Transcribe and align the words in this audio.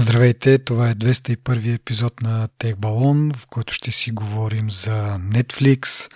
Здравейте, 0.00 0.58
това 0.58 0.90
е 0.90 0.94
201 0.94 1.74
епизод 1.74 2.22
на 2.22 2.48
Тех 2.58 2.76
Балон, 2.76 3.32
в 3.36 3.46
който 3.46 3.72
ще 3.72 3.90
си 3.90 4.10
говорим 4.10 4.70
за 4.70 5.18
Netflix, 5.32 6.12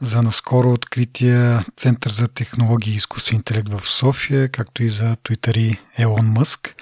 за 0.00 0.22
наскоро 0.22 0.72
открития 0.72 1.64
Център 1.76 2.10
за 2.10 2.28
технологии 2.28 2.92
и 2.92 2.96
изкуствен 2.96 3.36
интелект 3.36 3.68
в 3.68 3.88
София, 3.88 4.48
както 4.48 4.82
и 4.82 4.88
за 4.88 5.16
твитъри 5.24 5.80
Елон 5.98 6.26
Мъск. 6.26 6.74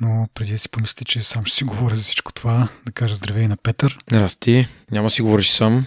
Но 0.00 0.28
преди 0.34 0.52
да 0.52 0.58
си 0.58 0.68
помислите, 0.68 1.04
че 1.04 1.22
сам 1.22 1.44
ще 1.44 1.56
си 1.56 1.64
говоря 1.64 1.94
за 1.94 2.02
всичко 2.02 2.32
това, 2.32 2.68
да 2.86 2.92
кажа 2.92 3.14
здравей 3.14 3.48
на 3.48 3.56
Петър. 3.56 3.98
Здрасти, 4.10 4.66
няма 4.90 5.10
си 5.10 5.22
говориш 5.22 5.48
сам. 5.48 5.86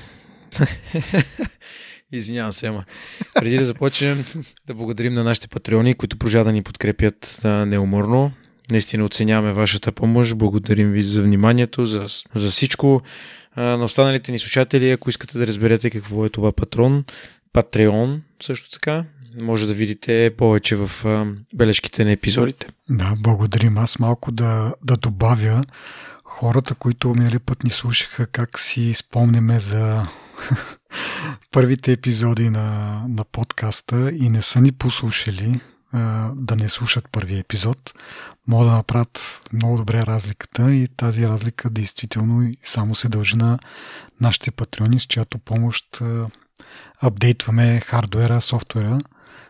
Извинявам 2.11 2.53
се, 2.53 2.67
ама 2.67 2.85
преди 3.33 3.57
да 3.57 3.65
започнем 3.65 4.25
да 4.67 4.73
благодарим 4.73 5.13
на 5.13 5.23
нашите 5.23 5.47
патреони, 5.47 5.95
които 5.95 6.17
продължават 6.17 6.47
да 6.47 6.51
ни 6.51 6.63
подкрепят 6.63 7.39
неуморно. 7.43 8.31
Наистина 8.71 9.05
оценяваме 9.05 9.53
вашата 9.53 9.91
помощ. 9.91 10.37
Благодарим 10.37 10.91
ви 10.91 11.03
за 11.03 11.21
вниманието, 11.21 11.85
за, 11.85 12.05
за 12.33 12.51
всичко. 12.51 13.01
На 13.57 13.83
останалите 13.83 14.31
ни 14.31 14.39
слушатели, 14.39 14.91
ако 14.91 15.09
искате 15.09 15.37
да 15.37 15.47
разберете 15.47 15.89
какво 15.89 16.25
е 16.25 16.29
това 16.29 16.51
патрон, 16.51 17.03
Патреон 17.53 18.21
също 18.43 18.69
така, 18.71 19.05
може 19.41 19.67
да 19.67 19.73
видите 19.73 20.31
повече 20.37 20.75
в 20.75 20.89
бележките 21.53 22.05
на 22.05 22.11
епизодите. 22.11 22.67
Да, 22.89 23.13
благодарим. 23.19 23.77
Аз 23.77 23.99
малко 23.99 24.31
да, 24.31 24.73
да 24.83 24.97
добавя 24.97 25.63
хората, 26.23 26.75
които 26.75 27.09
минали 27.09 27.39
път 27.39 27.63
ни 27.63 27.69
слушаха 27.69 28.27
как 28.27 28.59
си 28.59 28.93
спомняме 28.93 29.59
за 29.59 30.07
първите 31.51 31.91
епизоди 31.91 32.49
на, 32.49 33.01
на 33.09 33.23
подкаста 33.23 34.11
и 34.11 34.29
не 34.29 34.41
са 34.41 34.61
ни 34.61 34.71
послушали 34.71 35.59
да 36.35 36.55
не 36.55 36.69
слушат 36.69 37.09
първия 37.11 37.39
епизод, 37.39 37.93
могат 38.47 38.67
да 38.67 38.75
направят 38.75 39.41
много 39.53 39.77
добре 39.77 40.05
разликата 40.05 40.73
и 40.73 40.87
тази 40.87 41.27
разлика 41.27 41.69
действително 41.69 42.51
само 42.63 42.95
се 42.95 43.09
дължи 43.09 43.37
на 43.37 43.59
нашите 44.21 44.51
патреони, 44.51 44.99
с 44.99 45.05
чиято 45.05 45.37
помощ 45.37 46.01
апдейтваме 47.01 47.79
хардуера, 47.79 48.41
софтуера, 48.41 49.01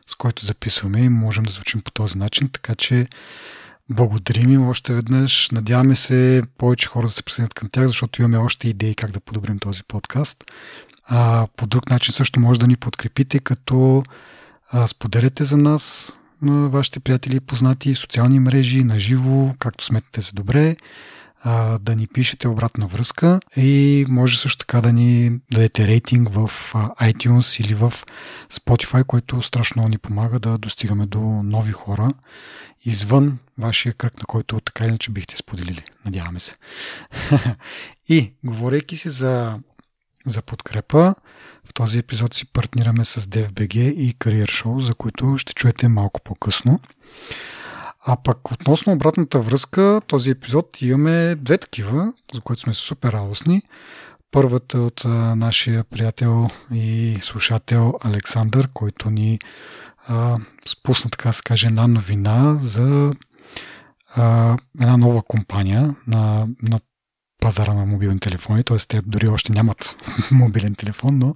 с 0.08 0.16
който 0.16 0.46
записваме 0.46 1.00
и 1.00 1.10
можем 1.10 1.44
да 1.44 1.52
звучим 1.52 1.82
по 1.82 1.92
този 1.92 2.18
начин, 2.18 2.50
така 2.50 2.76
че 2.76 3.08
благодарим 3.90 4.52
им 4.52 4.68
още 4.68 4.94
веднъж. 4.94 5.50
Надяваме 5.52 5.96
се 5.96 6.44
повече 6.58 6.88
хора 6.88 7.08
да 7.08 7.14
се 7.14 7.24
присъединят 7.24 7.54
към 7.54 7.70
тях, 7.70 7.88
защото 7.88 8.22
имаме 8.22 8.38
още 8.38 8.70
идеи 8.70 8.96
как 8.96 9.12
да 9.12 9.20
подобрим 9.20 9.60
този 9.60 9.84
подкаст. 9.84 10.44
А, 11.06 11.48
по 11.58 11.68
друг 11.68 11.90
начин 11.90 12.14
също 12.14 12.40
може 12.40 12.60
да 12.60 12.68
ни 12.68 12.76
подкрепите, 12.76 13.40
като 13.40 14.04
а, 14.72 14.88
споделяте 14.88 15.44
за 15.44 15.58
нас 15.58 16.14
на 16.44 16.70
вашите 16.70 17.00
приятели 17.00 17.36
и 17.36 17.40
познати, 17.40 17.96
социални 17.96 18.40
мрежи, 18.40 18.84
на 18.84 19.00
живо, 19.00 19.54
както 19.60 19.86
сметнете 19.86 20.22
за 20.22 20.32
добре, 20.34 20.76
да 21.80 21.96
ни 21.96 22.08
пишете 22.08 22.48
обратна 22.48 22.88
връзка 22.88 23.40
и 23.58 24.06
може 24.10 24.40
също 24.40 24.58
така 24.58 24.82
да 24.82 24.94
ни 24.94 25.40
дадете 25.52 25.88
рейтинг 25.88 26.30
в 26.30 26.50
iTunes 27.02 27.62
или 27.66 27.74
в 27.74 27.94
Spotify, 28.52 29.04
което 29.04 29.42
страшно 29.42 29.88
ни 29.88 29.98
помага 29.98 30.40
да 30.40 30.58
достигаме 30.58 31.06
до 31.06 31.20
нови 31.44 31.72
хора 31.72 32.14
извън 32.86 33.40
вашия 33.58 33.94
кръг, 33.94 34.18
на 34.18 34.26
който 34.26 34.60
така 34.60 34.86
иначе 34.86 35.12
бихте 35.12 35.38
споделили. 35.38 35.84
Надяваме 36.06 36.40
се. 36.40 36.56
и, 38.10 38.34
говорейки 38.44 38.98
си 38.98 39.10
за, 39.10 39.60
за 40.26 40.42
подкрепа, 40.42 41.16
в 41.66 41.74
този 41.74 42.00
епизод 42.00 42.34
си 42.34 42.46
партнираме 42.46 43.06
с 43.06 43.22
DFBG 43.22 43.76
и 43.78 44.14
Career 44.14 44.64
Show, 44.64 44.78
за 44.78 44.94
които 44.94 45.38
ще 45.38 45.54
чуете 45.54 45.88
малко 45.88 46.22
по-късно. 46.22 46.80
А 48.06 48.18
пък 48.24 48.52
относно 48.52 48.94
обратната 48.94 49.40
връзка, 49.40 50.02
този 50.08 50.30
епизод 50.30 50.82
имаме 50.82 51.36
две 51.36 51.58
такива, 51.58 52.14
за 52.34 52.42
които 52.42 52.62
сме 52.62 52.74
супер 52.74 53.12
радостни. 53.12 53.62
Първата 54.32 54.78
от 54.78 55.06
нашия 55.36 55.84
приятел 55.84 56.50
и 56.74 57.18
слушател 57.22 57.94
Александър, 58.02 58.70
който 58.74 59.10
ни 59.10 59.40
а, 60.08 60.38
спусна, 60.68 61.12
така 61.12 61.30
да 61.30 61.34
се 61.34 61.44
каже, 61.44 61.68
една 61.68 61.88
новина 61.88 62.56
за 62.56 63.14
а, 64.16 64.58
една 64.80 64.98
нова 64.98 65.24
компания 65.24 65.96
на, 66.08 66.48
на 66.62 66.80
пазара 67.44 67.74
на 67.74 67.86
мобилни 67.86 68.20
телефони, 68.20 68.64
т.е. 68.64 68.78
те 68.78 69.02
дори 69.06 69.28
още 69.28 69.54
нямат 69.54 69.96
мобилен 70.32 70.76
телефон, 70.76 71.18
но 71.18 71.36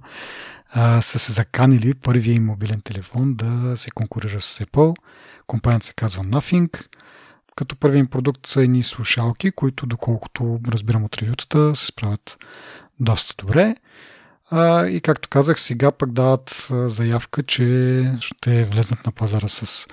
а, 0.70 1.02
са 1.02 1.18
се 1.18 1.32
заканили 1.32 1.94
първия 1.94 2.34
им 2.34 2.44
мобилен 2.44 2.80
телефон 2.80 3.34
да 3.34 3.76
се 3.76 3.90
конкурира 3.90 4.40
с 4.40 4.58
Apple. 4.58 4.96
Компанията 5.46 5.86
се 5.86 5.94
казва 5.94 6.22
Nothing. 6.24 6.86
Като 7.56 7.76
първият 7.76 8.00
им 8.00 8.06
продукт 8.06 8.46
са 8.46 8.62
едни 8.62 8.82
слушалки, 8.82 9.50
които, 9.50 9.86
доколкото 9.86 10.60
разбирам 10.68 11.04
от 11.04 11.16
ревютата, 11.16 11.76
се 11.76 11.86
справят 11.86 12.38
доста 13.00 13.34
добре. 13.38 13.76
А, 14.50 14.86
и 14.86 15.00
както 15.00 15.28
казах, 15.28 15.60
сега 15.60 15.90
пък 15.90 16.12
дават 16.12 16.68
заявка, 16.70 17.42
че 17.42 18.12
ще 18.20 18.64
влезнат 18.64 19.06
на 19.06 19.12
пазара 19.12 19.48
с 19.48 19.86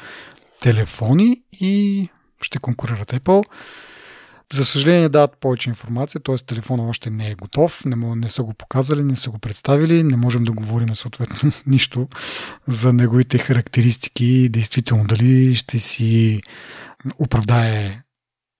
телефони 0.61 1.43
и 1.51 2.09
ще 2.41 2.59
конкурират 2.59 3.13
Apple. 3.13 3.45
За 4.53 4.65
съжаление 4.65 5.09
дават 5.09 5.37
повече 5.39 5.69
информация, 5.69 6.21
т.е. 6.21 6.37
телефона 6.37 6.85
още 6.85 7.09
не 7.09 7.29
е 7.29 7.35
готов, 7.35 7.85
не, 7.85 8.15
не 8.15 8.29
са 8.29 8.43
го 8.43 8.53
показали, 8.53 9.03
не 9.03 9.15
са 9.15 9.29
го 9.29 9.39
представили, 9.39 10.03
не 10.03 10.17
можем 10.17 10.43
да 10.43 10.51
говорим 10.51 10.95
съответно 10.95 11.51
нищо 11.67 12.07
за 12.67 12.93
неговите 12.93 13.37
характеристики, 13.37 14.49
действително 14.49 15.03
дали 15.03 15.55
ще 15.55 15.79
си 15.79 16.41
оправдае 17.19 18.01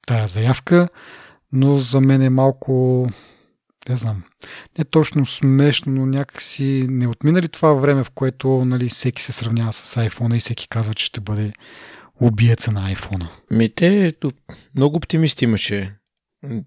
тая 0.08 0.28
заявка, 0.28 0.88
но 1.52 1.78
за 1.78 2.02
мен 2.02 2.22
е 2.22 2.30
малко, 2.30 3.08
не 3.90 3.98
знам, 3.98 4.24
не 4.78 4.86
точно 4.86 5.26
смешно, 5.26 5.92
но 5.94 6.06
някакси 6.06 6.86
не 6.90 7.08
отминали 7.08 7.48
това 7.48 7.74
време, 7.74 8.04
в 8.04 8.10
което 8.10 8.66
нали, 8.66 8.90
всеки 8.90 9.24
се 9.24 9.32
сравнява 9.32 9.74
с 9.74 9.96
iPhone 9.96 10.36
и 10.36 10.40
всеки 10.40 10.68
казва, 10.70 10.94
че 10.94 11.06
ще 11.06 11.22
бъде 11.22 11.54
убиеца 12.22 12.72
на 12.72 12.94
iPhone. 12.96 13.28
Ми 13.52 13.70
те, 13.70 14.14
много 14.76 14.98
оптимисти 14.98 15.44
имаше. 15.44 15.96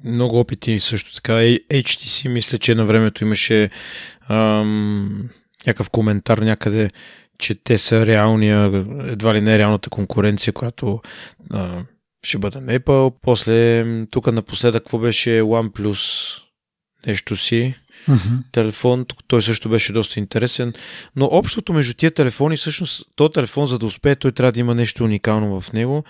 Много 0.04 0.38
опити 0.38 0.80
също 0.80 1.14
така. 1.14 1.32
HTC 1.32 2.28
мисля, 2.28 2.58
че 2.58 2.74
на 2.74 2.84
времето 2.84 3.24
имаше 3.24 3.70
ам, 4.28 5.30
някакъв 5.66 5.90
коментар 5.90 6.38
някъде, 6.38 6.90
че 7.38 7.54
те 7.54 7.78
са 7.78 8.06
реалния, 8.06 8.86
едва 9.06 9.34
ли 9.34 9.40
не 9.40 9.58
реалната 9.58 9.90
конкуренция, 9.90 10.52
която 10.52 11.00
а, 11.50 11.82
ще 12.26 12.38
бъде 12.38 12.60
на 12.60 12.78
Apple. 12.78 13.14
После, 13.22 13.84
тук 14.10 14.32
напоследък, 14.32 14.82
какво 14.82 14.98
беше 14.98 15.30
OnePlus 15.30 16.34
нещо 17.06 17.36
си 17.36 17.74
mm-hmm. 18.08 18.52
телефон. 18.52 19.06
Той 19.26 19.42
също 19.42 19.68
беше 19.68 19.92
доста 19.92 20.20
интересен. 20.20 20.72
Но 21.16 21.24
общото 21.24 21.72
между 21.72 21.94
тия 21.94 22.10
телефони, 22.10 22.56
всъщност, 22.56 23.02
този 23.16 23.32
телефон, 23.32 23.66
за 23.66 23.78
да 23.78 23.86
успее, 23.86 24.16
той 24.16 24.32
трябва 24.32 24.52
да 24.52 24.60
има 24.60 24.74
нещо 24.74 25.04
уникално 25.04 25.60
в 25.60 25.72
него. 25.72 26.04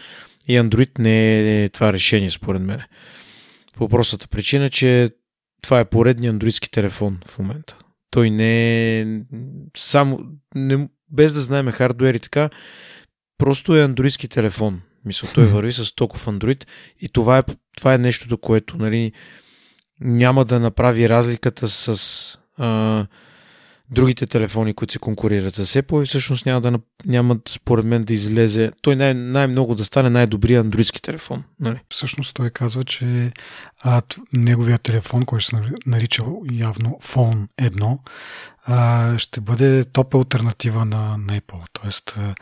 И 0.48 0.52
Android 0.52 0.98
не 0.98 1.64
е 1.64 1.68
това 1.68 1.92
решение, 1.92 2.30
според 2.30 2.62
мен. 2.62 2.80
По 3.76 3.88
простата 3.88 4.28
причина, 4.28 4.70
че 4.70 5.10
това 5.62 5.80
е 5.80 5.84
поредният 5.84 6.32
андроидски 6.32 6.70
телефон 6.70 7.18
в 7.26 7.38
момента. 7.38 7.76
Той 8.10 8.30
не 8.30 9.00
е 9.00 9.06
само, 9.76 10.20
не, 10.54 10.88
без 11.10 11.32
да 11.32 11.40
знаеме 11.40 11.72
хардуер 11.72 12.14
и 12.14 12.18
така, 12.18 12.50
просто 13.38 13.76
е 13.76 13.82
андроидски 13.82 14.28
телефон. 14.28 14.82
Мисля, 15.04 15.28
той 15.34 15.46
върви 15.46 15.72
с 15.72 15.94
толкова 15.94 16.32
Android 16.32 16.64
и 17.00 17.08
това 17.08 17.38
е, 17.38 17.42
това 17.76 17.94
е 17.94 17.98
нещото, 17.98 18.38
което 18.38 18.76
нали, 18.76 19.12
няма 20.00 20.44
да 20.44 20.60
направи 20.60 21.08
разликата 21.08 21.68
с 21.68 22.38
а, 22.58 23.06
другите 23.90 24.26
телефони, 24.26 24.74
които 24.74 24.92
се 24.92 24.98
конкурират 24.98 25.54
за 25.54 25.64
Apple 25.64 26.02
и 26.02 26.06
всъщност 26.06 26.46
няма, 26.46 26.60
да, 26.60 26.78
няма 27.06 27.38
според 27.48 27.84
мен 27.84 28.04
да 28.04 28.12
излезе, 28.12 28.72
той 28.82 28.96
най- 28.96 29.14
най-много 29.14 29.74
да 29.74 29.84
стане 29.84 30.10
най-добрия 30.10 30.60
андроидски 30.60 31.02
телефон. 31.02 31.44
Нали? 31.60 31.80
Всъщност 31.88 32.34
той 32.34 32.50
казва, 32.50 32.84
че 32.84 33.32
а, 33.82 34.02
неговия 34.32 34.78
телефон, 34.78 35.24
който 35.24 35.44
се 35.44 35.56
нарича 35.86 36.24
явно 36.52 36.98
Phone 37.02 37.46
1, 37.60 37.98
а, 38.66 39.18
ще 39.18 39.40
бъде 39.40 39.84
топ 39.84 40.14
альтернатива 40.14 40.84
на, 40.84 41.16
на 41.18 41.40
Apple. 41.40 41.62
Тоест 41.72 42.14
а, 42.18 42.34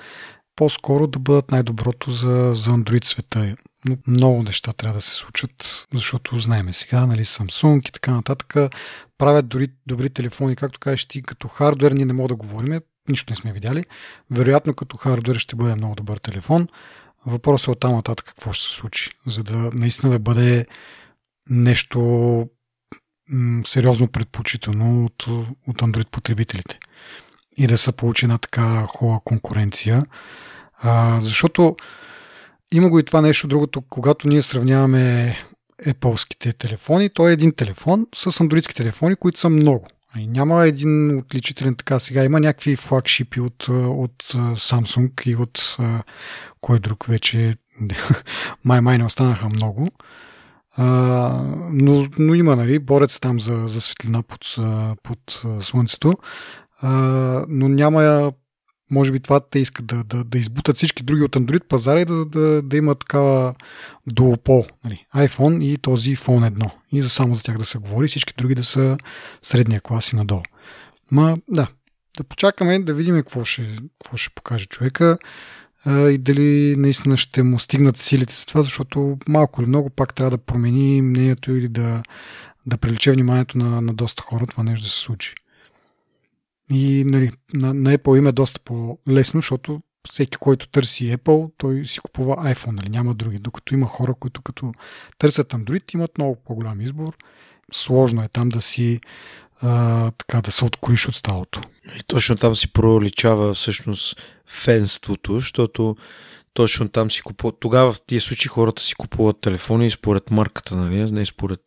по-скоро 0.57 1.07
да 1.07 1.19
бъдат 1.19 1.51
най-доброто 1.51 2.11
за, 2.11 2.51
за 2.55 2.71
Android 2.71 3.05
света 3.05 3.57
но 3.89 3.97
много 4.07 4.43
неща 4.43 4.73
трябва 4.73 4.99
да 4.99 5.01
се 5.01 5.15
случат, 5.15 5.87
защото 5.95 6.39
знаеме 6.39 6.73
сега, 6.73 7.07
нали, 7.07 7.25
Samsung 7.25 7.89
и 7.89 7.93
така 7.93 8.11
нататък 8.11 8.55
правят 9.19 9.49
дори 9.49 9.69
добри 9.87 10.11
телефони, 10.11 10.57
както 10.57 10.81
кажеш 10.81 11.05
ти, 11.05 11.23
като 11.23 11.49
хардвер 11.49 11.93
ние 11.93 12.05
не 12.05 12.13
мога 12.13 12.29
да 12.29 12.37
говорим, 12.37 12.81
нищо 13.09 13.33
не 13.33 13.37
сме 13.37 13.53
видяли. 13.53 13.85
Вероятно 14.31 14.75
като 14.75 14.97
хардвер 14.97 15.37
ще 15.37 15.57
бъде 15.57 15.75
много 15.75 15.95
добър 15.95 16.19
телефон. 16.19 16.69
Въпросът 17.27 17.69
е 17.69 17.71
от 17.71 17.81
там 17.81 17.93
нататък 17.93 18.27
какво 18.27 18.53
ще 18.53 18.65
се 18.69 18.77
случи, 18.77 19.11
за 19.27 19.45
да 19.45 19.71
наистина 19.75 20.13
да 20.13 20.19
бъде 20.19 20.67
нещо 21.51 22.01
м- 23.29 23.63
сериозно 23.67 24.09
предпочитано 24.09 25.05
от, 25.05 25.27
от 25.67 25.77
Android 25.77 26.09
потребителите 26.09 26.79
и 27.57 27.67
да 27.67 27.79
се 27.79 27.93
получи 27.93 28.25
една 28.25 28.39
така 28.39 28.87
хубава 28.87 29.21
конкуренция. 29.25 30.07
А, 30.79 31.21
защото 31.21 31.77
има 32.73 32.91
го 32.91 32.99
и 32.99 33.03
това 33.03 33.21
нещо 33.21 33.49
другото, 33.49 33.83
когато 33.83 34.29
ние 34.29 34.43
сравняваме 34.43 35.37
Apple-ските 35.87 36.59
телефони, 36.59 37.11
то 37.11 37.29
е 37.29 37.33
един 37.33 37.53
телефон 37.53 38.07
с 38.15 38.41
андроидски 38.41 38.75
телефони, 38.75 39.17
които 39.17 39.39
са 39.39 39.49
много. 39.49 39.87
И 40.19 40.27
няма 40.27 40.67
един 40.67 41.19
отличителен 41.19 41.75
така. 41.75 42.01
Сега 42.01 42.25
има 42.25 42.41
някакви 42.41 42.77
флагшипи 42.77 43.41
от, 43.41 43.69
от 43.69 44.23
Samsung 44.35 45.27
и 45.27 45.37
от 45.37 45.77
кой 46.61 46.79
друг 46.79 47.05
вече 47.09 47.57
май-май 48.65 48.99
не 48.99 49.05
останаха 49.05 49.49
много. 49.49 49.89
А, 50.77 50.87
но, 51.73 52.07
но 52.19 52.35
има, 52.35 52.57
нали, 52.57 52.79
борец 52.79 53.21
там 53.21 53.41
за, 53.41 53.69
за 53.69 53.81
светлина 53.81 54.23
под, 54.23 54.57
под 55.03 55.43
слънцето. 55.61 56.15
А, 56.81 56.91
но 57.49 57.69
няма 57.69 58.33
може 58.91 59.13
би 59.13 59.21
това 59.21 59.41
те 59.41 59.59
искат 59.59 59.87
да, 59.87 60.05
да, 60.05 60.25
да 60.25 60.39
избутат 60.39 60.77
всички 60.77 61.03
други 61.03 61.23
от 61.23 61.37
Android 61.37 61.65
пазара 61.65 62.01
и 62.01 62.05
да, 62.05 62.25
да, 62.25 62.63
да 62.63 62.77
има 62.77 62.95
такава 62.95 63.55
дуопол. 64.07 64.67
Нали, 64.85 65.05
iPhone 65.17 65.65
и 65.65 65.79
този 65.79 66.17
Phone 66.17 66.51
1. 66.51 66.71
И 66.93 67.03
за 67.03 67.09
само 67.09 67.35
за 67.35 67.43
тях 67.43 67.59
да 67.59 67.65
се 67.65 67.79
говори, 67.79 68.09
всички 68.09 68.35
други 68.37 68.55
да 68.55 68.65
са 68.65 68.99
средния 69.43 69.81
клас 69.81 70.13
и 70.13 70.17
надолу. 70.17 70.43
Ма, 71.11 71.37
да, 71.49 71.69
да 72.17 72.25
почакаме 72.25 72.79
да 72.79 72.95
видим 72.95 73.17
какво 73.17 73.45
ще, 73.45 73.77
какво 74.05 74.17
ще 74.17 74.35
покаже 74.35 74.67
човека 74.67 75.19
а, 75.85 76.11
и 76.11 76.19
дали 76.19 76.75
наистина 76.77 77.17
ще 77.17 77.43
му 77.43 77.59
стигнат 77.59 77.97
силите 77.97 78.35
за 78.35 78.47
това, 78.47 78.63
защото 78.63 79.19
малко 79.29 79.63
или 79.63 79.69
много 79.69 79.91
пак 79.91 80.15
трябва 80.15 80.31
да 80.31 80.39
промени 80.39 81.03
мнението 81.03 81.57
или 81.57 81.69
да, 81.69 82.03
да 82.67 82.77
привлече 82.77 83.13
вниманието 83.13 83.59
на, 83.59 83.81
на 83.81 83.95
доста 83.95 84.23
хора 84.23 84.47
това 84.47 84.63
нещо 84.63 84.87
да 84.87 84.91
се 84.91 84.99
случи. 84.99 85.35
И 86.71 87.05
нали, 87.07 87.31
на, 87.55 87.75
на 87.75 87.99
Apple 87.99 88.19
им 88.19 88.27
е 88.27 88.33
доста 88.33 88.61
по-лесно, 88.61 89.39
защото 89.41 89.81
всеки, 90.13 90.37
който 90.37 90.69
търси 90.69 91.17
Apple, 91.17 91.51
той 91.57 91.85
си 91.85 92.01
купува 92.01 92.37
iPhone, 92.37 92.71
нали? 92.71 92.89
няма 92.89 93.15
други. 93.15 93.39
Докато 93.39 93.75
има 93.75 93.87
хора, 93.87 94.15
които 94.15 94.43
като 94.43 94.73
търсят 95.19 95.53
Android, 95.53 95.95
имат 95.95 96.19
много 96.19 96.37
по-голям 96.45 96.81
избор. 96.81 97.17
Сложно 97.73 98.23
е 98.23 98.29
там 98.29 98.49
да 98.49 98.61
си 98.61 99.01
а, 99.61 100.11
така 100.11 100.41
да 100.41 100.51
се 100.51 100.65
откроиш 100.65 101.09
от 101.09 101.15
сталото. 101.15 101.61
И 101.99 102.03
точно 102.07 102.37
там 102.37 102.57
си 102.57 102.73
проличава 102.73 103.55
всъщност 103.55 104.23
фенството, 104.47 105.35
защото 105.35 105.97
точно 106.55 106.89
там 106.89 107.11
си 107.11 107.23
купуват. 107.23 107.57
Тогава 107.61 107.93
в 107.93 108.01
тия 108.07 108.21
случаи 108.21 108.49
хората 108.49 108.83
си 108.83 108.95
купуват 108.95 109.41
телефони 109.41 109.91
според 109.91 110.31
марката, 110.31 110.77
нали? 110.77 111.13
Не 111.13 111.25
според... 111.25 111.61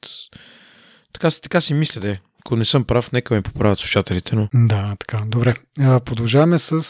Така, 1.13 1.31
така 1.31 1.61
си 1.61 1.73
мисля, 1.73 2.01
де. 2.01 2.21
Ако 2.39 2.55
не 2.55 2.65
съм 2.65 2.83
прав, 2.83 3.11
нека 3.11 3.33
ме 3.33 3.41
поправят 3.41 3.79
слушателите. 3.79 4.35
Но... 4.35 4.49
Да, 4.53 4.95
така. 4.99 5.23
Добре. 5.27 5.55
Продължаваме 5.77 6.59
с 6.59 6.83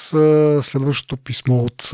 следващото 0.63 1.17
писмо 1.17 1.55
от 1.55 1.91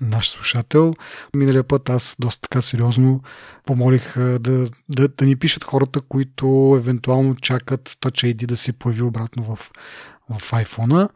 наш 0.00 0.28
слушател. 0.28 0.94
Миналия 1.34 1.64
път 1.64 1.90
аз 1.90 2.16
доста 2.20 2.40
така 2.40 2.62
сериозно 2.62 3.22
помолих 3.66 4.18
да, 4.18 4.68
да, 4.88 5.08
да 5.08 5.24
ни 5.24 5.36
пишат 5.36 5.64
хората, 5.64 6.00
които 6.00 6.74
евентуално 6.76 7.34
чакат 7.34 7.88
Touch 7.88 8.34
ID 8.34 8.46
да 8.46 8.56
се 8.56 8.72
появи 8.72 9.02
обратно 9.02 9.42
в, 9.42 9.70
в 10.30 10.50
iPhone-а. 10.50 11.08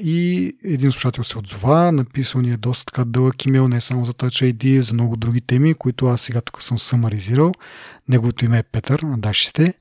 И 0.00 0.52
един 0.64 0.92
слушател 0.92 1.24
се 1.24 1.38
отзова, 1.38 1.92
написал 1.92 2.40
ни 2.40 2.52
е 2.52 2.56
доста 2.56 2.84
така 2.84 3.04
дълъг 3.04 3.46
имейл, 3.46 3.68
не 3.68 3.80
само 3.80 4.04
за 4.04 4.12
Touch 4.12 4.52
ID, 4.52 4.80
за 4.80 4.94
много 4.94 5.16
други 5.16 5.40
теми, 5.40 5.74
които 5.74 6.06
аз 6.06 6.20
сега 6.20 6.40
тук 6.40 6.62
съм 6.62 6.78
самаризирал. 6.78 7.52
Неговото 8.08 8.44
име 8.44 8.58
е 8.58 8.62
Петър, 8.62 9.00
надаши 9.02 9.48
сте. 9.48 9.74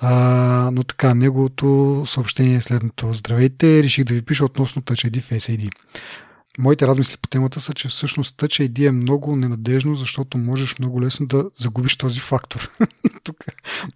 А, 0.00 0.70
но 0.72 0.82
така, 0.82 1.14
неговото 1.14 2.02
съобщение 2.06 2.56
е 2.56 2.60
следното. 2.60 3.12
Здравейте, 3.12 3.82
реших 3.82 4.04
да 4.04 4.14
ви 4.14 4.22
пиша 4.22 4.44
относно 4.44 4.82
Touch 4.82 5.10
ID 5.10 5.22
Face 5.22 5.58
ID. 5.58 5.70
Моите 6.58 6.86
размисли 6.86 7.16
по 7.22 7.28
темата 7.28 7.60
са, 7.60 7.74
че 7.74 7.88
всъщност 7.88 8.36
Touch 8.36 8.68
ID 8.68 8.88
е 8.88 8.90
много 8.90 9.36
ненадежно, 9.36 9.94
защото 9.94 10.38
можеш 10.38 10.78
много 10.78 11.02
лесно 11.02 11.26
да 11.26 11.50
загубиш 11.56 11.96
този 11.96 12.20
фактор. 12.20 12.70
Тук 13.24 13.36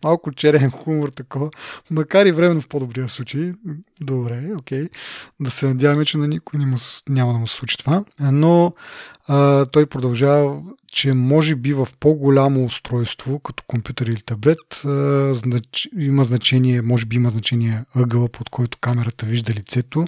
малко 0.04 0.32
черен 0.32 0.70
хумор 0.70 1.08
такова, 1.08 1.50
макар 1.90 2.26
и 2.26 2.32
временно 2.32 2.60
в 2.60 2.68
по-добрия 2.68 3.08
случай. 3.08 3.52
Добре, 4.00 4.50
окей. 4.58 4.88
Да 5.40 5.50
се 5.50 5.68
надяваме, 5.68 6.04
че 6.04 6.18
на 6.18 6.28
никой 6.28 6.58
не 6.60 6.66
му, 6.66 6.76
няма 7.08 7.32
да 7.32 7.38
му 7.38 7.46
случи 7.46 7.78
това. 7.78 8.04
Но 8.20 8.72
а, 9.26 9.66
той 9.66 9.86
продължава, 9.86 10.62
че 10.92 11.12
може 11.12 11.54
би 11.54 11.72
в 11.72 11.88
по-голямо 12.00 12.64
устройство, 12.64 13.38
като 13.38 13.64
компютър 13.66 14.06
или 14.06 14.22
таблет, 14.22 14.84
а, 14.84 15.34
знач... 15.34 15.88
има 15.98 16.24
значение, 16.24 16.82
може 16.82 17.06
би 17.06 17.16
има 17.16 17.30
значение 17.30 17.84
ъгъла, 17.96 18.28
под 18.28 18.50
който 18.50 18.78
камерата 18.80 19.26
вижда 19.26 19.52
лицето 19.52 20.06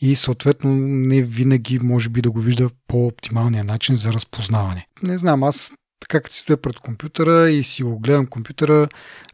и 0.00 0.16
съответно 0.16 0.74
не 0.76 1.22
винаги 1.22 1.78
може 1.78 2.08
би 2.08 2.22
да 2.22 2.30
го 2.30 2.40
вижда 2.40 2.68
по 2.88 3.06
оптималния 3.06 3.64
начин 3.64 3.96
за 3.96 4.12
разпознаване. 4.12 4.86
Не 5.02 5.18
знам, 5.18 5.42
аз 5.42 5.72
така 6.00 6.20
като 6.20 6.34
си 6.34 6.40
стоя 6.40 6.56
пред 6.56 6.78
компютъра 6.78 7.50
и 7.50 7.62
си 7.64 7.82
го 7.82 7.98
гледам 7.98 8.26
компютъра, 8.26 8.88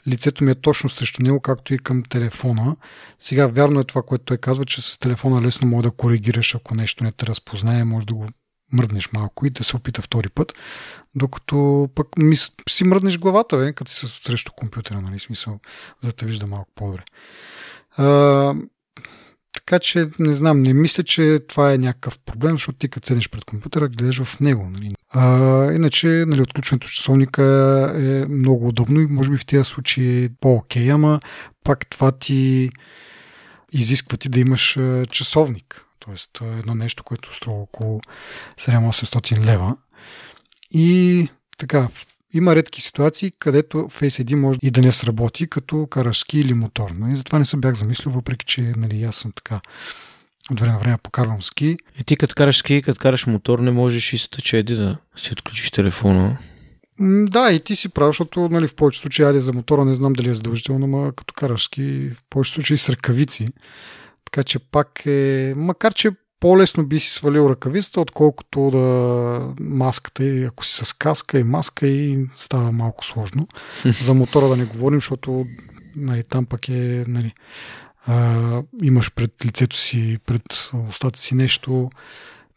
лицето 0.09 0.45
ми 0.45 0.51
е 0.51 0.55
точно 0.55 0.89
срещу 0.89 1.23
него, 1.23 1.41
както 1.41 1.75
и 1.75 1.79
към 1.79 2.03
телефона. 2.03 2.77
Сега 3.19 3.47
вярно 3.47 3.81
е 3.81 3.85
това, 3.85 4.03
което 4.03 4.25
той 4.25 4.37
казва, 4.39 4.65
че 4.65 4.83
с 4.83 4.99
телефона 4.99 5.43
лесно 5.43 5.69
може 5.69 5.83
да 5.83 5.91
коригираш, 5.91 6.55
ако 6.55 6.75
нещо 6.75 7.05
не 7.05 7.13
те 7.13 7.27
разпознае, 7.27 7.85
може 7.85 8.07
да 8.07 8.15
го 8.15 8.27
мръднеш 8.73 9.13
малко 9.13 9.47
и 9.47 9.51
да 9.51 9.65
се 9.65 9.77
опита 9.77 10.03
втори 10.03 10.29
път, 10.29 10.53
докато 11.15 11.89
пък 11.95 12.19
ми, 12.19 12.37
си 12.69 12.85
мръднеш 12.85 13.19
главата, 13.19 13.57
бе, 13.57 13.73
като 13.73 13.91
си 13.91 14.07
срещу 14.07 14.53
компютъра, 14.53 15.01
нали, 15.01 15.19
смисъл, 15.19 15.61
за 16.03 16.09
да 16.09 16.17
те 16.17 16.27
вижда 16.27 16.47
малко 16.47 16.71
по-добре. 16.75 17.05
Така 19.53 19.79
че, 19.79 20.07
не 20.19 20.35
знам, 20.35 20.63
не 20.63 20.73
мисля, 20.73 21.03
че 21.03 21.41
това 21.49 21.73
е 21.73 21.79
някакъв 21.79 22.19
проблем, 22.19 22.53
защото 22.53 22.79
ти 22.79 22.89
като 22.89 23.07
седнеш 23.07 23.31
пред 23.31 23.45
компютъра, 23.45 23.89
гледаш 23.89 24.23
в 24.23 24.41
него. 24.41 24.71
Нали. 24.71 24.91
А, 25.11 25.73
иначе, 25.73 26.07
нали, 26.07 26.41
отключването 26.41 26.89
часовника 26.89 27.43
е 27.97 28.27
много 28.27 28.69
удобно 28.69 29.01
и 29.01 29.07
може 29.07 29.31
би 29.31 29.37
в 29.37 29.47
тези 29.47 29.65
случаи 29.65 30.25
е 30.25 30.31
по-окей, 30.41 30.93
ама 30.93 31.21
пак 31.65 31.87
това 31.91 32.13
ти 32.13 32.71
изисква 33.73 34.17
ти 34.17 34.29
да 34.29 34.41
имаш 34.41 34.79
часовник. 35.11 35.85
Тоест, 35.99 36.31
едно 36.59 36.75
нещо, 36.75 37.05
което 37.05 37.35
струва 37.35 37.59
около 37.59 38.01
7-800 38.61 39.45
лева. 39.45 39.77
И 40.71 41.29
така, 41.59 41.89
има 42.35 42.57
редки 42.57 42.81
ситуации, 42.81 43.33
където 43.39 43.77
Face 43.77 44.25
ID 44.25 44.35
може 44.35 44.59
и 44.63 44.71
да 44.71 44.81
не 44.81 44.93
сработи, 44.93 45.47
като 45.47 45.87
караш 45.87 46.19
ски 46.19 46.39
или 46.39 46.55
моторно. 46.55 47.13
И 47.13 47.17
затова 47.17 47.39
не 47.39 47.45
съм 47.45 47.61
бях 47.61 47.75
замислил, 47.75 48.13
въпреки 48.13 48.47
че 48.47 48.61
нали, 48.77 49.03
аз 49.03 49.17
съм 49.17 49.33
така 49.33 49.61
от 50.51 50.61
време 50.61 50.73
на 50.73 50.79
време 50.79 50.97
покарвам 51.03 51.43
ски. 51.43 51.79
И 52.01 52.05
ти 52.05 52.17
като 52.17 52.35
караш 52.35 52.59
ски, 52.59 52.83
като 52.83 53.01
караш 53.01 53.27
мотор, 53.27 53.59
не 53.59 53.71
можеш 53.71 54.13
и 54.13 54.19
с 54.19 54.29
тъчеди 54.29 54.75
да 54.75 54.99
си 55.17 55.33
отключиш 55.33 55.71
телефона. 55.71 56.39
Да, 57.01 57.53
и 57.53 57.61
ти 57.61 57.77
си 57.77 57.89
прав, 57.89 58.09
защото 58.09 58.49
нали, 58.49 58.69
в 58.69 58.75
повече 58.75 59.01
случаи, 59.01 59.25
айде 59.25 59.41
за 59.41 59.53
мотора 59.53 59.85
не 59.85 59.95
знам 59.95 60.13
дали 60.13 60.29
е 60.29 60.35
задължително, 60.35 60.87
но 60.87 61.13
като 61.13 61.35
караш 61.35 61.65
ски, 61.65 62.11
в 62.15 62.23
повече 62.31 62.53
случаи 62.53 62.79
с 62.79 62.89
ръкавици. 62.89 63.49
Така 64.25 64.45
че 64.45 64.59
пак 64.59 65.07
е, 65.07 65.55
макар 65.57 65.95
че 65.95 66.11
по-лесно 66.43 66.87
би 66.87 66.99
си 66.99 67.11
свалил 67.11 67.49
ръкавицата, 67.51 68.01
отколкото 68.01 68.71
да 68.71 69.55
маската 69.61 70.25
и 70.25 70.45
ако 70.45 70.65
си 70.65 70.85
с 70.85 70.93
каска 70.93 71.39
и 71.39 71.45
маска 71.45 71.87
и 71.87 72.27
става 72.37 72.73
малко 72.73 73.05
сложно. 73.05 73.49
За 74.03 74.15
мотора 74.15 74.49
да 74.49 74.57
не 74.57 74.65
говорим, 74.65 74.97
защото 74.97 75.47
нали, 75.97 76.23
там 76.23 76.47
пък 76.47 76.69
е 76.69 77.05
нали, 77.09 77.35
а, 78.07 78.63
имаш 78.83 79.13
пред 79.13 79.45
лицето 79.45 79.77
си, 79.77 80.19
пред 80.27 80.71
устата 80.89 81.19
си 81.19 81.35
нещо, 81.35 81.91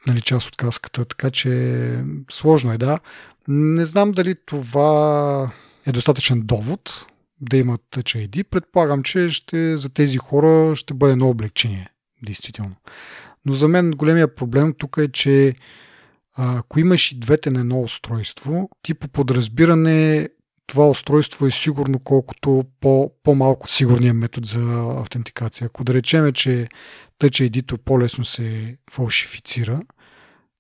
нали, 0.08 0.22
част 0.22 0.48
от 0.48 0.56
каската, 0.56 1.06
така 1.06 1.32
че 1.32 2.04
сложно 2.32 2.72
е, 2.72 2.78
да. 2.78 3.00
Не 3.48 3.86
знам 3.86 4.12
дали 4.12 4.36
това 4.46 5.52
е 5.86 5.92
достатъчен 5.92 6.42
довод 6.42 7.08
да 7.42 7.58
имат 7.58 7.82
Touch 7.92 8.28
ID. 8.28 8.44
Предполагам, 8.44 9.04
че 9.04 9.30
ще, 9.30 9.78
за 9.78 9.90
тези 9.90 10.18
хора 10.18 10.76
ще 10.76 10.94
бъде 10.94 11.12
едно 11.12 11.30
облегчение, 11.30 11.90
действително. 12.24 12.76
Но 13.46 13.54
за 13.54 13.68
мен 13.68 13.92
големия 13.92 14.36
проблем 14.36 14.74
тук 14.78 14.98
е, 14.98 15.12
че 15.12 15.56
ако 16.38 16.80
имаш 16.80 17.12
и 17.12 17.20
двете 17.20 17.50
на 17.50 17.60
едно 17.60 17.82
устройство, 17.82 18.70
ти 18.82 18.94
по 18.94 19.08
подразбиране 19.08 20.30
това 20.68 20.90
устройство 20.90 21.46
е 21.48 21.52
сигурно 21.52 22.00
колкото 22.00 22.64
по, 22.82 23.12
по-малко 23.24 23.70
сигурния 23.70 24.14
метод 24.14 24.48
за 24.48 24.96
автентикация. 25.02 25.66
Ако 25.66 25.84
да 25.84 25.94
речеме, 25.94 26.32
че 26.32 26.68
Touch 27.20 27.50
ID 27.50 27.78
по-лесно 27.78 28.26
се 28.26 28.78
фалшифицира, 28.92 29.82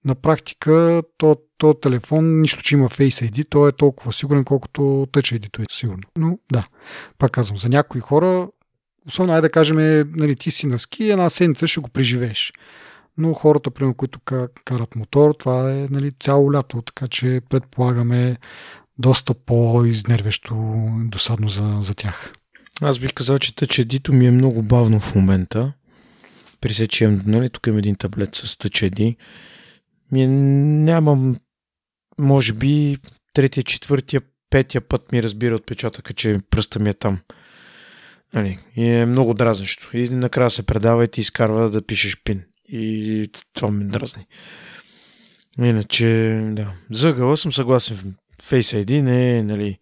на 0.06 0.16
практика 0.16 1.04
то, 1.18 1.38
то 1.58 1.74
телефон, 1.74 2.42
нищо, 2.42 2.64
че 2.64 2.76
има 2.76 2.90
Face 2.90 3.32
ID, 3.32 3.50
то 3.50 3.68
е 3.68 3.72
толкова 3.72 4.14
сигурен, 4.14 4.44
колкото 4.44 4.82
Touch 4.82 5.40
ID 5.40 5.64
е 5.64 5.66
сигурно. 5.72 6.04
Но 6.18 6.38
да, 6.52 6.68
пак 7.18 7.32
казвам, 7.32 7.58
за 7.58 7.70
някои 7.70 8.02
хора 8.02 8.48
особено 9.08 9.34
ай 9.34 9.42
да 9.42 9.50
кажем, 9.50 9.78
нали, 10.16 10.36
ти 10.36 10.52
си 10.52 10.68
на 10.68 10.80
ски, 10.80 11.10
една 11.10 11.30
седмица 11.30 11.68
ще 11.68 11.82
го 11.82 11.90
преживееш. 11.90 12.54
Но 13.18 13.34
хората, 13.34 13.72
примерно, 13.72 13.94
които 13.94 14.20
карат 14.66 14.96
мотор, 14.96 15.36
това 15.40 15.72
е 15.72 15.88
нали, 15.90 16.12
цяло 16.12 16.54
лято, 16.54 16.82
така 16.82 17.08
че 17.08 17.42
предполагаме 17.50 18.38
доста 18.98 19.34
по-изнервещо 19.34 20.56
досадно 20.98 21.48
за, 21.48 21.78
за 21.82 21.94
тях. 21.94 22.34
Аз 22.82 23.00
бих 23.00 23.14
казал, 23.14 23.40
че 23.40 23.56
тъчедито 23.56 24.14
ми 24.14 24.28
е 24.28 24.32
много 24.32 24.62
бавно 24.62 25.00
в 25.00 25.16
момента. 25.16 25.74
При 26.62 26.74
се, 26.74 26.88
че 26.88 27.08
нали, 27.08 27.50
тук 27.50 27.68
имам 27.68 27.80
един 27.80 27.96
таблет 27.96 28.36
с 28.36 28.58
тъчеди. 28.58 29.16
Ми 30.12 30.24
е, 30.24 30.28
нямам 30.28 31.36
може 32.20 32.54
би 32.54 32.98
третия, 33.34 33.64
четвъртия, 33.64 34.22
петия 34.50 34.82
път 34.82 35.12
ми 35.12 35.24
разбира 35.24 35.56
отпечатъка, 35.56 36.14
че 36.14 36.40
пръста 36.50 36.80
ми 36.80 36.90
е 36.90 36.94
там. 36.94 37.20
Нали, 38.36 38.60
и 38.76 38.90
е 38.90 39.06
много 39.06 39.34
дразнещо. 39.34 39.98
И 39.98 40.10
накрая 40.10 40.50
се 40.50 40.64
предава 40.64 41.04
и 41.04 41.08
ти 41.08 41.22
изкарва 41.22 41.70
да 41.70 41.82
пишеш 41.82 42.18
пин. 42.24 42.44
И 42.70 43.30
това 43.54 43.72
ми 43.72 43.86
дразни. 43.86 44.26
Иначе, 45.60 46.06
да. 46.52 46.72
За 46.92 47.10
ъгъла 47.10 47.38
съм 47.38 47.54
съгласен. 47.54 48.16
Face 48.44 48.86
ID 48.86 49.02
не 49.02 49.38
е, 49.38 49.44
нали, 49.44 49.78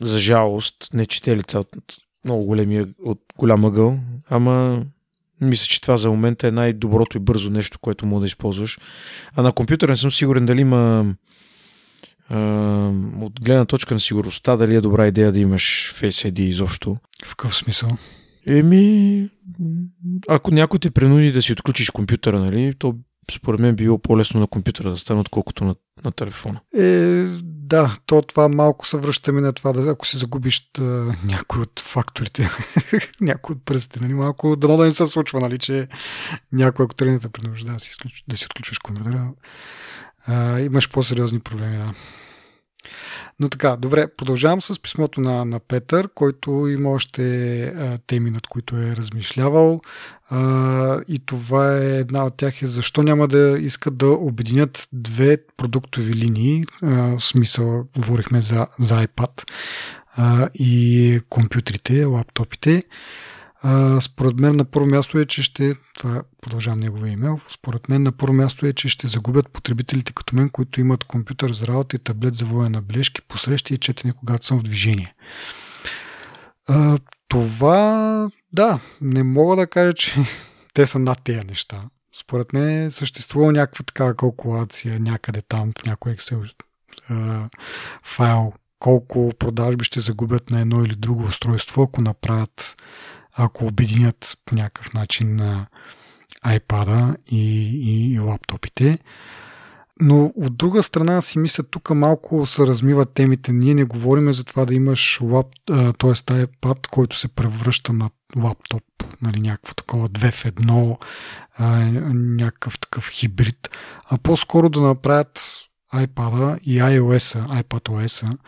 за 0.00 0.18
жалост, 0.18 0.88
не 0.92 1.06
чете 1.06 1.36
лица 1.36 1.60
от 1.60 1.76
много 2.24 2.44
големия, 2.44 2.86
от 3.04 3.20
голям 3.38 3.64
ъгъл, 3.64 3.98
ама 4.30 4.84
мисля, 5.40 5.66
че 5.66 5.80
това 5.80 5.96
за 5.96 6.10
момента 6.10 6.48
е 6.48 6.50
най-доброто 6.50 7.16
и 7.16 7.20
бързо 7.20 7.50
нещо, 7.50 7.78
което 7.78 8.06
мога 8.06 8.20
да 8.20 8.26
използваш. 8.26 8.78
А 9.34 9.42
на 9.42 9.52
компютъра 9.52 9.90
не 9.90 9.96
съм 9.96 10.10
сигурен 10.10 10.46
дали 10.46 10.60
има 10.60 11.14
от 13.20 13.40
гледна 13.40 13.64
точка 13.64 13.94
на 13.94 14.00
сигурността, 14.00 14.56
дали 14.56 14.74
е 14.74 14.80
добра 14.80 15.06
идея 15.06 15.32
да 15.32 15.38
имаш 15.38 15.94
Face 15.96 16.30
ID 16.30 16.40
изобщо. 16.40 16.96
В 17.24 17.36
какъв 17.36 17.54
смисъл? 17.54 17.90
Еми, 18.46 19.28
ако 20.28 20.54
някой 20.54 20.78
те 20.78 20.90
принуди 20.90 21.32
да 21.32 21.42
си 21.42 21.52
отключиш 21.52 21.90
компютъра, 21.90 22.40
нали, 22.40 22.74
то 22.78 22.94
според 23.32 23.60
мен 23.60 23.76
било 23.76 23.98
по-лесно 23.98 24.40
на 24.40 24.46
компютъра 24.46 24.90
да 24.90 24.96
стане, 24.96 25.20
отколкото 25.20 25.64
на, 25.64 25.74
на 26.04 26.12
телефона. 26.12 26.60
Е, 26.76 27.26
да, 27.42 27.96
то 28.06 28.22
това 28.22 28.48
малко 28.48 28.86
се 28.86 28.96
връщаме 28.96 29.40
на 29.40 29.52
това, 29.52 29.72
да, 29.72 29.90
ако 29.90 30.06
си 30.06 30.16
загубиш 30.16 30.70
да, 30.78 31.14
някой 31.24 31.62
от 31.62 31.80
факторите, 31.80 32.48
някой 33.20 33.54
от 33.54 33.64
пръстите, 33.64 34.00
нали, 34.00 34.14
малко 34.14 34.56
дано 34.56 34.76
да 34.76 34.84
не 34.84 34.92
се 34.92 35.06
случва, 35.06 35.40
нали, 35.40 35.58
че 35.58 35.88
някой, 36.52 36.84
ако 36.84 36.94
тренирате 36.94 37.28
принужда 37.28 37.72
да 37.72 37.80
си, 37.80 37.96
да 38.28 38.36
си 38.36 38.46
отключваш 38.46 38.78
компютъра, 38.78 39.30
а, 40.26 40.60
имаш 40.60 40.90
по-сериозни 40.90 41.40
проблеми, 41.40 41.76
да. 41.76 41.94
Но 43.40 43.48
така, 43.48 43.76
добре, 43.76 44.06
продължавам 44.16 44.60
с 44.60 44.82
писмото 44.82 45.20
на, 45.20 45.44
на 45.44 45.60
Петър, 45.60 46.08
който 46.14 46.68
има 46.68 46.90
още 46.90 47.62
а, 47.64 47.98
теми, 48.06 48.30
над 48.30 48.46
които 48.46 48.76
е 48.76 48.96
размишлявал. 48.96 49.80
А, 50.28 51.00
и 51.08 51.18
това 51.26 51.78
е 51.78 51.98
една 51.98 52.24
от 52.24 52.36
тях 52.36 52.62
е 52.62 52.66
защо 52.66 53.02
няма 53.02 53.28
да 53.28 53.58
искат 53.60 53.96
да 53.96 54.06
обединят 54.06 54.88
две 54.92 55.38
продуктови 55.56 56.14
линии. 56.14 56.64
А, 56.82 56.88
в 56.88 57.20
смисъл, 57.20 57.84
говорихме 57.96 58.40
за, 58.40 58.66
за 58.78 59.06
iPad 59.06 59.50
а, 60.16 60.48
и 60.54 61.20
компютрите, 61.28 62.04
лаптопите. 62.04 62.84
А, 63.66 64.00
според 64.00 64.40
мен 64.40 64.56
на 64.56 64.64
първо 64.64 64.86
място 64.86 65.18
е, 65.18 65.24
че 65.24 65.42
ще, 65.42 65.74
това 65.98 66.22
продължавам 66.42 66.80
неговия 66.80 67.12
имейл, 67.12 67.40
според 67.48 67.88
мен 67.88 68.02
на 68.02 68.12
първо 68.12 68.32
място 68.32 68.66
е, 68.66 68.72
че 68.72 68.88
ще 68.88 69.06
загубят 69.06 69.48
потребителите 69.48 70.12
като 70.12 70.36
мен, 70.36 70.48
които 70.48 70.80
имат 70.80 71.04
компютър 71.04 71.52
за 71.52 71.66
работа 71.66 71.96
и 71.96 71.98
таблет 71.98 72.34
за 72.34 72.44
воя 72.44 72.70
на 72.70 72.82
бележки, 72.82 73.22
посрещи 73.22 73.74
и 73.74 73.78
четене, 73.78 74.12
когато 74.12 74.46
съм 74.46 74.58
в 74.58 74.62
движение. 74.62 75.14
А, 76.68 76.98
това, 77.28 78.30
да, 78.52 78.80
не 79.00 79.22
мога 79.22 79.56
да 79.56 79.66
кажа, 79.66 79.92
че 79.92 80.14
те 80.74 80.86
са 80.86 80.98
над 80.98 81.18
тези 81.24 81.44
неща. 81.44 81.82
Според 82.20 82.52
мен 82.52 82.90
съществува 82.90 83.52
някаква 83.52 83.84
такава 83.84 84.14
калкулация 84.14 85.00
някъде 85.00 85.42
там 85.42 85.72
в 85.78 85.84
някой 85.84 86.12
Excel 86.12 86.54
а, 87.10 87.48
файл, 88.02 88.52
колко 88.78 89.32
продажби 89.38 89.84
ще 89.84 90.00
загубят 90.00 90.50
на 90.50 90.60
едно 90.60 90.84
или 90.84 90.94
друго 90.94 91.22
устройство, 91.22 91.82
ако 91.82 92.02
направят 92.02 92.76
ако 93.36 93.66
обединят 93.66 94.38
по 94.44 94.54
някакъв 94.54 94.92
начин 94.92 95.36
на 95.36 95.66
iPad 96.46 97.16
и, 97.26 97.68
и, 97.90 98.12
и 98.12 98.18
лаптопите. 98.18 98.98
Но 100.00 100.32
от 100.36 100.56
друга 100.56 100.82
страна 100.82 101.22
си 101.22 101.38
мисля, 101.38 101.62
тук 101.62 101.90
малко 101.90 102.46
се 102.46 102.66
размиват 102.66 103.14
темите. 103.14 103.52
Ние 103.52 103.74
не 103.74 103.84
говорим 103.84 104.32
за 104.32 104.44
това 104.44 104.64
да 104.64 104.74
имаш 104.74 105.18
лап, 105.22 105.46
т.е. 105.66 106.12
iPad, 106.12 106.88
който 106.90 107.16
се 107.16 107.28
превръща 107.28 107.92
на 107.92 108.10
лаптоп, 108.36 108.82
нали, 109.22 109.40
някакво 109.40 109.74
такова 109.74 110.08
2 110.08 110.30
в 110.30 110.44
1, 110.44 110.98
някакъв 112.38 112.78
такъв 112.78 113.08
хибрид, 113.08 113.70
а 114.10 114.18
по-скоро 114.18 114.68
да 114.68 114.80
направят 114.80 115.40
iPad 115.94 116.58
и 116.60 116.78
iOS, 116.78 117.62
iPadOS 117.62 118.38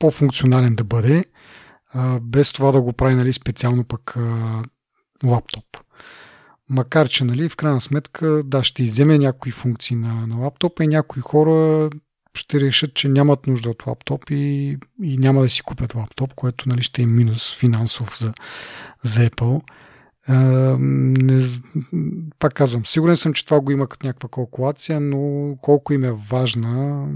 по-функционален 0.00 0.74
да 0.74 0.84
бъде, 0.84 1.24
без 2.22 2.52
това 2.52 2.72
да 2.72 2.82
го 2.82 2.92
прави 2.92 3.14
нали, 3.14 3.32
специално 3.32 3.84
пък 3.84 4.16
а, 4.16 4.62
лаптоп. 5.24 5.64
Макар, 6.70 7.08
че 7.08 7.24
нали, 7.24 7.48
в 7.48 7.56
крайна 7.56 7.80
сметка 7.80 8.42
да, 8.44 8.64
ще 8.64 8.82
иземе 8.82 9.18
някои 9.18 9.52
функции 9.52 9.96
на, 9.96 10.26
на 10.26 10.36
лаптопа 10.36 10.84
и 10.84 10.88
някои 10.88 11.22
хора 11.22 11.90
ще 12.34 12.60
решат, 12.60 12.94
че 12.94 13.08
нямат 13.08 13.46
нужда 13.46 13.70
от 13.70 13.86
лаптоп 13.86 14.30
и, 14.30 14.76
и 15.02 15.18
няма 15.18 15.42
да 15.42 15.48
си 15.48 15.62
купят 15.62 15.94
лаптоп, 15.94 16.34
което 16.34 16.68
нали, 16.68 16.82
ще 16.82 17.02
е 17.02 17.06
минус 17.06 17.58
финансов 17.58 18.18
за, 18.18 18.32
за 19.02 19.30
Apple. 19.30 19.62
Не, 20.28 21.46
пак 22.38 22.54
казвам, 22.54 22.86
сигурен 22.86 23.16
съм, 23.16 23.32
че 23.32 23.44
това 23.44 23.60
го 23.60 23.72
има 23.72 23.86
като 23.86 24.06
някаква 24.06 24.28
калкулация, 24.28 25.00
но 25.00 25.54
колко 25.62 25.92
им 25.92 26.04
е 26.04 26.12
важна, 26.30 27.06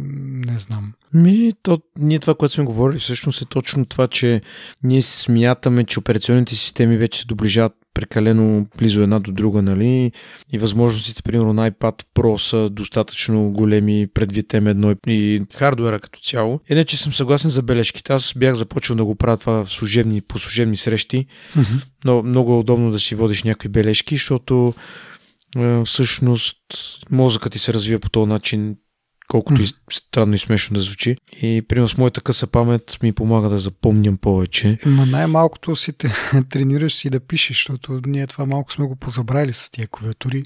не 0.46 0.58
знам. 0.58 0.92
Ми, 1.14 1.52
то, 1.62 1.78
ние 1.98 2.18
това, 2.18 2.34
което 2.34 2.54
сме 2.54 2.64
говорили, 2.64 2.98
всъщност 2.98 3.42
е 3.42 3.44
точно 3.44 3.84
това, 3.84 4.08
че 4.08 4.40
ние 4.82 5.02
смятаме, 5.02 5.84
че 5.84 5.98
операционните 5.98 6.54
системи 6.54 6.96
вече 6.96 7.20
се 7.20 7.26
доближават 7.26 7.72
прекалено 7.94 8.66
близо 8.78 9.02
една 9.02 9.18
до 9.18 9.32
друга, 9.32 9.62
нали? 9.62 10.12
И 10.52 10.58
възможностите, 10.58 11.22
примерно, 11.22 11.52
на 11.52 11.70
iPad 11.70 12.04
Pro 12.14 12.36
са 12.36 12.70
достатъчно 12.70 13.50
големи 13.50 14.06
предвид 14.14 14.46
M1 14.46 14.96
и 15.06 15.42
хардуера 15.54 15.98
като 15.98 16.20
цяло. 16.20 16.60
Иначе 16.70 16.96
съм 16.96 17.12
съгласен 17.12 17.50
за 17.50 17.62
бележките. 17.62 18.12
Аз 18.12 18.34
бях 18.36 18.54
започнал 18.54 18.96
да 18.96 19.04
го 19.04 19.14
правя 19.14 19.36
това 19.36 19.64
в 19.64 19.72
служебни, 19.72 20.20
по 20.20 20.38
служебни 20.38 20.76
срещи, 20.76 21.26
mm-hmm. 21.56 21.86
но 22.04 22.22
много 22.22 22.52
е 22.52 22.58
удобно 22.58 22.90
да 22.90 22.98
си 22.98 23.14
водиш 23.14 23.42
някакви 23.42 23.68
бележки, 23.68 24.14
защото 24.14 24.74
е, 25.58 25.82
всъщност 25.84 26.56
мозъкът 27.10 27.52
ти 27.52 27.58
се 27.58 27.72
развива 27.72 28.00
по 28.00 28.10
този 28.10 28.28
начин 28.28 28.76
колкото 29.30 29.62
mm. 29.62 29.64
и 29.64 29.94
странно 29.94 30.34
и 30.34 30.38
смешно 30.38 30.74
да 30.74 30.80
звучи. 30.80 31.16
И 31.42 31.62
примерно 31.68 31.88
с 31.88 31.98
моята 31.98 32.20
къса 32.20 32.46
памет 32.46 32.98
ми 33.02 33.12
помага 33.12 33.48
да 33.48 33.58
запомням 33.58 34.16
повече. 34.16 34.78
Ма 34.86 35.06
най-малкото 35.06 35.76
си 35.76 35.92
те 35.92 36.12
тренираш 36.50 36.94
си 36.94 37.10
да 37.10 37.20
пишеш, 37.20 37.56
защото 37.56 38.00
ние 38.06 38.26
това 38.26 38.46
малко 38.46 38.72
сме 38.72 38.86
го 38.86 38.96
позабрали 38.96 39.52
с 39.52 39.70
тия 39.70 39.88
клавиатури. 39.88 40.42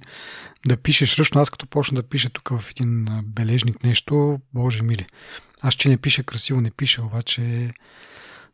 Да 0.67 0.77
пишеш 0.77 1.19
ръчно. 1.19 1.41
Аз 1.41 1.51
като 1.51 1.67
почна 1.67 1.97
да 1.97 2.09
пиша 2.09 2.31
тук 2.31 2.49
в 2.49 2.71
един 2.71 3.09
бележник 3.25 3.85
нещо, 3.85 4.39
боже 4.55 4.83
мили. 4.83 5.07
Аз 5.63 5.75
че 5.75 5.89
не 5.89 5.97
пиша 5.97 6.23
красиво, 6.23 6.61
не 6.61 6.71
пиша, 6.71 7.03
обаче 7.03 7.73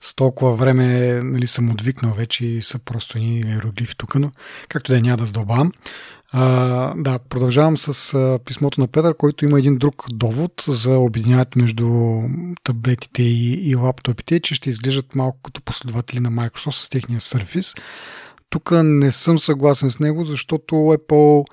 с 0.00 0.14
толкова 0.14 0.56
време 0.56 1.20
нали, 1.22 1.46
съм 1.46 1.70
отвикнал 1.70 2.14
вече 2.14 2.46
и 2.46 2.62
са 2.62 2.78
просто 2.78 3.18
ни 3.18 3.40
иероглифи 3.40 3.96
тук, 3.96 4.14
но 4.14 4.32
както 4.68 4.92
да 4.92 4.98
е, 4.98 5.00
няма 5.00 5.16
да 5.16 5.26
задълбавам. 5.26 5.72
А, 6.32 6.94
да, 6.96 7.18
продължавам 7.18 7.78
с 7.78 8.14
а, 8.14 8.38
писмото 8.44 8.80
на 8.80 8.86
Петър, 8.86 9.16
който 9.16 9.44
има 9.44 9.58
един 9.58 9.78
друг 9.78 10.04
довод 10.10 10.64
за 10.68 10.98
обединяването 10.98 11.58
между 11.58 12.20
таблетите 12.64 13.22
и, 13.22 13.70
и 13.70 13.74
лаптопите, 13.74 14.40
че 14.40 14.54
ще 14.54 14.70
изглеждат 14.70 15.14
малко 15.14 15.38
като 15.42 15.62
последователи 15.62 16.20
на 16.20 16.30
Microsoft 16.30 16.84
с 16.84 16.88
техния 16.88 17.20
сервис. 17.20 17.74
Тук 18.50 18.70
не 18.84 19.12
съм 19.12 19.38
съгласен 19.38 19.90
с 19.90 20.00
него, 20.00 20.24
защото 20.24 20.74
Apple 20.74 21.44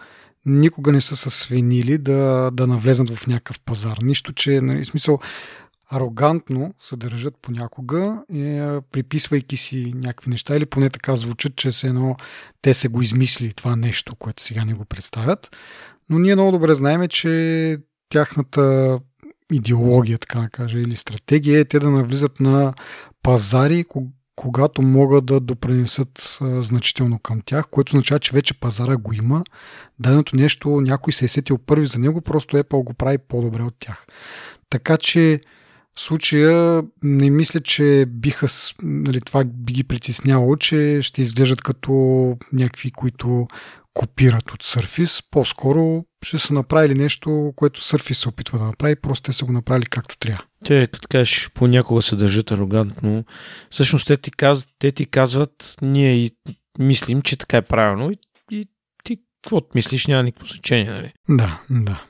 никога 0.45 0.91
не 0.91 1.01
са 1.01 1.15
се 1.15 1.29
свинили 1.29 1.97
да, 1.97 2.51
да 2.53 2.67
навлезнат 2.67 3.09
в 3.09 3.27
някакъв 3.27 3.59
пазар. 3.59 3.97
Нищо, 4.01 4.33
че, 4.33 4.61
нали, 4.61 4.85
смисъл, 4.85 5.19
арогантно 5.91 6.73
се 6.79 6.95
държат 6.95 7.33
понякога, 7.41 8.23
е, 8.33 8.81
приписвайки 8.91 9.57
си 9.57 9.93
някакви 9.95 10.29
неща 10.29 10.55
или 10.55 10.65
поне 10.65 10.89
така 10.89 11.15
звучат, 11.15 11.55
че 11.55 11.71
се 11.71 11.87
едно 11.87 12.15
те 12.61 12.73
се 12.73 12.87
го 12.87 13.01
измисли 13.01 13.53
това 13.53 13.75
нещо, 13.75 14.15
което 14.15 14.43
сега 14.43 14.65
ни 14.65 14.73
го 14.73 14.85
представят. 14.85 15.55
Но 16.09 16.19
ние 16.19 16.35
много 16.35 16.51
добре 16.51 16.75
знаем, 16.75 17.07
че 17.07 17.77
тяхната 18.09 18.99
идеология, 19.51 20.17
така 20.17 20.39
да 20.39 20.49
кажа, 20.49 20.79
или 20.79 20.95
стратегия 20.95 21.59
е 21.59 21.65
те 21.65 21.79
да 21.79 21.89
навлизат 21.89 22.39
на 22.39 22.73
пазари, 23.23 23.85
когато 24.35 24.81
могат 24.81 25.25
да 25.25 25.39
допренесат 25.39 26.37
значително 26.41 27.19
към 27.19 27.41
тях, 27.45 27.67
което 27.69 27.89
означава, 27.89 28.19
че 28.19 28.33
вече 28.33 28.59
пазара 28.59 28.97
го 28.97 29.13
има. 29.13 29.43
Даденото 29.99 30.35
нещо 30.35 30.81
някой 30.81 31.13
се 31.13 31.25
е 31.25 31.27
сетил 31.27 31.57
първи 31.57 31.87
за 31.87 31.99
него, 31.99 32.21
просто 32.21 32.57
Apple 32.57 32.83
го 32.83 32.93
прави 32.93 33.17
по-добре 33.17 33.63
от 33.63 33.75
тях. 33.79 34.05
Така 34.69 34.97
че 34.97 35.41
в 35.97 36.01
случая 36.01 36.83
не 37.03 37.29
мисля, 37.29 37.59
че 37.59 38.05
биха, 38.07 38.47
нали, 38.83 39.21
това 39.21 39.43
би 39.45 39.73
ги 39.73 39.83
притесняло, 39.83 40.57
че 40.57 40.99
ще 41.01 41.21
изглеждат 41.21 41.61
като 41.61 41.91
някакви, 42.53 42.91
които 42.91 43.47
копират 43.93 44.51
от 44.51 44.63
Surface. 44.63 45.25
По-скоро 45.31 46.05
ще 46.25 46.39
са 46.39 46.53
направили 46.53 46.95
нещо, 46.95 47.53
което 47.55 47.81
Surface 47.81 48.13
се 48.13 48.29
опитва 48.29 48.57
да 48.57 48.63
направи, 48.65 48.95
просто 48.95 49.23
те 49.23 49.33
са 49.33 49.45
го 49.45 49.51
направили 49.51 49.85
както 49.85 50.17
трябва. 50.17 50.43
Те, 50.65 50.87
като 50.87 51.07
кажеш, 51.11 51.49
понякога 51.53 52.01
се 52.01 52.15
държат 52.15 52.51
арогантно. 52.51 53.25
Всъщност 53.69 54.07
те 54.07 54.17
ти, 54.17 54.31
каз... 54.31 54.67
те 54.79 54.91
ти 54.91 55.05
казват, 55.05 55.75
ние 55.81 56.15
и 56.15 56.31
мислим, 56.79 57.21
че 57.21 57.37
така 57.37 57.57
е 57.57 57.61
правилно 57.61 58.11
и, 58.11 58.17
и 58.51 58.67
ти 59.03 59.17
какво 59.43 59.61
мислиш, 59.75 60.07
няма 60.07 60.23
никакво 60.23 60.47
значение, 60.47 60.91
нали? 60.91 61.13
Да, 61.29 61.61
да. 61.69 62.03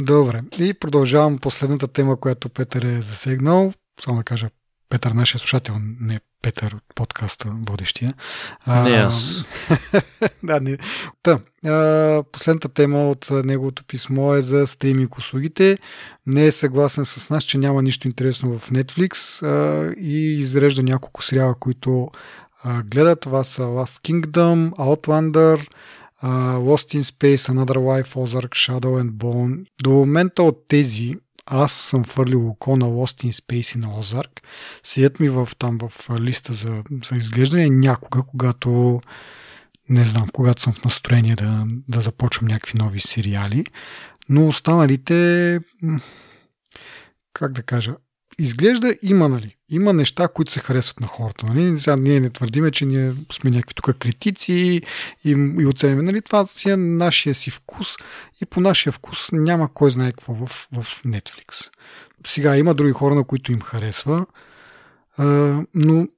Добре. 0.00 0.42
И 0.58 0.74
продължавам 0.74 1.38
последната 1.38 1.88
тема, 1.88 2.20
която 2.20 2.48
Петър 2.48 2.82
е 2.82 3.02
засегнал. 3.02 3.72
Само 4.00 4.18
да 4.18 4.24
кажа, 4.24 4.48
Петър, 4.88 5.10
нашия 5.10 5.38
слушател, 5.38 5.74
не 6.00 6.20
Петър 6.42 6.72
от 6.72 6.82
подкаста, 6.94 7.52
водещия. 7.66 8.14
Не 8.66 8.90
аз. 8.90 9.44
да, 10.42 10.60
не. 10.60 10.78
Та, 11.22 11.40
а, 11.66 12.22
последната 12.32 12.68
тема 12.68 13.10
от 13.10 13.30
неговото 13.30 13.84
писмо 13.84 14.34
е 14.34 14.42
за 14.42 14.66
стриминг 14.66 15.18
услугите. 15.18 15.78
Не 16.26 16.46
е 16.46 16.52
съгласен 16.52 17.04
с 17.04 17.30
нас, 17.30 17.44
че 17.44 17.58
няма 17.58 17.82
нищо 17.82 18.08
интересно 18.08 18.58
в 18.58 18.70
Netflix 18.70 19.42
а, 19.46 19.92
и 20.00 20.38
изрежда 20.38 20.82
няколко 20.82 21.22
сериала, 21.22 21.54
които 21.60 22.08
а, 22.64 22.82
гледа. 22.82 23.16
Това 23.16 23.44
са 23.44 23.62
Last 23.62 24.10
Kingdom, 24.10 24.70
Outlander, 24.70 25.66
Lost 26.22 26.94
in 26.94 27.02
Space, 27.02 27.48
Another 27.48 27.78
Life, 27.78 28.16
Ozark, 28.16 28.54
Shadow 28.54 29.02
and 29.02 29.10
Bone. 29.10 29.66
До 29.82 29.90
момента 29.90 30.42
от 30.42 30.68
тези 30.68 31.16
аз 31.46 31.72
съм 31.72 32.04
фърлил 32.04 32.48
око 32.48 32.76
на 32.76 32.86
Lost 32.86 33.26
in 33.26 33.32
Space 33.32 33.76
и 33.76 33.78
на 33.78 33.86
Ozark. 33.86 34.40
Седят 34.82 35.20
ми 35.20 35.28
в, 35.28 35.48
там 35.58 35.78
в 35.82 36.10
листа 36.20 36.52
за, 36.52 36.82
за 37.04 37.16
изглеждане 37.16 37.70
някога, 37.70 38.22
когато 38.22 39.00
не 39.88 40.04
знам, 40.04 40.28
когато 40.32 40.62
съм 40.62 40.72
в 40.72 40.84
настроение 40.84 41.34
да, 41.34 41.66
да 41.88 42.00
започвам 42.00 42.48
някакви 42.48 42.78
нови 42.78 43.00
сериали. 43.00 43.64
Но 44.28 44.48
останалите, 44.48 45.60
как 47.32 47.52
да 47.52 47.62
кажа, 47.62 47.96
изглежда 48.38 48.94
има, 49.02 49.28
нали? 49.28 49.56
Има 49.68 49.92
неща, 49.92 50.28
които 50.28 50.52
се 50.52 50.60
харесват 50.60 51.00
на 51.00 51.06
хората. 51.06 51.46
Нали? 51.46 51.80
Сега 51.80 51.96
ние 51.96 52.20
не 52.20 52.30
твърдиме, 52.30 52.70
че 52.70 52.86
ние 52.86 53.12
сме 53.32 53.50
някакви 53.50 53.74
тук 53.74 53.98
критици 53.98 54.52
и, 55.24 55.30
и 55.60 55.66
оценяваме. 55.66 56.02
Нали? 56.02 56.22
Това 56.22 56.46
си 56.46 56.70
е 56.70 56.76
нашия 56.76 57.34
си 57.34 57.50
вкус 57.50 57.96
и 58.42 58.46
по 58.46 58.60
нашия 58.60 58.92
вкус 58.92 59.28
няма 59.32 59.74
кой 59.74 59.90
знае 59.90 60.12
какво 60.12 60.34
в, 60.34 60.46
в 60.46 61.02
Netflix. 61.04 61.70
Сега 62.26 62.56
има 62.56 62.74
други 62.74 62.92
хора, 62.92 63.14
на 63.14 63.24
които 63.24 63.52
им 63.52 63.60
харесва, 63.60 64.26
а, 65.16 65.24
но 65.74 66.08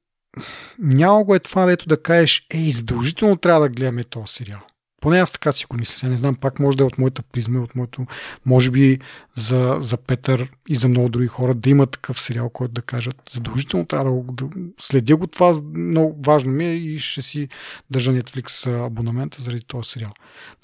няма 0.79 1.25
го 1.25 1.35
е 1.35 1.39
това, 1.39 1.67
дето 1.67 1.89
да 1.89 2.03
кажеш, 2.03 2.47
ей, 2.51 2.73
задължително 2.73 3.37
трябва 3.37 3.61
да 3.61 3.69
гледаме 3.69 4.05
този 4.05 4.33
сериал. 4.33 4.61
Поне 5.01 5.19
аз 5.19 5.33
така 5.33 5.53
си 5.53 5.67
го 5.71 5.77
мисля. 5.77 5.93
Сега 5.93 6.11
не 6.11 6.17
знам, 6.17 6.35
пак 6.35 6.59
може 6.59 6.77
да 6.77 6.85
е 6.85 6.87
от 6.87 6.99
моята 6.99 7.23
призма, 7.23 7.61
от 7.61 7.75
моето, 7.75 8.07
може 8.47 8.71
би 8.71 8.99
за, 9.35 9.77
за 9.81 9.97
Петър 9.97 10.51
и 10.69 10.77
за 10.77 10.89
много 10.89 11.09
други 11.09 11.27
хора 11.27 11.55
да 11.55 11.71
има 11.71 11.87
такъв 11.87 12.21
сериал, 12.21 12.49
който 12.49 12.73
да 12.73 12.83
кажат 12.83 13.17
задължително 13.33 13.87
трябва 13.87 14.11
да, 14.11 14.45
да 14.47 14.57
следя 14.81 15.17
го 15.17 15.27
това, 15.27 15.61
много 15.75 16.23
важно 16.27 16.53
ми 16.53 16.65
е 16.65 16.75
и 16.75 16.99
ще 16.99 17.23
си 17.23 17.49
държа 17.91 18.13
Netflix 18.13 18.85
абонамента 18.87 19.43
заради 19.43 19.65
този 19.65 19.89
сериал. 19.89 20.13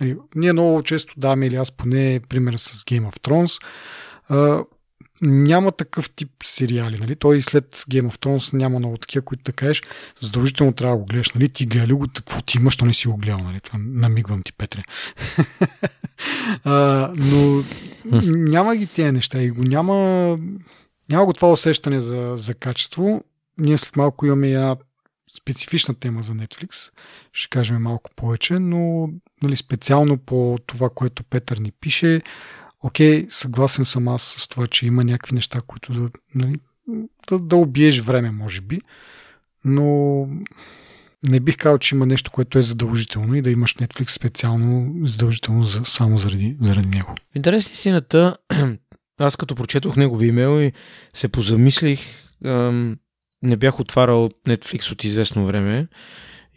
Нали, 0.00 0.16
ние 0.34 0.52
много 0.52 0.82
често 0.82 1.14
даваме, 1.16 1.46
или 1.46 1.56
аз 1.56 1.70
поне 1.70 2.20
пример 2.28 2.56
с 2.56 2.84
Game 2.84 3.10
of 3.10 3.18
Thrones, 3.20 3.62
няма 5.22 5.72
такъв 5.72 6.10
тип 6.10 6.30
сериали. 6.44 6.98
Нали? 6.98 7.16
Той 7.16 7.42
след 7.42 7.64
Game 7.74 8.10
of 8.10 8.24
Thrones 8.24 8.54
няма 8.54 8.78
много 8.78 8.96
такива, 8.96 9.24
които 9.24 9.42
да 9.44 9.52
кажеш, 9.52 9.82
задължително 10.20 10.72
трябва 10.72 10.96
да 10.96 11.00
го 11.00 11.06
гледаш. 11.06 11.32
Нали? 11.32 11.48
Ти 11.48 11.66
гледа 11.66 11.86
ли 11.86 11.92
го, 11.92 12.06
какво 12.14 12.42
ти 12.42 12.58
имаш, 12.58 12.76
то 12.76 12.84
не 12.84 12.94
си 12.94 13.08
го 13.08 13.16
гледал. 13.16 13.38
Нали? 13.38 13.60
Това 13.60 13.78
намигвам 13.82 14.42
ти, 14.42 14.52
Петре. 14.52 14.82
а, 16.64 17.12
но 17.16 17.64
няма 18.24 18.76
ги 18.76 18.86
тези 18.86 19.12
неща 19.12 19.42
и 19.42 19.50
го 19.50 19.62
няма, 19.62 19.94
няма 21.10 21.26
го 21.26 21.32
това 21.32 21.52
усещане 21.52 22.00
за, 22.00 22.34
за 22.36 22.54
качество. 22.54 23.24
Ние 23.58 23.78
след 23.78 23.96
малко 23.96 24.26
имаме 24.26 24.48
една 24.48 24.76
специфична 25.40 25.94
тема 25.94 26.22
за 26.22 26.32
Netflix. 26.32 26.92
Ще 27.32 27.48
кажем 27.48 27.82
малко 27.82 28.10
повече, 28.16 28.58
но 28.58 29.08
нали, 29.42 29.56
специално 29.56 30.18
по 30.18 30.58
това, 30.66 30.90
което 30.90 31.24
Петър 31.24 31.58
ни 31.58 31.72
пише, 31.80 32.22
окей, 32.86 33.26
съгласен 33.30 33.84
съм 33.84 34.08
аз 34.08 34.22
с 34.22 34.48
това, 34.48 34.66
че 34.66 34.86
има 34.86 35.04
някакви 35.04 35.34
неща, 35.34 35.60
които 35.66 35.92
да, 35.92 36.10
нали, 36.34 36.56
да, 37.28 37.38
да 37.38 37.56
убиеш 37.56 38.00
време, 38.00 38.30
може 38.30 38.60
би, 38.60 38.80
но 39.64 40.28
не 41.28 41.40
бих 41.40 41.56
казал, 41.56 41.78
че 41.78 41.94
има 41.94 42.06
нещо, 42.06 42.30
което 42.30 42.58
е 42.58 42.62
задължително 42.62 43.34
и 43.34 43.42
да 43.42 43.50
имаш 43.50 43.74
Netflix 43.74 44.10
специално 44.10 45.06
задължително 45.06 45.62
за, 45.62 45.84
само 45.84 46.18
заради, 46.18 46.56
заради 46.60 46.88
него. 46.88 47.14
Интересна 47.34 47.72
истината, 47.72 48.36
аз 49.18 49.36
като 49.36 49.54
прочетох 49.54 49.96
негови 49.96 50.26
имейл 50.26 50.62
и 50.62 50.72
се 51.14 51.28
позамислих, 51.28 52.00
ам, 52.44 52.96
не 53.42 53.56
бях 53.56 53.80
отварял 53.80 54.30
Netflix 54.46 54.92
от 54.92 55.04
известно 55.04 55.46
време 55.46 55.88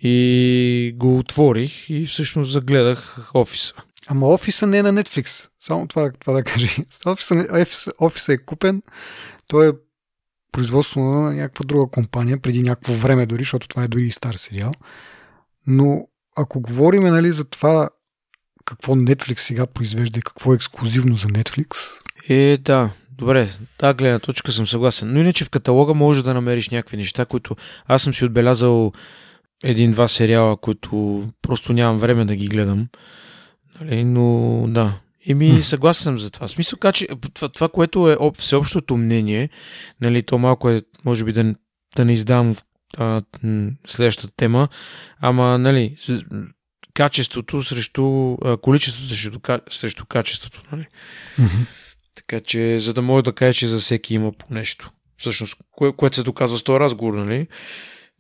и 0.02 0.94
го 0.96 1.18
отворих 1.18 1.90
и 1.90 2.06
всъщност 2.06 2.52
загледах 2.52 3.32
офиса. 3.34 3.74
Ама 4.12 4.28
офиса 4.28 4.68
не 4.68 4.78
е 4.78 4.84
на 4.84 4.94
Netflix. 4.94 5.50
Само 5.60 5.88
това, 5.88 6.12
това 6.20 6.34
да 6.34 6.44
кажа. 6.44 6.68
Офиса, 7.06 7.48
офиса, 7.52 7.92
офиса 8.00 8.34
е 8.34 8.38
купен. 8.38 8.82
Той 9.48 9.70
е 9.70 9.72
производство 10.52 11.02
на 11.02 11.34
някаква 11.34 11.66
друга 11.66 11.92
компания, 11.92 12.42
преди 12.42 12.64
някакво 12.64 12.94
време 12.94 13.26
дори, 13.26 13.42
защото 13.42 13.68
това 13.68 13.84
е 13.84 13.88
дори 13.88 14.04
и 14.04 14.12
стар 14.12 14.34
сериал. 14.34 14.72
Но 15.68 16.08
ако 16.36 16.62
говорим 16.62 17.04
нали, 17.04 17.32
за 17.32 17.46
това 17.46 17.90
какво 18.66 18.96
Netflix 18.96 19.38
сега 19.38 19.66
произвежда 19.66 20.20
и 20.20 20.22
какво 20.22 20.54
е 20.54 20.56
ексклюзивно 20.56 21.16
за 21.16 21.28
Netflix. 21.28 21.90
Е, 22.30 22.58
да. 22.58 22.92
Добре, 23.12 23.50
та 23.78 23.94
гледна 23.94 24.20
точка 24.20 24.52
съм 24.52 24.68
съгласен. 24.68 25.14
Но 25.14 25.20
иначе 25.20 25.46
в 25.46 25.50
каталога 25.50 25.94
може 25.94 26.24
да 26.24 26.34
намериш 26.34 26.70
някакви 26.70 26.98
неща, 26.98 27.26
които 27.26 27.56
аз 27.86 28.02
съм 28.02 28.14
си 28.14 28.26
отбелязал 28.26 28.92
един-два 29.64 30.08
сериала, 30.08 30.58
които 30.58 31.28
просто 31.42 31.74
нямам 31.74 31.98
време 31.98 32.26
да 32.26 32.36
ги 32.36 32.48
гледам. 32.48 32.88
Нали, 33.82 34.04
но 34.04 34.66
да. 34.68 35.00
И 35.26 35.34
ми 35.34 35.62
съгласен 35.62 36.04
съм 36.04 36.20
за 36.20 36.32
това. 36.32 36.48
В 36.48 36.52
смисъл, 36.52 36.92
че 36.92 37.08
това, 37.34 37.50
това, 37.50 37.70
което 37.70 38.12
е 38.12 38.18
всеобщото 38.38 38.98
мнение, 38.98 39.50
нали, 40.02 40.24
то 40.24 40.38
малко 40.38 40.70
е, 40.70 40.82
може 41.06 41.26
би 41.26 41.32
да, 41.32 41.56
да 41.96 42.06
не 42.06 42.14
издам 42.14 42.56
а, 42.98 43.22
следващата 43.88 44.34
тема, 44.36 44.68
ама, 45.20 45.58
нали, 45.58 45.96
качеството 46.94 47.64
срещу, 47.64 48.34
а, 48.34 48.58
количеството 48.58 49.10
срещу, 49.10 49.40
срещу 49.70 50.06
качеството, 50.06 50.64
нали. 50.72 50.88
Mm-hmm. 51.40 51.66
Така 52.16 52.40
че, 52.40 52.80
за 52.80 52.94
да 52.94 53.02
мога 53.02 53.24
да 53.24 53.34
кажа, 53.34 53.54
че 53.54 53.68
за 53.68 53.80
всеки 53.80 54.14
има 54.14 54.32
по 54.32 54.54
нещо. 54.54 54.92
Всъщност, 55.18 55.56
кое, 55.72 55.94
което 55.94 56.16
се 56.16 56.24
доказва 56.24 56.58
с 56.58 56.64
този 56.64 56.80
разговор, 56.80 57.14
нали? 57.14 57.48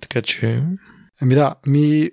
Така 0.01 0.21
че... 0.21 0.63
Ами 1.21 1.35
да, 1.35 1.55
ми, 1.67 2.09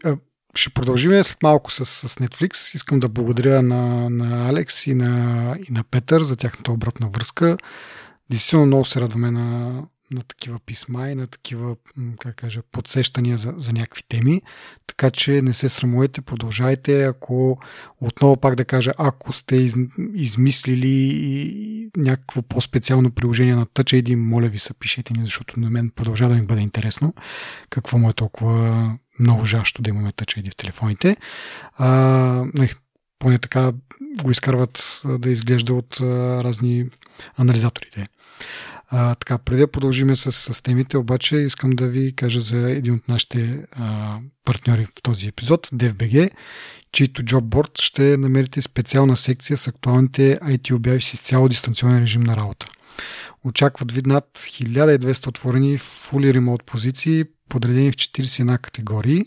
ще 0.56 0.70
продължим 0.70 1.24
след 1.24 1.42
малко 1.42 1.72
с, 1.72 1.84
с 1.84 2.08
Netflix. 2.08 2.74
Искам 2.74 2.98
да 2.98 3.08
благодаря 3.08 3.62
на, 3.62 4.10
на 4.10 4.48
Алекс 4.48 4.86
и 4.86 4.94
на, 4.94 5.56
и 5.68 5.72
на 5.72 5.84
Петър 5.84 6.22
за 6.22 6.36
тяхната 6.36 6.72
обратна 6.72 7.08
връзка. 7.08 7.56
Действително 8.30 8.66
много 8.66 8.84
се 8.84 9.00
радваме 9.00 9.30
на, 9.30 9.82
на 10.10 10.22
такива 10.22 10.58
писма 10.66 11.08
и 11.08 11.14
на 11.14 11.26
такива, 11.26 11.76
как 12.18 12.36
кажа, 12.36 12.62
подсещания 12.72 13.38
за, 13.38 13.54
за 13.56 13.72
някакви 13.72 14.02
теми. 14.08 14.42
Така 14.86 15.10
че 15.10 15.42
не 15.42 15.54
се 15.54 15.68
срамувайте, 15.68 16.20
продължайте. 16.20 17.04
Ако 17.04 17.58
отново 18.00 18.36
пак 18.36 18.54
да 18.54 18.64
кажа, 18.64 18.92
ако 18.98 19.32
сте 19.32 19.56
из, 19.56 19.74
измислили 20.14 21.90
някакво 21.96 22.42
по-специално 22.42 23.10
приложение 23.10 23.54
на 23.54 23.66
Touch 23.66 24.02
ID, 24.02 24.14
моля 24.14 24.48
ви 24.48 24.58
се, 24.58 24.74
пишете 24.74 25.12
ни, 25.12 25.24
защото 25.24 25.60
на 25.60 25.70
мен 25.70 25.90
продължава 25.90 26.30
да 26.30 26.40
ми 26.40 26.46
бъде 26.46 26.60
интересно 26.60 27.14
какво 27.70 27.98
му 27.98 28.10
е 28.10 28.12
толкова 28.12 28.98
много 29.18 29.44
жащо 29.44 29.82
да 29.82 29.90
имаме 29.90 30.12
Touch 30.12 30.42
ID 30.42 30.52
в 30.52 30.56
телефоните. 30.56 31.16
А, 31.74 31.88
не, 32.54 32.70
поне 33.18 33.38
така 33.38 33.72
го 34.22 34.30
изкарват 34.30 35.02
да 35.04 35.30
изглежда 35.30 35.74
от 35.74 36.00
а, 36.00 36.04
разни 36.44 36.86
анализаторите. 37.36 38.08
А, 38.88 39.14
така, 39.14 39.38
преди 39.38 39.60
да 39.60 39.70
продължиме 39.70 40.16
с, 40.16 40.32
с 40.32 40.62
темите, 40.62 40.98
обаче 40.98 41.36
искам 41.36 41.70
да 41.70 41.86
ви 41.86 42.16
кажа 42.16 42.40
за 42.40 42.70
един 42.70 42.94
от 42.94 43.08
нашите 43.08 43.66
а, 43.72 44.18
партньори 44.44 44.84
в 44.84 45.02
този 45.02 45.28
епизод, 45.28 45.66
DFBG, 45.66 46.30
чието 46.92 47.22
джобборд 47.22 47.78
ще 47.78 48.16
намерите 48.16 48.62
специална 48.62 49.16
секция 49.16 49.56
с 49.56 49.68
актуалните 49.68 50.38
IT 50.42 50.74
обяви 50.74 51.00
с 51.00 51.20
цяло 51.20 51.48
дистанционен 51.48 52.02
режим 52.02 52.22
на 52.22 52.36
работа. 52.36 52.66
Очакват 53.44 53.92
ви 53.92 54.02
над 54.06 54.24
1200 54.34 55.26
отворени 55.26 55.78
fully 55.78 56.38
remote 56.38 56.62
позиции, 56.62 57.24
подредени 57.48 57.92
в 57.92 57.96
41 57.96 58.58
категории. 58.58 59.24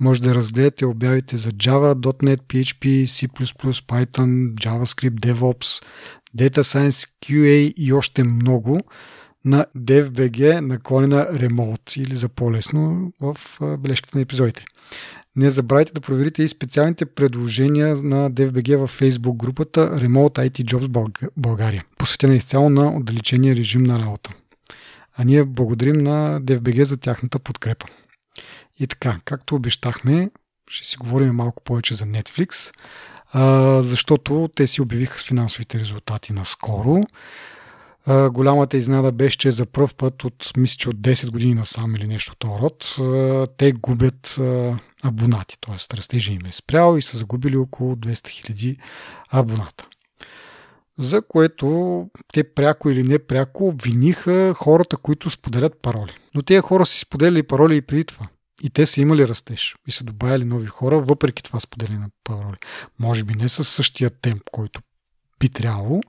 Може 0.00 0.22
да 0.22 0.34
разгледате 0.34 0.86
обявите 0.86 1.36
за 1.36 1.50
Java, 1.50 1.94
.NET, 1.94 2.40
PHP, 2.42 3.04
C++, 3.04 3.28
Python, 3.86 4.54
JavaScript, 4.54 5.20
DevOps, 5.20 5.84
Data 6.38 6.60
Science, 6.60 7.08
QA 7.24 7.74
и 7.76 7.92
още 7.92 8.24
много 8.24 8.80
на 9.44 9.66
DevBG 9.78 10.60
наклонена 10.60 11.26
Remote 11.32 11.98
или 12.00 12.14
за 12.14 12.28
по-лесно 12.28 13.12
в 13.20 13.36
бележките 13.78 14.18
на 14.18 14.22
епизодите. 14.22 14.64
Не 15.36 15.50
забравяйте 15.50 15.92
да 15.92 16.00
проверите 16.00 16.42
и 16.42 16.48
специалните 16.48 17.06
предложения 17.06 17.88
на 17.88 18.30
DFBG 18.30 18.76
в 18.76 19.00
Facebook 19.00 19.36
групата 19.36 19.96
Remote 19.96 20.48
IT 20.48 20.64
Jobs 20.64 20.88
България, 21.36 21.84
посветена 21.98 22.34
изцяло 22.34 22.70
на 22.70 22.96
отдалечения 22.96 23.56
режим 23.56 23.82
на 23.82 23.98
работа. 23.98 24.30
А 25.16 25.24
ние 25.24 25.44
благодарим 25.44 25.98
на 25.98 26.40
DFBG 26.42 26.82
за 26.82 26.96
тяхната 26.96 27.38
подкрепа. 27.38 27.86
И 28.78 28.86
така, 28.86 29.18
както 29.24 29.54
обещахме, 29.54 30.30
ще 30.70 30.86
си 30.86 30.96
говорим 30.96 31.34
малко 31.34 31.62
повече 31.62 31.94
за 31.94 32.04
Netflix. 32.04 32.74
защото 33.82 34.50
те 34.56 34.66
си 34.66 34.82
обявиха 34.82 35.18
с 35.18 35.24
финансовите 35.24 35.78
резултати 35.78 36.32
наскоро. 36.32 37.02
Голямата 38.30 38.76
изненада 38.76 39.12
беше, 39.12 39.38
че 39.38 39.50
за 39.50 39.66
първ 39.66 39.94
път 39.96 40.24
от, 40.24 40.52
мисля, 40.56 40.76
че 40.76 40.88
от 40.88 40.96
10 40.96 41.30
години 41.30 41.54
насам 41.54 41.96
или 41.96 42.06
нещо 42.06 42.32
от 42.32 42.44
род, 42.44 42.96
те 43.56 43.72
губят 43.72 44.40
абонати, 45.02 45.58
т.е. 45.60 45.96
растежа 45.96 46.32
им 46.32 46.46
е 46.46 46.52
спрял 46.52 46.96
и 46.96 47.02
са 47.02 47.16
загубили 47.16 47.56
около 47.56 47.94
200 47.96 48.28
хиляди 48.28 48.76
абоната. 49.30 49.86
За 51.00 51.22
което 51.22 52.06
те 52.32 52.44
пряко 52.44 52.90
или 52.90 53.02
не 53.02 53.18
пряко 53.18 53.68
обвиниха 53.68 54.54
хората, 54.54 54.96
които 54.96 55.30
споделят 55.30 55.82
пароли. 55.82 56.12
Но 56.34 56.42
тези 56.42 56.60
хора 56.60 56.86
си 56.86 57.00
споделяли 57.00 57.42
пароли 57.42 57.76
и 57.76 57.82
преди 57.82 58.04
това. 58.04 58.28
И 58.62 58.70
те 58.70 58.86
са 58.86 59.00
имали 59.00 59.28
растеж 59.28 59.74
и 59.88 59.92
са 59.92 60.04
добавили 60.04 60.44
нови 60.44 60.66
хора, 60.66 61.00
въпреки 61.00 61.42
това 61.42 61.60
споделяне 61.60 61.98
на 61.98 62.08
пароли. 62.24 62.56
Може 62.98 63.24
би 63.24 63.34
не 63.34 63.48
с 63.48 63.64
същия 63.64 64.10
темп, 64.10 64.42
който 64.52 64.80
би 65.38 65.48
трябвало, 65.48 66.00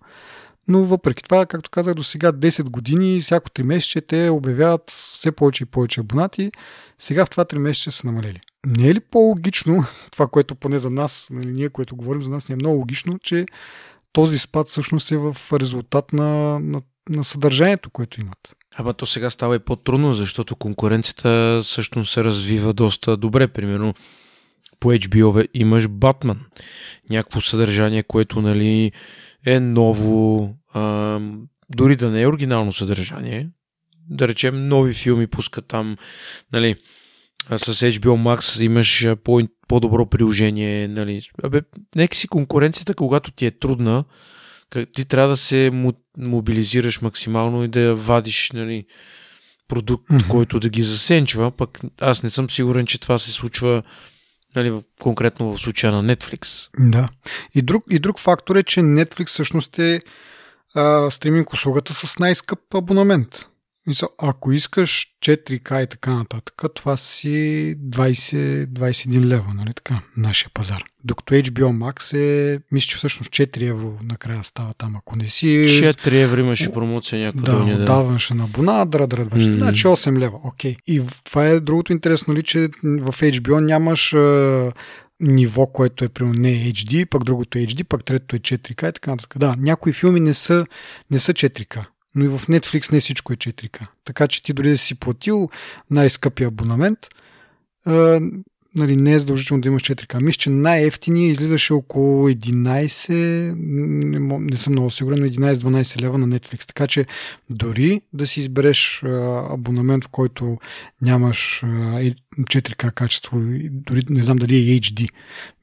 но 0.68 0.84
въпреки 0.84 1.24
това, 1.24 1.46
както 1.46 1.70
казах 1.70 1.94
до 1.94 2.04
сега, 2.04 2.32
10 2.32 2.64
години, 2.64 3.22
всяко 3.22 3.50
3 3.50 3.64
месеца 3.64 4.02
те 4.02 4.30
обявяват 4.30 4.90
все 4.90 5.32
повече 5.32 5.64
и 5.64 5.68
повече 5.68 6.00
абонати. 6.00 6.52
Сега 7.00 7.26
в 7.26 7.30
това 7.30 7.46
3 7.46 7.58
месеца 7.58 7.92
са 7.92 8.08
намалели. 8.08 8.42
Не 8.66 8.88
е 8.88 8.94
ли 8.94 9.00
по-логично, 9.00 9.86
това, 10.12 10.28
което 10.28 10.56
поне 10.56 10.80
за 10.80 10.90
нас, 10.90 11.28
нали, 11.32 11.52
ние, 11.52 11.70
което 11.70 11.96
говорим 11.96 12.22
за 12.22 12.30
нас, 12.30 12.50
не 12.50 12.54
е 12.54 12.56
много 12.56 12.78
логично, 12.78 13.20
че 13.20 13.46
този 14.14 14.40
спад 14.40 14.68
всъщност 14.68 15.12
е 15.12 15.18
в 15.18 15.36
резултат 15.60 16.14
на, 16.14 16.60
на, 16.60 16.82
на 17.10 17.24
съдържанието, 17.24 17.90
което 17.90 18.22
имат. 18.22 18.56
Ама 18.76 18.94
то 18.94 19.06
сега 19.06 19.30
става 19.30 19.56
и 19.56 19.60
по-трудно, 19.60 20.14
защото 20.14 20.56
конкуренцията 20.56 21.62
всъщност 21.64 22.14
се 22.14 22.24
развива 22.24 22.74
доста 22.74 23.18
добре. 23.18 23.48
Примерно 23.48 23.94
по 24.80 24.92
HBO 24.92 25.48
имаш 25.54 25.88
Батман. 25.88 26.40
Някакво 27.10 27.42
съдържание, 27.42 28.04
което 28.04 28.42
нали, 28.42 28.92
е 29.46 29.60
ново, 29.60 30.50
а, 30.74 31.20
дори 31.70 31.96
да 31.96 32.10
не 32.10 32.22
е 32.22 32.28
оригинално 32.28 32.72
съдържание. 32.72 33.50
Да 34.10 34.28
речем, 34.28 34.68
нови 34.68 34.94
филми 34.94 35.28
пускат 35.28 35.68
там, 35.68 35.98
нали, 36.54 36.76
с 37.50 37.74
HBO 37.74 38.02
Max 38.02 38.64
имаш 38.64 39.08
по, 39.24 39.42
по-добро 39.68 40.06
приложение, 40.06 40.88
нали. 40.88 41.22
Абе, 41.44 41.62
нека 41.96 42.18
си 42.18 42.28
конкуренцията, 42.28 42.94
когато 42.94 43.32
ти 43.32 43.46
е 43.46 43.52
трудна, 43.52 44.04
ти 44.94 45.06
трябва 45.06 45.30
да 45.30 45.38
се 45.38 45.72
мобилизираш 46.18 47.02
максимално 47.02 47.64
и 47.64 47.68
да 47.68 47.96
вадиш 47.96 48.52
нали, 48.54 48.86
продукт, 49.68 50.10
mm-hmm. 50.10 50.28
който 50.28 50.60
да 50.60 50.70
ги 50.70 50.84
засенчва, 50.84 51.52
пък 51.52 51.80
аз 52.02 52.24
не 52.24 52.30
съм 52.30 52.50
сигурен, 52.50 52.86
че 52.86 53.00
това 53.00 53.18
се 53.18 53.32
случва 53.32 53.84
нали, 54.56 54.82
конкретно 55.02 55.54
в 55.54 55.62
случая 55.62 55.94
на 55.94 56.16
Netflix. 56.16 56.70
Да. 56.80 57.10
И 57.56 57.62
друг, 57.62 57.84
и 57.90 58.00
друг 58.00 58.20
фактор 58.20 58.56
е, 58.56 58.64
че 58.64 58.80
Netflix 58.80 59.28
всъщност 59.28 59.80
е 59.80 60.02
а, 60.76 61.12
стриминг 61.12 61.54
услугата 61.54 61.94
с 61.94 62.20
най-скъп 62.20 62.76
абонамент. 62.76 63.46
Мисъл, 63.88 64.10
ако 64.18 64.52
искаш 64.52 65.08
4К 65.26 65.84
и 65.84 65.88
така 65.88 66.12
нататък, 66.16 66.64
това 66.76 66.98
си 66.98 67.76
20-21 67.90 69.26
лева, 69.26 69.54
нали 69.54 69.74
така, 69.74 70.02
нашия 70.18 70.50
пазар. 70.54 70.84
Докато 71.04 71.34
HBO 71.34 71.94
Max 71.94 72.18
е, 72.18 72.60
мисля, 72.72 72.88
че 72.88 72.98
всъщност 72.98 73.32
4 73.32 73.70
евро 73.70 73.98
накрая 74.04 74.44
става 74.44 74.74
там, 74.74 74.96
ако 74.96 75.16
не 75.16 75.28
си... 75.28 75.48
4 75.48 76.14
евро 76.14 76.40
имаше 76.40 76.72
промоция 76.72 77.26
някаква. 77.26 77.54
Да, 77.54 77.66
да. 77.66 77.82
отдаваш 77.82 78.30
на 78.30 78.44
абона, 78.44 78.86
дра, 78.86 79.08
дра, 79.08 79.26
mm. 79.26 79.56
значи 79.56 79.88
8 79.88 80.18
лева, 80.18 80.40
окей. 80.44 80.76
Okay. 80.76 80.78
И 80.88 81.02
това 81.24 81.48
е 81.48 81.60
другото 81.60 81.94
интересно, 81.94 82.34
ли, 82.34 82.44
че 82.44 82.60
в 82.84 83.12
HBO 83.12 83.60
нямаш 83.60 84.16
ниво, 85.20 85.68
което 85.68 86.06
е 86.06 86.10
примерно 86.10 86.42
не 86.42 86.50
HD, 86.50 87.06
пък 87.06 87.24
другото 87.24 87.58
е 87.58 87.62
HD, 87.62 87.84
пък 87.84 88.04
третото 88.04 88.36
е 88.36 88.40
4K 88.40 88.90
и 88.90 88.94
така 88.94 89.12
нататък. 89.12 89.38
Да, 89.38 89.56
някои 89.60 89.94
филми 89.94 90.20
не 90.20 90.34
са, 90.34 90.66
не 91.12 91.20
са 91.20 91.34
4K 91.34 91.86
но 92.16 92.26
и 92.26 92.28
в 92.28 92.40
Netflix 92.40 92.92
не 92.92 93.00
всичко 93.00 93.34
е 93.34 93.36
4К. 93.36 93.88
Така 94.06 94.28
че 94.28 94.44
ти 94.44 94.54
дори 94.54 94.70
да 94.70 94.78
си 94.78 94.96
платил 94.96 95.50
най-скъпия 95.90 96.48
абонамент, 96.48 97.00
а, 97.86 98.22
нали, 98.76 98.96
не 98.96 99.14
е 99.14 99.20
задължително 99.20 99.62
да 99.62 99.70
имаш 99.70 99.84
4К. 99.84 100.22
Мисля, 100.22 100.40
че 100.40 100.50
най-ефтиния 100.50 101.32
излизаше 101.32 101.74
около 101.74 102.30
11, 102.30 103.54
не, 103.58 104.38
не 104.40 104.58
съм 104.58 104.74
много 104.74 104.90
сигурен, 104.90 105.20
но 105.20 105.26
11-12 105.26 106.02
лева 106.02 106.18
на 106.18 106.28
Netflix. 106.28 106.68
Така 106.68 106.88
че 106.88 107.06
дори 107.50 108.02
да 108.14 108.28
си 108.28 108.40
избереш 108.40 109.04
а, 109.04 109.48
абонамент, 109.54 110.04
в 110.04 110.10
който 110.10 110.58
нямаш 111.02 111.64
а, 111.64 111.68
4К 112.40 112.94
качество, 112.94 113.38
дори 113.72 114.04
не 114.10 114.22
знам 114.22 114.38
дали 114.38 114.56
е 114.56 114.80
HD, 114.80 115.10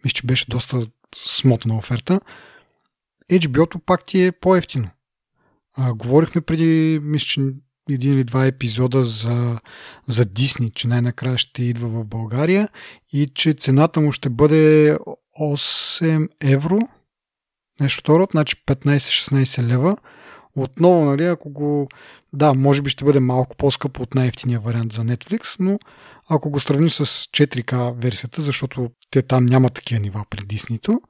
мисля, 0.05 0.15
че 0.15 0.27
беше 0.27 0.47
доста 0.49 0.87
смотана 1.17 1.77
оферта, 1.77 2.21
HBO-то 3.33 3.79
пак 3.79 4.05
ти 4.05 4.25
е 4.25 4.33
по-ефтино. 4.33 4.89
А, 5.81 5.95
говорихме 5.95 6.41
преди, 6.41 7.01
мисля, 7.03 7.27
че 7.27 7.41
един 7.91 8.12
или 8.12 8.25
два 8.25 8.47
епизода 8.47 9.03
за, 9.03 9.61
за 10.07 10.25
Дисни, 10.25 10.71
че 10.71 10.88
най-накрая 10.88 11.38
ще 11.38 11.62
идва 11.62 11.88
в 11.88 12.07
България 12.07 12.69
и 13.12 13.27
че 13.35 13.53
цената 13.53 14.01
му 14.01 14.12
ще 14.12 14.29
бъде 14.29 14.97
8 15.41 16.29
евро, 16.41 16.79
нещо 17.81 18.01
второ, 18.01 18.27
значи 18.31 18.57
15-16 18.67 19.67
лева. 19.67 19.97
Отново, 20.57 21.05
нали, 21.05 21.25
ако 21.25 21.51
го... 21.51 21.88
Да, 22.33 22.55
може 22.55 22.83
би 22.83 22.91
ще 22.91 23.05
бъде 23.05 23.21
малко 23.21 23.57
по-скъпо 23.57 24.03
от 24.03 24.14
най-ефтиния 24.14 24.61
вариант 24.61 24.93
за 24.93 25.03
Netflix, 25.03 25.57
но 25.61 25.79
ако 26.29 26.51
го 26.51 26.61
сравниш 26.61 26.93
с 26.93 27.05
4K 27.07 28.03
версията, 28.03 28.43
защото 28.43 28.91
те 29.11 29.23
там 29.23 29.47
няма 29.47 29.71
такива 29.71 30.01
нива 30.01 30.25
при 30.31 30.47
Диснито, 30.47 31.01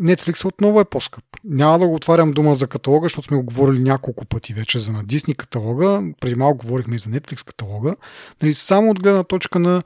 Netflix 0.00 0.44
отново 0.44 0.80
е 0.80 0.84
по-скъп. 0.84 1.24
Няма 1.44 1.78
да 1.78 1.88
го 1.88 1.94
отварям 1.94 2.30
дума 2.30 2.54
за 2.54 2.66
каталога, 2.66 3.04
защото 3.04 3.28
сме 3.28 3.36
го 3.36 3.42
говорили 3.42 3.78
няколко 3.78 4.24
пъти 4.24 4.54
вече 4.54 4.78
за 4.78 4.92
на 4.92 5.04
Disney 5.04 5.36
каталога. 5.36 6.02
Преди 6.20 6.34
малко 6.34 6.66
говорихме 6.66 6.96
и 6.96 6.98
за 6.98 7.10
Netflix 7.10 7.46
каталога. 7.46 7.96
Нали, 8.42 8.54
само 8.54 8.90
от 8.90 9.02
гледна 9.02 9.24
точка 9.24 9.58
на, 9.58 9.82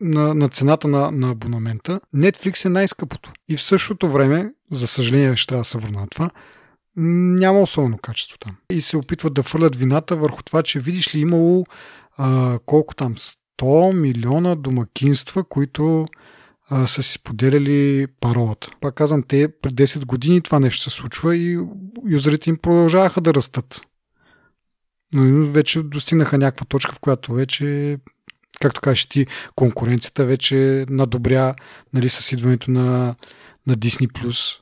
на, 0.00 0.34
на 0.34 0.48
цената 0.48 0.88
на, 0.88 1.10
на 1.10 1.30
абонамента, 1.30 2.00
Netflix 2.16 2.64
е 2.64 2.68
най-скъпото. 2.68 3.32
И 3.48 3.56
в 3.56 3.62
същото 3.62 4.08
време, 4.08 4.52
за 4.70 4.86
съжаление 4.86 5.36
ще 5.36 5.46
трябва 5.46 5.60
да 5.60 5.68
се 5.68 5.78
върна 5.78 6.00
на 6.00 6.08
това, 6.08 6.30
няма 6.96 7.60
особено 7.60 7.98
качество 7.98 8.38
там. 8.38 8.56
И 8.70 8.80
се 8.80 8.96
опитват 8.96 9.34
да 9.34 9.42
фърлят 9.42 9.76
вината 9.76 10.16
върху 10.16 10.42
това, 10.42 10.62
че 10.62 10.80
видиш 10.80 11.14
ли 11.14 11.20
имало 11.20 11.66
а, 12.16 12.58
колко 12.66 12.94
там 12.94 13.14
100 13.14 13.92
милиона 13.92 14.54
домакинства, 14.54 15.44
които 15.44 16.06
са 16.86 17.02
си 17.02 17.12
споделяли 17.12 18.06
паролата. 18.20 18.70
Пак 18.80 18.94
казвам, 18.94 19.22
те 19.22 19.48
пред 19.62 19.72
10 19.72 20.04
години 20.04 20.40
това 20.40 20.60
нещо 20.60 20.82
се 20.82 20.90
случва 20.90 21.36
и 21.36 21.58
юзерите 22.08 22.50
им 22.50 22.56
продължаваха 22.56 23.20
да 23.20 23.34
растат. 23.34 23.80
Но 25.14 25.46
вече 25.46 25.82
достигнаха 25.82 26.38
някаква 26.38 26.66
точка, 26.66 26.92
в 26.92 27.00
която 27.00 27.32
вече, 27.32 27.98
както 28.60 28.80
кажеш 28.80 29.06
ти, 29.06 29.26
конкуренцията 29.56 30.26
вече 30.26 30.86
надобря 30.88 31.54
нали, 31.92 32.08
с 32.08 32.32
идването 32.32 32.70
на, 32.70 33.14
на 33.66 33.74
Disney+. 33.74 34.58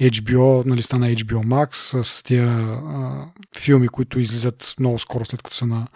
HBO, 0.00 0.66
нали, 0.66 0.82
стана 0.82 1.06
HBO 1.06 1.44
Max 1.44 2.02
с 2.02 2.22
тия 2.22 2.46
а, 2.46 3.26
филми, 3.58 3.88
които 3.88 4.20
излизат 4.20 4.74
много 4.78 4.98
скоро 4.98 5.24
след 5.24 5.42
като 5.42 5.56
са 5.56 5.66
на, 5.66 5.86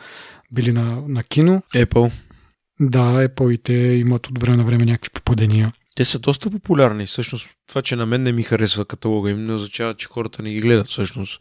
били 0.53 0.73
на, 0.73 1.03
на 1.09 1.23
кино. 1.23 1.63
Apple. 1.75 2.13
Да, 2.81 3.29
Apple 3.29 3.53
и 3.53 3.59
те 3.59 3.73
имат 3.75 4.27
от 4.27 4.39
време 4.39 4.57
на 4.57 4.65
време 4.65 4.85
някакви 4.85 5.11
попадения. 5.11 5.73
Те 5.97 6.05
са 6.05 6.19
доста 6.19 6.51
популярни. 6.51 7.07
Всъщност, 7.07 7.51
това, 7.69 7.83
че 7.83 7.97
на 7.97 8.07
мен 8.07 8.23
не 8.23 8.33
ми 8.33 8.43
харесва 8.43 8.85
каталога 8.85 9.31
им, 9.31 9.47
не 9.47 9.53
означава, 9.53 9.95
че 9.95 10.07
хората 10.07 10.43
не 10.43 10.51
ги 10.51 10.61
гледат 10.61 10.89
всъщност. 10.89 11.41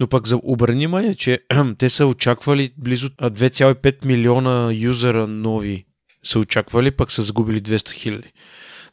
Но 0.00 0.06
пък 0.06 0.26
за 0.26 0.40
обърни 0.42 0.76
внимание, 0.76 1.14
че 1.14 1.40
те 1.78 1.88
са 1.88 2.06
очаквали 2.06 2.72
близо 2.78 3.10
2,5 3.10 4.04
милиона 4.04 4.72
юзера 4.74 5.26
нови 5.26 5.84
са 6.24 6.38
очаквали, 6.38 6.90
пък 6.90 7.12
са 7.12 7.22
загубили 7.22 7.62
200 7.62 7.92
хиляди. 7.92 8.32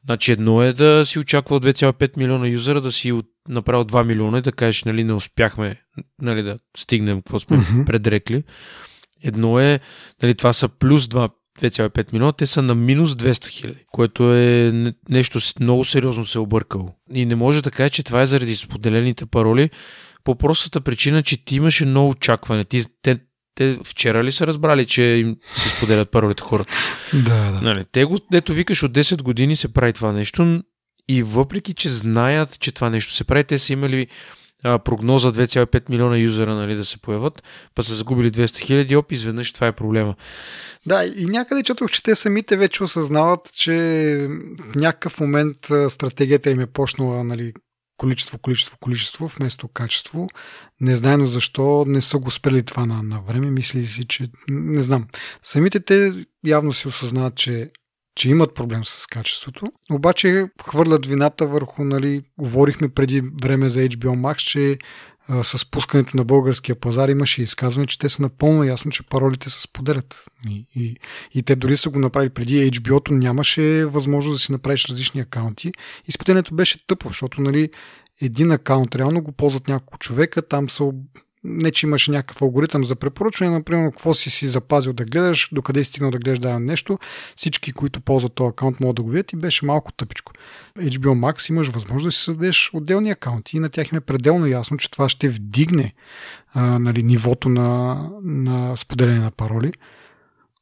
Значи 0.06 0.32
едно 0.32 0.62
е 0.62 0.74
да 0.74 1.06
си 1.06 1.20
очаква 1.20 1.62
2,5 1.62 2.18
милиона 2.18 2.48
юзера, 2.48 2.82
да 2.82 2.92
си 2.92 3.22
направил 3.50 3.86
2 3.86 4.04
милиона 4.04 4.38
и 4.38 4.42
да 4.42 4.52
кажеш, 4.52 4.84
нали, 4.84 5.04
не 5.04 5.14
успяхме 5.14 5.82
нали, 6.22 6.44
да 6.44 6.60
стигнем 6.78 7.18
какво 7.18 7.40
сме 7.40 7.58
uh-huh. 7.58 7.86
предрекли. 7.86 8.44
Едно 9.24 9.60
е, 9.60 9.80
нали, 10.24 10.36
това 10.36 10.54
са 10.54 10.68
плюс 10.68 11.06
2, 11.08 11.30
2,5 11.62 12.14
милиона, 12.14 12.32
те 12.32 12.46
са 12.46 12.62
на 12.62 12.76
минус 12.76 13.12
200 13.12 13.48
хиляди, 13.48 13.86
което 13.92 14.34
е 14.34 14.74
нещо 15.10 15.40
много 15.60 15.86
сериозно 15.86 16.26
се 16.26 16.38
е 16.38 16.42
объркало. 16.42 16.90
И 17.14 17.26
не 17.26 17.36
може 17.36 17.64
да 17.64 17.72
кажа, 17.72 17.90
че 17.90 18.04
това 18.04 18.22
е 18.22 18.26
заради 18.26 18.56
споделените 18.56 19.26
пароли, 19.26 19.70
по 20.24 20.36
простата 20.36 20.82
причина, 20.82 21.24
че 21.24 21.46
ти 21.46 21.56
имаше 21.56 21.86
много 21.86 22.10
очакване. 22.10 22.64
Ти, 22.64 22.86
те, 23.02 23.18
те 23.56 23.78
вчера 23.84 24.24
ли 24.24 24.32
са 24.32 24.48
разбрали, 24.48 24.86
че 24.86 25.04
им 25.04 25.38
се 25.56 25.70
споделят 25.70 26.12
паролите 26.12 26.44
хората? 26.44 26.74
да, 27.14 27.52
да. 27.52 27.62
Нали, 27.62 27.86
те 27.92 28.04
го, 28.04 28.18
дето 28.32 28.54
викаш, 28.54 28.84
от 28.84 28.92
10 28.92 29.22
години 29.22 29.56
се 29.56 29.74
прави 29.74 29.94
това 29.94 30.12
нещо 30.12 30.62
и 31.10 31.24
въпреки, 31.24 31.74
че 31.74 31.90
знаят, 31.90 32.60
че 32.60 32.72
това 32.72 32.90
нещо 32.90 33.14
се 33.14 33.24
прави, 33.24 33.44
те 33.44 33.60
са 33.60 33.74
имали 33.74 34.08
прогноза 34.64 35.32
2,5 35.32 35.90
милиона 35.90 36.18
юзера 36.18 36.56
нали, 36.56 36.76
да 36.76 36.86
се 36.86 36.98
появат, 36.98 37.44
па 37.76 37.84
са 37.84 37.96
загубили 37.96 38.32
200 38.32 38.60
хиляди, 38.60 38.96
оп, 38.96 39.12
изведнъж 39.12 39.54
това 39.54 39.68
е 39.68 39.72
проблема. 39.72 40.16
Да, 40.86 41.06
и 41.06 41.26
някъде 41.26 41.64
четох, 41.64 41.92
че 41.92 42.04
те 42.04 42.16
самите 42.16 42.58
вече 42.58 42.84
осъзнават, 42.84 43.54
че 43.54 43.74
в 44.60 44.76
някакъв 44.76 45.20
момент 45.20 45.58
стратегията 45.90 46.50
им 46.50 46.60
е 46.60 46.68
почнала 46.68 47.24
нали, 47.24 47.54
количество, 47.98 48.38
количество, 48.38 48.78
количество, 48.80 49.28
вместо 49.28 49.68
качество. 49.68 50.30
Не 50.82 50.98
знаено 50.98 51.28
защо 51.28 51.86
не 51.88 52.02
са 52.02 52.18
го 52.18 52.32
спрели 52.32 52.64
това 52.64 52.86
на, 52.86 53.04
на 53.04 53.22
време. 53.22 53.52
Мисли 53.52 53.88
си, 53.88 54.06
че 54.06 54.28
не 54.50 54.84
знам. 54.84 55.08
Самите 55.42 55.80
те 55.80 56.26
явно 56.46 56.74
си 56.74 56.88
осъзнават, 56.88 57.36
че 57.36 57.72
че 58.18 58.30
имат 58.30 58.54
проблем 58.54 58.84
с 58.84 59.08
качеството. 59.08 59.66
Обаче 59.92 60.46
хвърлят 60.64 61.06
вината 61.06 61.48
върху, 61.48 61.84
нали, 61.84 62.22
говорихме 62.38 62.90
преди 62.90 63.22
време 63.44 63.70
за 63.70 63.80
HBO 63.80 64.16
Max, 64.16 64.38
че 64.38 64.78
а, 65.28 65.44
с 65.44 65.72
пускането 65.72 66.18
на 66.18 66.24
българския 66.24 66.76
пазар 66.76 67.10
имаше 67.10 67.42
изказване, 67.42 67.88
че 67.88 68.00
те 68.00 68.10
са 68.10 68.22
напълно 68.22 68.64
ясно, 68.64 68.92
че 68.92 69.04
паролите 69.04 69.50
се 69.50 69.62
споделят. 69.62 70.26
И, 70.50 70.66
и, 70.76 70.98
и 71.34 71.44
те 71.44 71.56
дори 71.56 71.78
са 71.78 71.90
го 71.90 72.00
направили 72.00 72.30
преди 72.30 72.72
HBO-то, 72.72 73.14
нямаше 73.14 73.86
възможност 73.86 74.36
да 74.36 74.40
си 74.40 74.52
направиш 74.52 74.86
различни 74.86 75.22
акаунти. 75.22 75.72
И 76.08 76.34
беше 76.54 76.88
тъпо, 76.88 77.08
защото 77.08 77.42
нали, 77.42 77.70
един 78.22 78.52
акаунт 78.52 78.96
реално 78.96 79.22
го 79.22 79.32
ползват 79.32 79.68
няколко 79.68 79.98
човека, 79.98 80.42
там 80.42 80.70
са 80.70 80.84
не, 81.48 81.72
че 81.72 81.86
имаш 81.86 82.08
някакъв 82.08 82.42
алгоритъм 82.42 82.84
за 82.84 82.96
препоръчване, 82.96 83.52
например, 83.52 83.92
какво 83.92 84.14
си 84.14 84.30
си 84.30 84.48
запазил 84.48 84.94
да 84.94 85.06
гледаш, 85.06 85.50
докъде 85.52 85.84
си 85.84 85.88
стигнал 85.88 86.12
да 86.12 86.18
гледаш 86.18 86.40
дадено 86.40 86.60
нещо, 86.60 87.00
всички, 87.36 87.74
които 87.74 88.02
ползват 88.02 88.34
този 88.34 88.50
акаунт, 88.50 88.80
могат 88.80 88.96
да 88.96 89.04
го 89.04 89.10
видят 89.10 89.34
и 89.34 89.36
беше 89.36 89.66
малко 89.66 89.92
тъпичко. 89.92 90.32
HBO 90.80 91.34
Max 91.34 91.50
имаш 91.50 91.68
възможност 91.68 92.08
да 92.08 92.12
си 92.12 92.24
създадеш 92.24 92.72
отделни 92.74 93.12
акаунти 93.12 93.58
и 93.58 93.60
на 93.60 93.70
тях 93.70 93.92
им 93.92 93.98
е 93.98 94.02
пределно 94.02 94.48
ясно, 94.48 94.78
че 94.78 94.92
това 94.92 95.10
ще 95.10 95.30
вдигне 95.30 95.94
а, 96.54 96.80
нали, 96.80 97.04
нивото 97.04 97.50
на, 97.50 97.98
на 98.24 98.78
споделяне 98.78 99.20
на 99.20 99.32
пароли. 99.32 99.72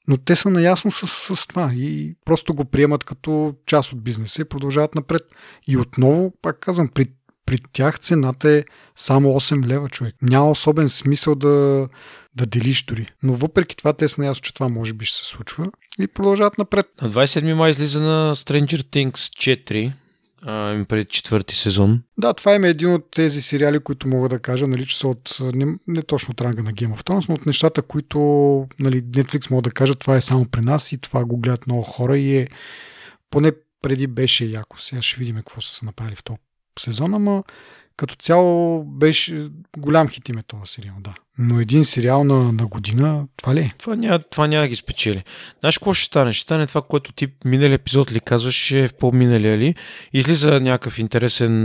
Но 0.07 0.17
те 0.17 0.35
са 0.35 0.49
наясно 0.49 0.91
с, 0.91 1.35
с 1.35 1.47
това 1.47 1.71
и 1.73 2.15
просто 2.25 2.53
го 2.53 2.65
приемат 2.65 3.03
като 3.03 3.55
част 3.65 3.93
от 3.93 4.03
бизнеса 4.03 4.41
и 4.41 4.45
продължават 4.45 4.95
напред. 4.95 5.23
И 5.67 5.77
отново, 5.77 6.33
пак 6.41 6.59
казвам, 6.59 6.87
при 6.87 7.07
при 7.45 7.59
тях 7.73 7.99
цената 7.99 8.49
е 8.49 8.63
само 8.95 9.29
8 9.29 9.65
лева, 9.65 9.89
човек. 9.89 10.15
Няма 10.21 10.49
особен 10.49 10.89
смисъл 10.89 11.35
да, 11.35 11.87
да 12.35 12.45
делиш 12.45 12.83
дори. 12.83 13.07
Но 13.23 13.33
въпреки 13.33 13.77
това 13.77 13.93
те 13.93 14.07
са 14.07 14.21
наясно, 14.21 14.41
че 14.41 14.53
това 14.53 14.69
може 14.69 14.93
би 14.93 15.05
ще 15.05 15.17
се 15.17 15.25
случва 15.25 15.67
и 15.99 16.07
продължават 16.07 16.57
напред. 16.57 16.87
На 17.01 17.09
27 17.09 17.53
май 17.53 17.71
излиза 17.71 18.01
на 18.01 18.35
Stranger 18.35 18.83
Things 18.83 19.13
4, 19.13 19.91
а, 20.43 20.85
пред 20.85 21.09
четвърти 21.09 21.55
сезон. 21.55 22.01
Да, 22.17 22.33
това 22.33 22.53
е 22.53 22.55
един 22.55 22.93
от 22.93 23.11
тези 23.11 23.41
сериали, 23.41 23.79
които 23.79 24.07
мога 24.07 24.29
да 24.29 24.39
кажа, 24.39 24.67
нали, 24.67 24.85
че 24.85 24.97
са 24.97 25.07
от 25.07 25.37
не, 25.53 25.75
не 25.87 26.01
точно 26.01 26.31
от 26.31 26.41
ранга 26.41 26.63
на 26.63 26.71
Game 26.71 26.95
of 26.95 27.03
Thrones, 27.03 27.29
но 27.29 27.35
от 27.35 27.45
нещата, 27.45 27.81
които 27.81 28.17
нали, 28.79 29.03
Netflix 29.03 29.51
мога 29.51 29.61
да 29.61 29.71
кажа, 29.71 29.95
това 29.95 30.15
е 30.15 30.21
само 30.21 30.45
при 30.45 30.61
нас 30.61 30.91
и 30.91 30.97
това 30.97 31.25
го 31.25 31.37
гледат 31.37 31.67
много 31.67 31.83
хора 31.83 32.17
и 32.17 32.37
е 32.37 32.47
поне 33.29 33.51
преди 33.81 34.07
беше 34.07 34.45
яко. 34.45 34.79
Сега 34.79 35.01
ще 35.01 35.19
видим 35.19 35.35
какво 35.35 35.61
са 35.61 35.85
направили 35.85 36.15
в 36.15 36.23
този 36.23 36.39
сезона, 36.79 37.15
ама 37.15 37.43
като 37.97 38.15
цяло 38.15 38.83
беше 38.83 39.49
голям 39.77 40.07
хит 40.07 40.29
име 40.29 40.43
този 40.43 40.73
сериал, 40.73 40.95
да. 40.99 41.13
Но 41.37 41.59
един 41.59 41.85
сериал 41.85 42.23
на, 42.23 42.51
на 42.51 42.67
година, 42.67 43.27
това 43.37 43.55
ли 43.55 43.59
е? 43.59 43.73
Това 43.77 43.95
няма, 43.95 44.19
това 44.19 44.47
няма 44.47 44.67
ги 44.67 44.75
спечели. 44.75 45.23
Знаеш 45.59 45.77
какво 45.77 45.93
ще 45.93 46.05
стане? 46.05 46.33
Ще 46.33 46.43
стане 46.43 46.67
това, 46.67 46.81
което 46.81 47.13
ти 47.13 47.27
минали 47.45 47.73
епизод 47.73 48.11
ли 48.11 48.19
казваше 48.19 48.87
в 48.87 48.93
по-миналия 48.93 49.57
ли. 49.57 49.75
Излиза 50.13 50.59
някакъв 50.59 50.99
интересен, 50.99 51.63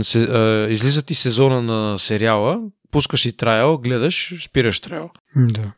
излиза 0.69 1.01
ти 1.01 1.15
сезона 1.15 1.61
на 1.61 1.99
сериала, 1.99 2.59
пускаш 2.91 3.25
и 3.25 3.37
трайл, 3.37 3.77
гледаш, 3.77 4.35
спираш 4.43 4.79
трайл. 4.79 5.09
Да. 5.35 5.71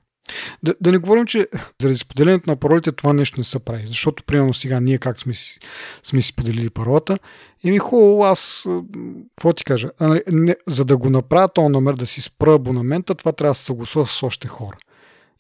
Да, 0.64 0.76
да 0.82 0.92
не 0.92 0.98
говорим, 0.98 1.26
че 1.26 1.48
заради 1.82 1.98
споделянето 1.98 2.50
на 2.50 2.56
паролите 2.56 2.92
това 2.92 3.14
нещо 3.14 3.40
не 3.40 3.44
се 3.44 3.60
прави. 3.60 3.88
Защото, 3.88 4.24
примерно, 4.24 4.54
сега 4.54 4.80
ние 4.80 4.98
как 4.98 5.20
сме 5.20 5.34
си, 5.34 5.60
сме 6.04 6.22
си 6.22 6.28
споделили 6.28 6.70
паролата, 6.70 7.20
и 7.64 7.72
ми 7.72 7.78
хубаво, 7.78 8.24
аз, 8.24 8.68
какво 9.38 9.54
ти 9.54 9.64
кажа, 9.64 9.92
а, 10.00 10.08
нали, 10.08 10.22
не, 10.32 10.56
за 10.68 10.86
да 10.86 10.98
го 10.98 11.10
направя 11.10 11.50
този 11.50 11.68
номер, 11.68 11.94
да 11.94 12.06
си 12.06 12.22
спра 12.22 12.54
абонамента, 12.54 13.16
това 13.16 13.32
трябва 13.32 13.52
да 13.52 13.56
се 13.56 13.66
съгласува 13.66 14.08
с 14.08 14.24
още 14.24 14.48
хора. 14.48 14.78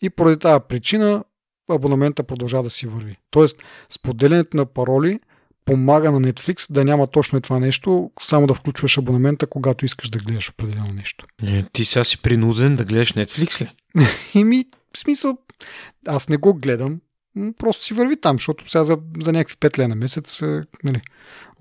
И 0.01 0.09
поради 0.09 0.39
тази 0.39 0.63
причина 0.69 1.23
абонамента 1.71 2.23
продължава 2.23 2.63
да 2.63 2.69
си 2.69 2.87
върви. 2.87 3.17
Тоест, 3.31 3.57
споделянето 3.89 4.57
на 4.57 4.65
пароли 4.65 5.19
помага 5.65 6.11
на 6.11 6.21
Netflix 6.21 6.71
да 6.71 6.85
няма 6.85 7.07
точно 7.07 7.41
това 7.41 7.59
нещо, 7.59 8.11
само 8.21 8.47
да 8.47 8.53
включваш 8.53 8.97
абонамента, 8.97 9.47
когато 9.47 9.85
искаш 9.85 10.09
да 10.09 10.19
гледаш 10.19 10.49
определено 10.49 10.93
нещо. 10.93 11.25
Не, 11.41 11.63
ти 11.73 11.85
сега 11.85 12.03
си 12.03 12.17
принуден 12.21 12.75
да 12.75 12.85
гледаш 12.85 13.13
Netflix 13.13 13.61
ли? 13.61 13.71
Еми, 14.35 14.65
в 14.95 14.99
смисъл, 14.99 15.37
аз 16.07 16.29
не 16.29 16.37
го 16.37 16.53
гледам, 16.53 16.99
просто 17.57 17.83
си 17.83 17.93
върви 17.93 18.21
там, 18.21 18.35
защото 18.37 18.69
сега 18.69 18.83
за, 18.83 18.97
за 19.19 19.31
някакви 19.31 19.55
5 19.55 19.79
лена 19.79 19.95
месец, 19.95 20.41
нали, 20.83 21.01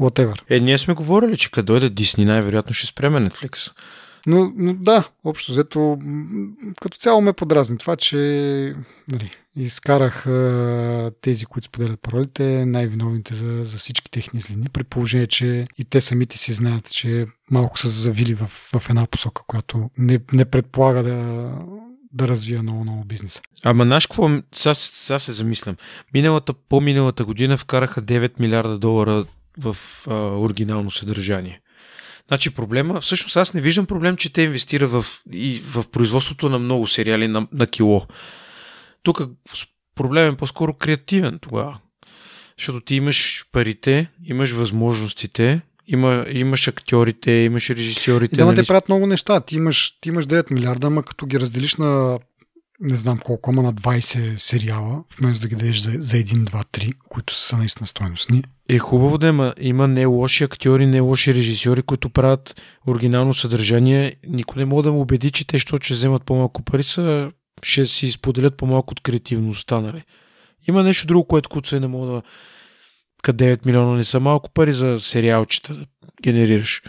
whatever. 0.00 0.40
Е, 0.50 0.60
ние 0.60 0.78
сме 0.78 0.94
говорили, 0.94 1.36
че 1.36 1.50
като 1.50 1.66
дойде 1.66 1.90
Дисни, 1.90 2.24
най-вероятно 2.24 2.74
ще 2.74 2.86
спреме 2.86 3.30
Netflix. 3.30 3.72
Но, 4.26 4.52
но 4.56 4.74
да, 4.74 5.08
общо 5.24 5.52
взето, 5.52 5.98
като 6.80 6.98
цяло 6.98 7.20
ме 7.20 7.32
подразни 7.32 7.78
това, 7.78 7.96
че 7.96 8.16
нали, 9.12 9.30
изкарах 9.56 10.26
а, 10.26 11.10
тези, 11.20 11.46
които 11.46 11.66
споделят 11.66 12.00
паролите, 12.00 12.66
най-виновните 12.66 13.34
за, 13.34 13.64
за 13.64 13.78
всички 13.78 14.10
техни 14.10 14.40
злини, 14.40 14.66
при 14.72 14.84
положение, 14.84 15.26
че 15.26 15.66
и 15.78 15.84
те 15.84 16.00
самите 16.00 16.38
си 16.38 16.52
знаят, 16.52 16.90
че 16.90 17.26
малко 17.50 17.78
са 17.78 17.88
завили 17.88 18.34
в, 18.34 18.46
в 18.46 18.90
една 18.90 19.06
посока, 19.06 19.42
която 19.46 19.90
не, 19.98 20.18
не 20.32 20.44
предполага 20.44 21.02
да, 21.02 21.52
да 22.12 22.28
развия 22.28 22.62
много, 22.62 22.84
много 22.84 23.04
бизнес. 23.04 23.40
Ама 23.64 23.84
знаеш 23.84 24.06
какво? 24.06 24.30
Сега, 24.54 24.74
сега 24.74 25.18
се 25.18 25.32
замислям. 25.32 25.76
Миналата, 26.14 26.52
по-миналата 26.52 27.24
година 27.24 27.56
вкараха 27.56 28.02
9 28.02 28.40
милиарда 28.40 28.78
долара 28.78 29.24
в 29.58 29.76
а, 30.06 30.14
оригинално 30.14 30.90
съдържание. 30.90 31.60
Значи 32.28 32.50
проблема, 32.50 33.00
всъщност 33.00 33.36
аз 33.36 33.54
не 33.54 33.60
виждам 33.60 33.86
проблем, 33.86 34.16
че 34.16 34.32
те 34.32 34.42
инвестират 34.42 34.90
в, 34.90 35.04
и 35.32 35.62
в 35.64 35.84
производството 35.88 36.48
на 36.48 36.58
много 36.58 36.86
сериали 36.86 37.28
на, 37.28 37.46
на 37.52 37.66
кило. 37.66 38.06
Тук 39.02 39.22
проблем 39.94 40.34
е 40.34 40.36
по-скоро 40.36 40.74
креативен 40.74 41.38
тогава. 41.38 41.78
Защото 42.58 42.80
ти 42.80 42.94
имаш 42.94 43.44
парите, 43.52 44.10
имаш 44.24 44.52
възможностите, 44.52 45.60
има, 45.86 46.26
имаш 46.32 46.68
актьорите, 46.68 47.32
имаш 47.32 47.70
режисьорите. 47.70 48.36
да, 48.36 48.46
нали? 48.46 48.56
те 48.56 48.66
правят 48.66 48.88
много 48.88 49.06
неща. 49.06 49.40
Ти 49.40 49.56
имаш, 49.56 49.98
ти 50.00 50.08
имаш 50.08 50.26
9 50.26 50.52
милиарда, 50.52 50.86
ама 50.86 51.02
като 51.02 51.26
ги 51.26 51.40
разделиш 51.40 51.76
на 51.76 52.18
не 52.80 52.96
знам 52.96 53.18
колко, 53.18 53.50
ама 53.50 53.62
на 53.62 53.72
20 53.72 54.36
сериала, 54.36 55.04
вместо 55.18 55.42
да 55.42 55.48
ги 55.48 55.56
дадеш 55.56 55.78
за, 55.78 55.90
за 55.90 56.16
1, 56.16 56.24
2, 56.24 56.66
3, 56.78 56.94
които 57.08 57.34
са 57.34 57.56
наистина 57.56 57.86
стойностни. 57.86 58.44
Е 58.68 58.78
хубаво 58.78 59.18
да 59.18 59.26
има. 59.26 59.54
Има 59.60 59.88
не 59.88 60.06
лоши 60.06 60.44
актьори, 60.44 60.86
не 60.86 61.00
лоши 61.00 61.34
режисьори, 61.34 61.82
които 61.82 62.10
правят 62.10 62.60
оригинално 62.86 63.34
съдържание. 63.34 64.14
Никой 64.28 64.60
не 64.60 64.64
мога 64.64 64.82
да 64.82 64.92
му 64.92 65.00
убеди, 65.00 65.30
че 65.30 65.46
те, 65.46 65.58
що 65.58 65.78
че 65.78 65.94
вземат 65.94 66.24
по-малко 66.24 66.62
пари, 66.62 66.82
са, 66.82 67.32
ще 67.62 67.86
си 67.86 68.10
споделят 68.10 68.56
по-малко 68.56 68.92
от 68.92 69.00
креативността, 69.00 69.80
нали? 69.80 70.02
Има 70.68 70.82
нещо 70.82 71.06
друго, 71.06 71.24
което 71.24 71.48
куца 71.48 71.80
не 71.80 71.86
мога 71.86 72.12
да... 72.12 72.22
Къде 73.22 73.56
9 73.56 73.66
милиона 73.66 73.96
не 73.96 74.04
са 74.04 74.20
малко 74.20 74.50
пари 74.50 74.72
за 74.72 75.00
сериалчета 75.00 75.74
да 75.74 75.86
генерираш. 76.22 76.82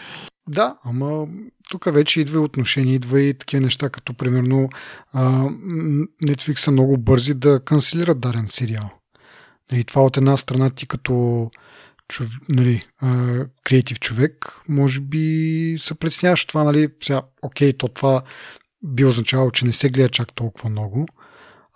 Да, 0.48 0.76
ама 0.84 1.26
тук 1.70 1.94
вече 1.94 2.20
идва 2.20 2.36
и 2.36 2.42
отношение, 2.42 2.94
идва 2.94 3.20
и 3.20 3.38
такива 3.38 3.60
неща, 3.60 3.88
като 3.88 4.14
примерно 4.14 4.68
а, 5.12 5.48
Netflix 6.22 6.56
са 6.56 6.70
много 6.70 6.98
бързи 6.98 7.34
да 7.34 7.60
канцелират 7.64 8.20
даден 8.20 8.48
сериал. 8.48 8.90
Нали, 9.72 9.84
това 9.84 10.04
от 10.04 10.16
една 10.16 10.36
страна 10.36 10.70
ти 10.70 10.86
като 10.86 11.50
чов, 12.08 12.26
нали, 12.48 12.86
а, 12.98 13.38
креатив 13.64 14.00
човек, 14.00 14.60
може 14.68 15.00
би 15.00 15.76
се 15.80 15.94
притесняваш 15.94 16.44
това, 16.44 16.64
нали, 16.64 16.88
сега, 17.02 17.22
окей, 17.42 17.72
то 17.72 17.88
това 17.88 18.22
би 18.82 19.04
означавало, 19.04 19.50
че 19.50 19.66
не 19.66 19.72
се 19.72 19.88
гледа 19.88 20.08
чак 20.08 20.34
толкова 20.34 20.70
много, 20.70 21.06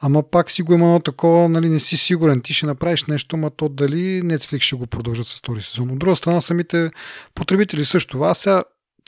ама 0.00 0.22
пак 0.22 0.50
си 0.50 0.62
го 0.62 0.74
има 0.74 0.86
едно 0.86 1.00
такова, 1.00 1.48
нали, 1.48 1.68
не 1.68 1.80
си 1.80 1.96
сигурен, 1.96 2.40
ти 2.40 2.54
ще 2.54 2.66
направиш 2.66 3.04
нещо, 3.04 3.36
ма 3.36 3.50
то 3.50 3.68
дали 3.68 4.22
Netflix 4.22 4.60
ще 4.60 4.76
го 4.76 4.86
продължат 4.86 5.26
с 5.26 5.34
втори 5.34 5.62
сезон. 5.62 5.90
От 5.90 5.98
друга 5.98 6.16
страна, 6.16 6.40
самите 6.40 6.90
потребители 7.34 7.84
също. 7.84 8.20
Аз 8.20 8.38
сега 8.38 8.62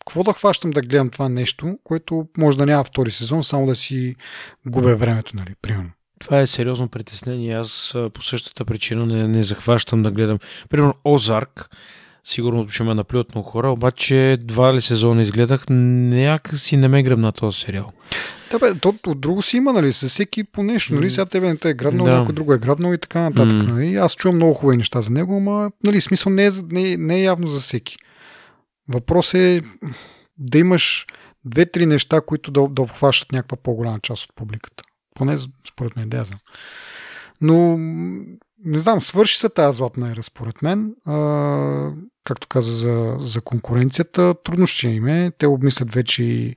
какво 0.06 0.24
да 0.24 0.32
хващам 0.32 0.70
да 0.70 0.82
гледам 0.82 1.10
това 1.10 1.28
нещо, 1.28 1.78
което 1.84 2.26
може 2.38 2.58
да 2.58 2.66
няма 2.66 2.84
втори 2.84 3.10
сезон, 3.10 3.44
само 3.44 3.66
да 3.66 3.74
си 3.74 4.16
губя 4.66 4.96
времето, 4.96 5.36
нали, 5.36 5.54
примерно. 5.62 5.90
Това 6.18 6.40
е 6.40 6.46
сериозно 6.46 6.88
притеснение. 6.88 7.54
Аз 7.54 7.94
по 8.14 8.22
същата 8.22 8.64
причина 8.64 9.06
не, 9.06 9.28
не 9.28 9.42
захващам 9.42 10.02
да 10.02 10.10
гледам. 10.10 10.38
Примерно 10.68 10.94
Озарк, 11.04 11.70
сигурно 12.24 12.68
ще 12.68 12.82
ме 12.82 12.94
наплюят 12.94 13.34
много 13.34 13.48
хора, 13.48 13.70
обаче 13.70 14.38
два 14.40 14.74
ли 14.74 14.80
сезона 14.80 15.22
изгледах, 15.22 15.64
някакси 15.68 16.76
не 16.76 16.88
ме 16.88 17.02
гръбна 17.02 17.32
този 17.32 17.60
сериал. 17.60 17.92
Да, 18.50 18.58
бе, 18.58 18.74
то, 18.74 18.94
от 19.06 19.20
друго 19.20 19.42
си 19.42 19.56
има, 19.56 19.72
нали, 19.72 19.92
със 19.92 20.12
всеки 20.12 20.44
по 20.44 20.62
нещо, 20.62 20.94
нали, 20.94 21.10
сега 21.10 21.26
тебе 21.26 21.48
не 21.48 21.56
те 21.56 21.70
е 21.70 21.74
грабнал, 21.74 22.06
да. 22.06 22.18
някой 22.18 22.34
друго 22.34 22.52
е 22.52 22.58
грабнал 22.58 22.92
и 22.92 22.98
така 22.98 23.20
нататък. 23.20 23.52
Mm. 23.52 23.66
Нали. 23.66 23.96
Аз 23.96 24.14
чувам 24.14 24.36
много 24.36 24.54
хубави 24.54 24.76
неща 24.76 25.00
за 25.00 25.10
него, 25.10 25.36
ама, 25.36 25.70
нали, 25.84 26.00
смисъл 26.00 26.32
не 26.32 26.46
е, 26.46 26.50
не, 26.70 26.96
не 26.96 27.16
е 27.16 27.22
явно 27.22 27.46
за 27.46 27.60
всеки. 27.60 27.96
Въпрос 28.88 29.34
е 29.34 29.62
да 30.38 30.58
имаш 30.58 31.06
две-три 31.44 31.86
неща, 31.86 32.20
които 32.20 32.50
да, 32.50 32.68
да 32.68 32.82
обхващат 32.82 33.32
някаква 33.32 33.56
по-голяма 33.56 34.00
част 34.00 34.24
от 34.24 34.34
публиката. 34.34 34.84
Поне 35.14 35.38
според 35.68 35.96
мен, 35.96 36.08
да 36.08 36.24
Но 37.40 37.78
не 38.64 38.80
знам, 38.80 39.00
свърши 39.00 39.36
се 39.36 39.48
тази 39.48 39.76
златна 39.76 40.10
ера, 40.10 40.22
според 40.22 40.62
мен. 40.62 40.94
А, 41.06 41.92
както 42.24 42.48
каза 42.48 42.72
за, 42.72 43.16
за 43.20 43.40
конкуренцията, 43.40 44.34
трудно 44.44 44.66
ще 44.66 44.88
им 44.88 45.06
е. 45.06 45.32
Те 45.38 45.46
обмислят 45.46 45.94
вече 45.94 46.22
и 46.24 46.56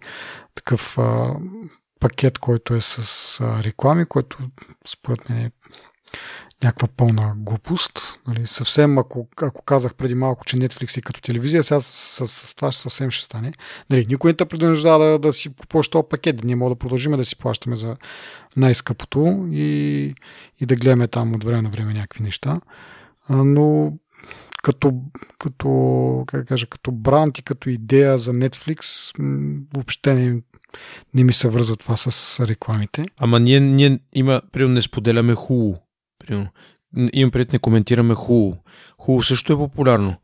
такъв 0.56 0.98
а, 0.98 1.36
пакет, 2.00 2.39
който 2.39 2.74
е 2.74 2.82
с 2.82 3.38
а, 3.42 3.63
реклами, 3.63 4.06
който 4.06 4.38
според 4.88 5.30
мен 5.30 5.38
е 5.38 5.52
някаква 6.63 6.88
пълна 6.88 7.34
глупост. 7.38 8.19
Нали, 8.28 8.47
съвсем, 8.47 8.97
ако, 8.97 9.28
ако 9.41 9.63
казах 9.63 9.95
преди 9.95 10.15
малко, 10.15 10.45
че 10.45 10.58
Netflix 10.58 10.97
е 10.97 11.02
като 11.02 11.21
телевизия, 11.21 11.63
сега 11.63 11.82
с, 11.82 12.28
с, 12.28 12.47
с 12.47 12.56
това 12.56 12.71
съвсем 12.71 13.12
ще 13.12 13.26
стане. 13.26 13.54
Нали, 13.89 14.06
никой 14.10 14.32
не 14.32 14.38
те 14.38 14.45
принуждава 14.45 15.06
да, 15.06 15.19
да 15.19 15.34
си 15.34 15.54
купуваш 15.54 15.88
този 15.88 16.08
пакет. 16.10 16.43
Ние 16.43 16.56
можем 16.56 16.73
да 16.73 16.80
продължим 16.80 17.12
да 17.12 17.26
си 17.26 17.38
плащаме 17.38 17.76
за 17.76 17.97
най-скъпото 18.58 19.47
и, 19.52 20.15
и 20.62 20.65
да 20.65 20.76
гледаме 20.76 21.08
там 21.08 21.36
от 21.36 21.43
време 21.43 21.62
на 21.62 21.69
време 21.69 21.93
някакви 21.93 22.23
неща. 22.23 22.62
Но 23.30 23.93
като, 24.63 24.93
като, 25.39 26.23
как 26.28 26.47
кажа, 26.47 26.67
като 26.67 26.91
бранд 26.91 27.38
и 27.38 27.43
като 27.43 27.69
идея 27.69 28.17
за 28.17 28.32
Netflix, 28.34 29.12
въобще 29.73 30.13
не, 30.13 30.41
не 31.13 31.23
ми 31.23 31.34
се 31.34 31.49
връзва 31.49 31.76
това 31.76 31.97
с 31.97 32.39
рекламите. 32.45 33.06
Ама 33.17 33.39
ние, 33.39 33.60
ние 33.60 33.99
има, 34.13 34.41
примерно, 34.52 34.73
не 34.73 34.82
споделяме 34.82 35.36
хубаво. 35.36 35.84
Примерно. 36.27 36.47
Имам 37.13 37.31
пред 37.31 37.53
не 37.53 37.59
коментираме 37.59 38.15
хубаво. 38.15 38.57
Хубаво 38.99 39.23
също 39.23 39.53
е 39.53 39.57
популярно. 39.57 40.15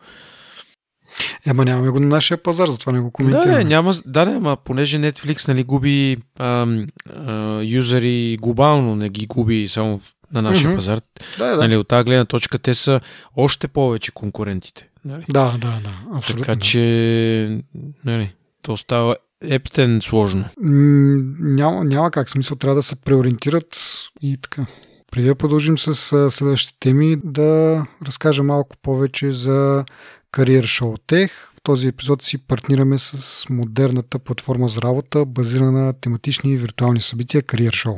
Ема 1.45 1.65
нямаме 1.65 1.89
го 1.89 1.99
на 1.99 2.07
нашия 2.07 2.43
пазар, 2.43 2.69
затова 2.69 2.91
не 2.91 2.99
го 2.99 3.12
коментираме. 3.12 3.51
Да, 3.51 3.57
не, 3.57 3.63
няма, 3.63 3.93
да, 4.05 4.25
да, 4.25 4.31
ама 4.31 4.57
понеже 4.65 4.97
Netflix 4.97 5.47
нали, 5.47 5.63
губи 5.63 6.17
а, 6.39 6.67
а, 7.15 7.62
юзери 7.63 8.38
глобално, 8.41 8.95
не 8.95 9.09
ги 9.09 9.27
губи 9.27 9.67
само 9.67 10.01
на 10.31 10.41
нашия 10.41 10.71
mm-hmm. 10.71 10.75
пазар. 10.75 10.99
Да, 11.38 11.45
да. 11.45 11.57
Нали, 11.57 11.77
от 11.77 11.88
тази 11.88 12.05
гледна 12.05 12.25
точка 12.25 12.59
те 12.59 12.73
са 12.73 13.01
още 13.35 13.67
повече 13.67 14.12
конкурентите. 14.12 14.89
Нали? 15.05 15.25
Да, 15.29 15.51
да, 15.51 15.79
да. 15.83 16.17
Абсолютно. 16.17 16.45
Така 16.45 16.59
че 16.59 17.62
нали, 18.05 18.33
то 18.62 18.77
става 18.77 19.15
ептен 19.41 19.99
сложно. 20.01 20.45
М- 20.62 21.23
няма, 21.39 21.83
няма 21.83 22.12
как. 22.12 22.29
Смисъл 22.29 22.57
трябва 22.57 22.75
да 22.75 22.83
се 22.83 22.95
преориентират 22.95 23.77
и 24.21 24.38
така. 24.41 24.65
Преди 25.12 25.28
да 25.28 25.36
продължим 25.36 25.78
с 25.78 25.95
следващите 26.32 26.78
теми, 26.80 27.17
да 27.24 27.86
разкажа 28.06 28.43
малко 28.43 28.78
повече 28.78 29.32
за 29.32 29.86
Career 30.34 30.63
Show 30.63 31.00
Tech. 31.12 31.30
В 31.30 31.62
този 31.63 31.88
епизод 31.88 32.22
си 32.22 32.38
партнираме 32.38 32.98
с 32.98 33.45
модерната 33.50 34.19
платформа 34.19 34.67
за 34.67 34.82
работа, 34.82 35.26
базирана 35.26 35.86
на 35.86 35.93
тематични 35.93 36.58
виртуални 36.58 37.02
събития 37.02 37.43
Career 37.43 37.69
Show. 37.69 37.98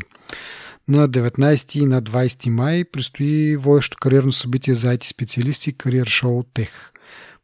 На 0.87 1.09
19 1.09 1.79
и 1.79 1.85
на 1.85 2.01
20 2.01 2.49
май 2.49 2.83
предстои 2.83 3.55
водещо 3.55 3.97
кариерно 4.01 4.31
събитие 4.31 4.75
за 4.75 4.87
IT 4.87 5.03
специалисти 5.03 5.73
Career 5.73 6.05
Show 6.05 6.45
Tech. 6.55 6.69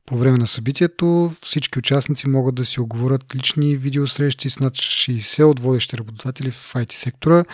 По 0.07 0.17
време 0.17 0.37
на 0.37 0.47
събитието 0.47 1.31
всички 1.41 1.79
участници 1.79 2.29
могат 2.29 2.55
да 2.55 2.65
си 2.65 2.81
оговорят 2.81 3.35
лични 3.35 3.75
видеосрещи 3.75 4.49
с 4.49 4.59
над 4.59 4.73
60 4.73 5.43
от 5.43 5.59
водещи 5.59 5.97
работодатели 5.97 6.51
в 6.51 6.73
IT 6.73 6.93
сектора. 6.93 7.45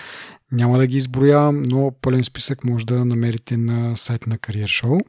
Няма 0.51 0.77
да 0.77 0.87
ги 0.87 0.97
изброявам, 0.97 1.61
но 1.65 1.91
пълен 2.01 2.23
списък 2.23 2.63
може 2.63 2.85
да 2.85 3.05
намерите 3.05 3.57
на 3.57 3.97
сайта 3.97 4.29
на 4.29 4.37
Career 4.37 4.83
Show. 4.83 5.01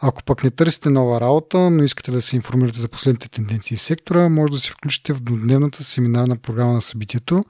Ако 0.00 0.24
пък 0.24 0.44
не 0.44 0.50
търсите 0.50 0.90
нова 0.90 1.20
работа, 1.20 1.70
но 1.70 1.82
искате 1.82 2.10
да 2.10 2.22
се 2.22 2.36
информирате 2.36 2.78
за 2.78 2.88
последните 2.88 3.28
тенденции 3.28 3.76
в 3.76 3.82
сектора, 3.82 4.28
може 4.28 4.52
да 4.52 4.58
се 4.58 4.70
включите 4.70 5.12
в 5.12 5.20
дневната 5.20 5.84
семинарна 5.84 6.36
програма 6.36 6.72
на 6.72 6.82
събитието, 6.82 7.44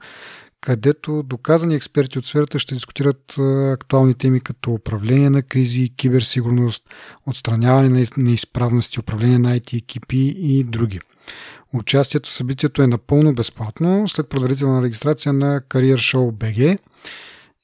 където 0.67 1.23
доказани 1.23 1.75
експерти 1.75 2.19
от 2.19 2.25
сферата 2.25 2.59
ще 2.59 2.75
дискутират 2.75 3.37
актуални 3.73 4.13
теми 4.13 4.41
като 4.41 4.71
управление 4.71 5.29
на 5.29 5.41
кризи, 5.41 5.89
киберсигурност, 5.97 6.83
отстраняване 7.25 7.89
на 7.89 8.05
неизправности, 8.17 8.99
управление 8.99 9.39
на 9.39 9.59
IT 9.59 9.77
екипи 9.77 10.33
и 10.37 10.63
други. 10.63 10.99
Участието 11.73 12.29
в 12.29 12.33
събитието 12.33 12.81
е 12.81 12.87
напълно 12.87 13.35
безплатно 13.35 14.07
след 14.07 14.29
предварителна 14.29 14.83
регистрация 14.83 15.33
на 15.33 15.61
Career 15.61 15.95
Show 15.95 16.31
BG 16.31 16.79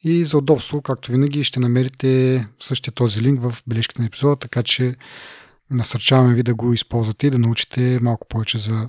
и 0.04 0.26
за 0.26 0.38
удобство, 0.38 0.82
както 0.82 1.12
винаги, 1.12 1.44
ще 1.44 1.60
намерите 1.60 2.46
същия 2.60 2.94
този 2.94 3.22
линк 3.22 3.42
в 3.42 3.64
бележките 3.68 4.02
на 4.02 4.08
епизода, 4.08 4.36
така 4.36 4.64
че 4.64 4.96
насърчаваме 5.72 6.34
ви 6.36 6.44
да 6.44 6.56
го 6.56 6.74
използвате 6.74 7.28
и 7.28 7.30
да 7.30 7.40
научите 7.40 8.00
малко 8.02 8.28
повече 8.28 8.58
за, 8.58 8.88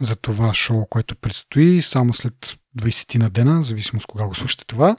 за 0.00 0.16
това 0.16 0.54
шоу, 0.54 0.86
което 0.86 1.16
предстои 1.16 1.82
само 1.82 2.14
след 2.14 2.56
20 2.78 3.18
на 3.18 3.30
дена, 3.30 3.62
зависимост 3.62 4.06
кога 4.06 4.26
го 4.26 4.34
слушате 4.34 4.64
това. 4.66 4.96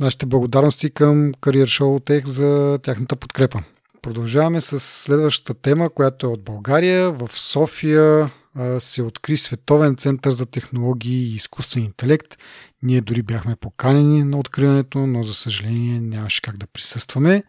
Нашите 0.00 0.26
благодарности 0.26 0.90
към 0.90 1.32
Career 1.32 1.64
Show 1.64 2.10
Tech 2.10 2.26
за 2.26 2.78
тяхната 2.82 3.16
подкрепа. 3.16 3.62
Продължаваме 4.02 4.60
с 4.60 4.80
следващата 4.80 5.54
тема, 5.54 5.90
която 5.90 6.26
е 6.26 6.30
от 6.30 6.44
България. 6.44 7.12
В 7.12 7.28
София 7.32 8.30
се 8.78 9.02
откри 9.02 9.36
Световен 9.36 9.96
център 9.96 10.30
за 10.30 10.46
технологии 10.46 11.32
и 11.32 11.34
изкуствен 11.34 11.84
интелект. 11.84 12.36
Ние 12.82 13.00
дори 13.00 13.22
бяхме 13.22 13.56
поканени 13.56 14.24
на 14.24 14.38
откриването, 14.38 15.06
но 15.06 15.22
за 15.22 15.34
съжаление 15.34 16.00
нямаше 16.00 16.42
как 16.42 16.58
да 16.58 16.66
присъстваме. 16.66 17.42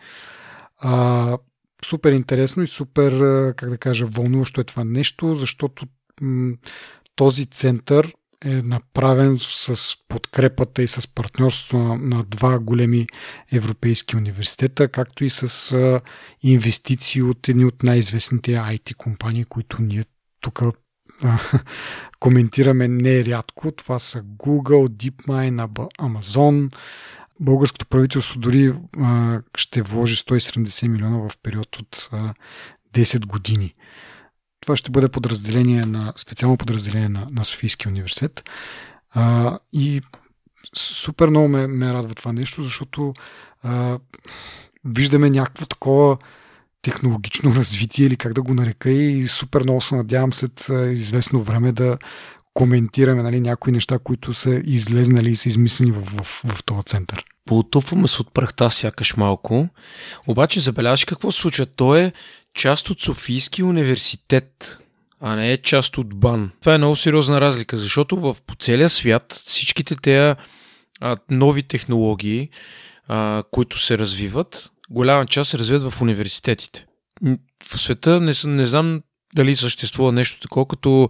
Супер 1.86 2.12
интересно 2.12 2.64
и 2.64 2.68
супер, 2.68 3.12
как 3.56 3.70
да 3.70 3.78
кажа, 3.78 4.06
вълнуващо 4.06 4.62
е 4.62 4.64
това 4.64 4.84
нещо, 4.84 5.36
защото 5.36 5.86
този 7.16 7.46
център 7.46 8.14
е 8.46 8.62
направен 8.62 9.38
с 9.40 9.98
подкрепата 10.08 10.84
и 10.84 10.88
с 10.88 11.08
партньорството 11.08 11.78
на, 11.78 11.98
на 11.98 12.24
два 12.24 12.60
големи 12.60 13.08
европейски 13.52 14.18
университета, 14.18 14.88
както 14.88 15.24
и 15.24 15.30
с 15.30 15.72
а, 15.72 16.02
инвестиции 16.44 17.22
от 17.22 17.50
едни 17.50 17.66
от 17.66 17.84
най-известните 17.84 18.52
IT 18.52 18.96
компании, 18.96 19.46
които 19.46 19.82
ние 19.82 20.06
тук 20.42 20.62
коментираме 22.20 22.88
нерядко. 22.88 23.72
Това 23.72 24.00
са 24.00 24.22
Google, 24.22 24.88
DeepMind, 24.88 25.68
Amazon. 26.00 26.76
Българското 27.40 27.86
правителство 27.86 28.40
дори 28.40 28.74
а, 29.00 29.42
ще 29.58 29.82
вложи 29.82 30.16
170 30.16 30.88
милиона 30.88 31.30
в 31.30 31.32
период 31.44 31.76
от 31.76 32.10
а, 32.12 32.34
10 32.94 33.26
години. 33.26 33.76
Това 34.62 34.76
ще 34.76 34.92
бъде 34.92 35.10
подразделение 35.10 35.86
на, 35.86 36.14
специално 36.16 36.58
подразделение 36.58 37.10
на, 37.10 37.28
на 37.32 37.46
Софийския 37.46 37.90
университет. 37.90 38.44
А, 39.12 39.60
и 39.74 40.02
супер 40.76 41.28
много 41.28 41.48
ме, 41.48 41.68
ме 41.68 41.94
радва 41.94 42.16
това 42.16 42.34
нещо, 42.34 42.64
защото 42.64 43.14
а, 43.64 44.00
виждаме 44.86 45.30
някакво 45.30 45.66
такова 45.66 46.18
технологично 46.82 47.56
развитие 47.56 48.06
или 48.06 48.18
как 48.18 48.34
да 48.34 48.42
го 48.42 48.54
нарека 48.54 48.90
и 48.90 49.28
супер 49.28 49.64
много 49.64 49.82
се 49.82 49.96
надявам 49.96 50.34
след 50.34 50.68
известно 50.94 51.42
време 51.42 51.72
да 51.72 51.98
коментираме 52.54 53.24
нали, 53.24 53.42
някои 53.42 53.72
неща, 53.72 54.00
които 54.00 54.34
са 54.34 54.62
излезнали 54.66 55.30
и 55.30 55.36
са 55.36 55.50
измислени 55.50 55.92
в, 55.92 56.02
в, 56.02 56.44
в, 56.48 56.64
този 56.64 56.84
център. 56.84 57.26
Потупваме 57.46 58.08
се 58.08 58.22
от 58.22 58.34
прахта 58.34 58.70
сякаш 58.70 59.18
малко, 59.18 59.70
обаче 60.28 60.60
забеляваш 60.60 61.06
какво 61.06 61.32
се 61.32 61.42
случва. 61.42 61.66
Той 61.66 62.02
е 62.02 62.12
част 62.58 62.90
от 62.90 63.02
Софийския 63.02 63.66
университет, 63.66 64.80
а 65.22 65.36
не 65.36 65.52
е 65.52 65.58
част 65.58 65.98
от 65.98 66.16
БАН. 66.16 66.52
Това 66.60 66.76
е 66.76 66.78
много 66.78 66.96
сериозна 66.96 67.42
разлика, 67.42 67.78
защото 67.78 68.18
в, 68.18 68.38
по 68.48 68.56
целия 68.56 68.90
свят 68.90 69.42
всичките 69.46 69.96
тези 69.96 70.36
нови 71.32 71.64
технологии, 71.64 72.50
а, 73.08 73.44
които 73.52 73.80
се 73.80 73.98
развиват, 73.98 74.72
голяма 74.90 75.26
част 75.26 75.50
се 75.50 75.58
развиват 75.58 75.94
в 75.94 76.02
университетите. 76.02 76.86
В 77.64 77.80
света 77.80 78.20
не, 78.20 78.34
не 78.46 78.66
знам 78.66 79.02
дали 79.36 79.56
съществува 79.56 80.12
нещо 80.12 80.40
такова, 80.42 80.68
като 80.68 81.10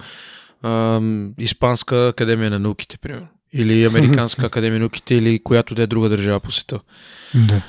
а, 0.62 1.02
Испанска 1.38 2.08
академия 2.08 2.50
на 2.50 2.60
науките, 2.60 2.98
примерно. 2.98 3.28
Или 3.54 3.86
Американска 3.96 4.46
академия 4.46 4.80
на 4.80 4.84
науките, 4.84 5.16
или 5.16 5.40
която 5.44 5.76
да 5.76 5.84
е 5.84 5.88
друга 5.88 6.10
държава 6.10 6.40
по 6.40 6.52
света. 6.52 6.80
Да. 7.36 7.62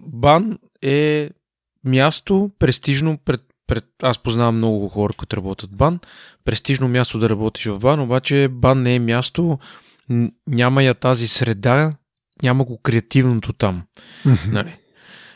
БАН 0.00 0.58
е 0.82 1.30
място, 1.88 2.50
престижно 2.58 3.18
пред, 3.24 3.40
пред... 3.66 3.84
Аз 4.02 4.18
познавам 4.18 4.56
много 4.56 4.88
хора, 4.88 5.12
които 5.12 5.36
работят 5.36 5.70
в 5.70 5.76
БАН. 5.76 5.98
Престижно 6.44 6.88
място 6.88 7.18
да 7.18 7.28
работиш 7.28 7.66
в 7.66 7.78
БАН, 7.78 8.00
обаче 8.00 8.48
БАН 8.50 8.82
не 8.82 8.94
е 8.94 8.98
място, 8.98 9.58
няма 10.46 10.82
я 10.82 10.94
тази 10.94 11.28
среда, 11.28 11.94
няма 12.42 12.64
го 12.64 12.78
креативното 12.82 13.52
там. 13.52 13.82
Mm-hmm. 14.26 14.52
Нали? 14.52 14.76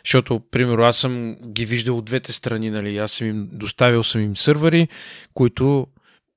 Защото, 0.04 0.40
примерно, 0.50 0.82
аз 0.82 0.96
съм 0.96 1.36
ги 1.46 1.66
виждал 1.66 1.98
от 1.98 2.04
двете 2.04 2.32
страни, 2.32 2.70
нали? 2.70 2.98
Аз 2.98 3.12
съм 3.12 3.26
им, 3.26 3.48
доставил 3.52 4.02
съм 4.02 4.20
им 4.20 4.36
сървъри, 4.36 4.88
които 5.34 5.86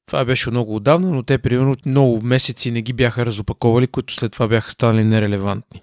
това 0.06 0.26
беше 0.26 0.50
много 0.50 0.76
отдавна, 0.76 1.12
но 1.12 1.24
те, 1.24 1.38
примерно, 1.38 1.76
много 1.86 2.22
месеци 2.22 2.72
не 2.72 2.82
ги 2.82 2.94
бяха 2.94 3.26
разопаковали, 3.26 3.88
които 3.88 4.14
след 4.14 4.32
това 4.32 4.48
бяха 4.48 4.72
станали 4.72 5.04
нерелевантни. 5.04 5.82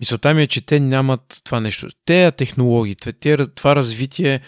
Мисълта 0.00 0.34
ми 0.34 0.42
е, 0.42 0.46
че 0.46 0.66
те 0.66 0.80
нямат 0.80 1.40
това 1.44 1.60
нещо. 1.60 1.88
Те 2.04 2.32
технологии, 2.36 2.96
това 3.54 3.76
развитие 3.76 4.40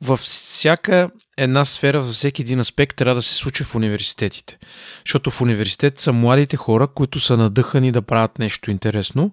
във 0.00 0.20
всяка 0.20 1.10
една 1.36 1.64
сфера 1.64 2.00
във 2.00 2.14
всеки 2.14 2.42
един 2.42 2.60
аспект 2.60 2.96
трябва 2.96 3.14
да 3.14 3.22
се 3.22 3.34
случи 3.34 3.64
в 3.64 3.74
университетите. 3.74 4.58
Защото 5.06 5.30
в 5.30 5.40
университет 5.40 6.00
са 6.00 6.12
младите 6.12 6.56
хора, 6.56 6.88
които 6.88 7.20
са 7.20 7.36
надъхани 7.36 7.92
да 7.92 8.02
правят 8.02 8.38
нещо 8.38 8.70
интересно. 8.70 9.30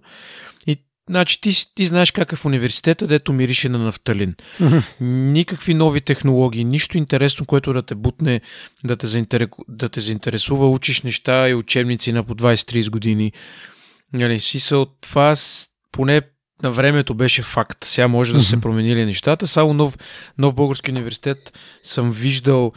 И 0.67 0.77
Значи 1.09 1.41
ти, 1.41 1.75
ти 1.75 1.85
знаеш 1.85 2.11
как 2.11 2.33
е 2.33 2.35
в 2.35 2.45
университета, 2.45 3.07
дето 3.07 3.33
мирише 3.33 3.69
на 3.69 3.79
нафталин. 3.79 4.33
Никакви 5.01 5.73
нови 5.73 6.01
технологии, 6.01 6.63
нищо 6.63 6.97
интересно, 6.97 7.45
което 7.45 7.73
да 7.73 7.81
те 7.81 7.95
бутне, 7.95 8.41
да 8.83 8.95
те, 8.95 9.07
заинтерес, 9.07 9.47
да 9.67 9.89
те 9.89 9.99
заинтересува, 9.99 10.69
учиш 10.69 11.01
неща 11.01 11.49
и 11.49 11.53
учебници 11.53 12.11
на 12.11 12.23
по 12.23 12.35
20-30 12.35 12.89
години. 12.89 13.31
Нали, 14.13 14.39
от 14.71 14.97
това, 15.01 15.35
поне 15.91 16.21
на 16.63 16.71
времето 16.71 17.13
беше 17.13 17.41
факт. 17.41 17.83
Сега 17.83 18.07
може 18.07 18.33
да 18.33 18.43
се 18.43 18.61
променили 18.61 19.05
нещата. 19.05 19.47
Само 19.47 19.73
нов, 19.73 19.97
нов 20.37 20.55
български 20.55 20.91
университет 20.91 21.53
съм 21.83 22.11
виждал 22.11 22.71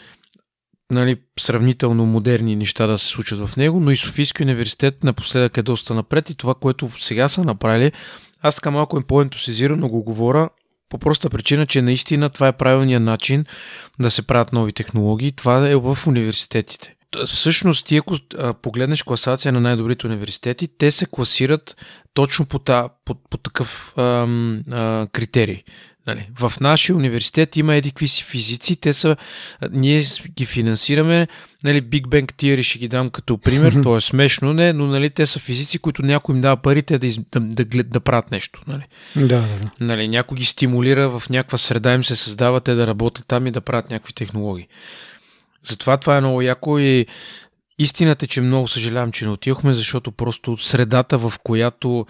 нали, 0.93 1.17
сравнително 1.41 2.07
модерни 2.07 2.57
неща 2.57 2.87
да 2.87 2.99
се 2.99 3.07
случат 3.07 3.47
в 3.47 3.57
него, 3.57 3.81
но 3.81 3.91
и 3.91 3.97
Софийски 3.97 4.43
университет 4.43 5.05
напоследък 5.05 5.57
е 5.57 5.63
доста 5.63 5.95
напред 5.95 6.31
и 6.31 6.35
това, 6.35 6.55
което 6.55 6.91
сега 7.01 7.29
са 7.29 7.45
направили, 7.45 7.93
аз 8.43 8.55
така 8.55 8.71
малко 8.71 8.97
им 8.97 9.03
по-ентусизирано 9.03 9.89
го 9.89 10.03
говоря, 10.03 10.49
по 10.89 10.99
проста 10.99 11.31
причина, 11.31 11.67
че 11.67 11.83
наистина 11.83 12.31
това 12.31 12.49
е 12.49 12.53
правилният 12.53 13.03
начин 13.03 13.45
да 14.01 14.11
се 14.11 14.23
правят 14.23 14.53
нови 14.53 14.73
технологии. 14.73 15.33
Това 15.33 15.69
е 15.69 15.77
в 15.77 15.99
университетите. 16.07 16.94
Всъщност, 17.27 17.87
ти 17.87 17.97
ако 17.97 18.17
погледнеш 18.63 19.03
класация 19.03 19.53
на 19.53 19.61
най-добрите 19.61 20.07
университети, 20.07 20.69
те 20.79 20.91
се 20.91 21.07
класират 21.07 21.77
точно 22.15 22.47
по, 22.47 22.59
та, 22.59 22.89
по, 23.05 23.15
по 23.15 23.37
такъв 23.37 23.99
ам, 23.99 24.63
а, 24.71 25.07
критерий. 25.13 25.63
Нали, 26.07 26.29
в 26.39 26.53
нашия 26.61 26.97
университет 26.97 27.57
има 27.57 27.75
едикви 27.75 28.09
си 28.09 28.25
физици, 28.25 28.77
те 28.77 28.93
са, 28.93 29.17
ние 29.71 30.05
ги 30.37 30.47
финансираме, 30.47 31.29
нали, 31.65 31.83
Big 31.83 32.03
Bang 32.03 32.33
Theory 32.33 32.63
ще 32.63 32.79
ги 32.79 32.89
дам 32.89 33.09
като 33.09 33.39
пример, 33.39 33.73
то 33.83 33.97
е 33.97 34.01
смешно, 34.01 34.53
не, 34.53 34.73
но 34.73 34.87
нали, 34.87 35.11
те 35.11 35.27
са 35.27 35.39
физици, 35.39 35.79
които 35.79 36.03
някой 36.03 36.35
им 36.35 36.41
дава 36.41 36.57
парите 36.57 36.99
да, 36.99 37.07
из, 37.07 37.19
да, 37.33 37.41
да, 37.41 37.65
да, 37.65 37.83
да 37.83 38.01
правят 38.01 38.31
нещо. 38.31 38.63
Нали. 38.67 38.83
Да, 39.17 39.27
да, 39.27 39.41
да. 39.41 39.71
Нали, 39.81 40.09
някой 40.09 40.39
ги 40.39 40.45
стимулира 40.45 41.09
в 41.09 41.31
някаква 41.31 41.59
среда, 41.59 41.95
им 41.95 42.05
се 42.05 42.17
създава 42.17 42.61
те 42.61 42.75
да 42.75 42.87
работят 42.87 43.27
там 43.27 43.47
и 43.47 43.51
да 43.51 43.61
правят 43.61 43.91
някакви 43.91 44.13
технологии. 44.13 44.69
Затова 45.67 45.97
това 45.97 46.17
е 46.17 46.21
много 46.21 46.43
яко 46.43 46.79
и 46.79 47.07
истината 47.79 48.25
е, 48.25 48.29
че 48.29 48.41
много 48.41 48.69
съжалявам, 48.69 49.13
че 49.13 49.25
не 49.25 49.31
отидохме, 49.31 49.73
защото 49.73 50.13
просто 50.13 50.59
средата, 50.59 51.19
в 51.19 51.33
която 51.45 52.07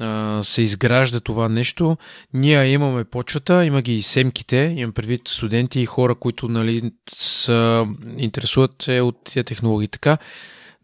а, 0.00 0.40
се 0.42 0.62
изгражда 0.62 1.20
това 1.20 1.48
нещо. 1.48 1.96
Ние 2.34 2.66
имаме 2.66 3.04
почвата, 3.04 3.64
има 3.64 3.82
ги 3.82 3.96
и 3.96 4.02
семките, 4.02 4.74
имам 4.76 4.92
предвид 4.92 5.28
студенти 5.28 5.80
и 5.80 5.86
хора, 5.86 6.14
които 6.14 6.48
нали, 6.48 6.90
са, 7.14 7.86
интересуват 8.16 8.82
се 8.82 9.00
от 9.00 9.24
тия 9.24 9.44
технологии 9.44 9.88
така, 9.88 10.18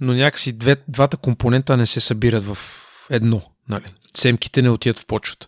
но 0.01 0.13
някакси 0.13 0.53
две, 0.53 0.77
двата 0.89 1.17
компонента 1.17 1.77
не 1.77 1.87
се 1.87 2.01
събират 2.01 2.45
в 2.45 2.59
едно. 3.11 3.43
Нали. 3.69 3.85
Семките 4.17 4.63
не 4.63 4.71
отиват 4.71 4.99
в 4.99 5.07
почвата 5.07 5.47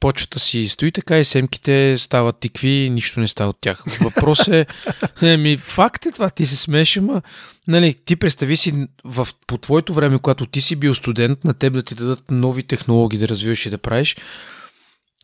почвата 0.00 0.38
си 0.38 0.68
стои 0.68 0.92
така 0.92 1.18
и 1.18 1.24
семките 1.24 1.98
стават 1.98 2.40
тикви, 2.40 2.90
нищо 2.90 3.20
не 3.20 3.26
става 3.26 3.50
от 3.50 3.58
тях. 3.60 3.84
Въпрос 4.00 4.48
е, 5.22 5.36
ми 5.36 5.56
факт 5.56 6.06
е 6.06 6.12
това, 6.12 6.30
ти 6.30 6.46
се 6.46 6.56
смееш, 6.56 6.96
ама 6.96 7.22
нали, 7.68 7.94
ти 8.04 8.16
представи 8.16 8.56
си 8.56 8.86
в, 9.04 9.28
по 9.46 9.58
твоето 9.58 9.94
време, 9.94 10.18
когато 10.18 10.46
ти 10.46 10.60
си 10.60 10.76
бил 10.76 10.94
студент, 10.94 11.44
на 11.44 11.54
теб 11.54 11.72
да 11.72 11.82
ти 11.82 11.94
дадат 11.94 12.24
нови 12.30 12.62
технологии 12.62 13.18
да 13.18 13.28
развиваш 13.28 13.66
и 13.66 13.70
да 13.70 13.78
правиш, 13.78 14.16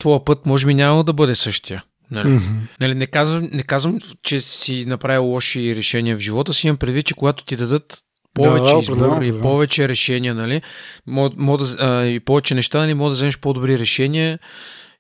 твоя 0.01 0.25
път 0.25 0.47
може 0.47 0.67
би 0.67 0.75
няма 0.75 1.05
да 1.05 1.13
бъде 1.13 1.35
същия. 1.35 1.85
Нали? 2.11 2.29
Mm-hmm. 2.29 2.57
Нали, 2.81 2.95
не, 2.95 3.07
казвам, 3.07 3.49
не 3.53 3.63
казвам, 3.63 3.99
че 4.23 4.41
си 4.41 4.85
направил 4.87 5.25
лоши 5.25 5.77
решения 5.77 6.17
в 6.17 6.21
живота 6.21 6.55
си, 6.55 6.67
имам 6.67 6.77
предвид, 6.77 7.07
че 7.07 7.15
когато 7.15 7.45
ти 7.45 7.57
дадат 7.57 8.03
повече 8.37 8.75
да, 8.75 8.81
избор 8.81 9.23
и 9.23 9.33
да. 9.33 9.41
повече 9.41 9.89
решения, 9.89 10.35
нали? 10.35 10.63
Мог 11.07 11.63
да, 11.63 11.77
а, 11.79 12.05
и 12.05 12.21
повече 12.21 12.55
неща, 12.55 12.79
нали? 12.79 12.95
Може 12.95 13.11
да 13.11 13.15
вземеш 13.15 13.39
по-добри 13.39 13.79
решения 13.79 14.39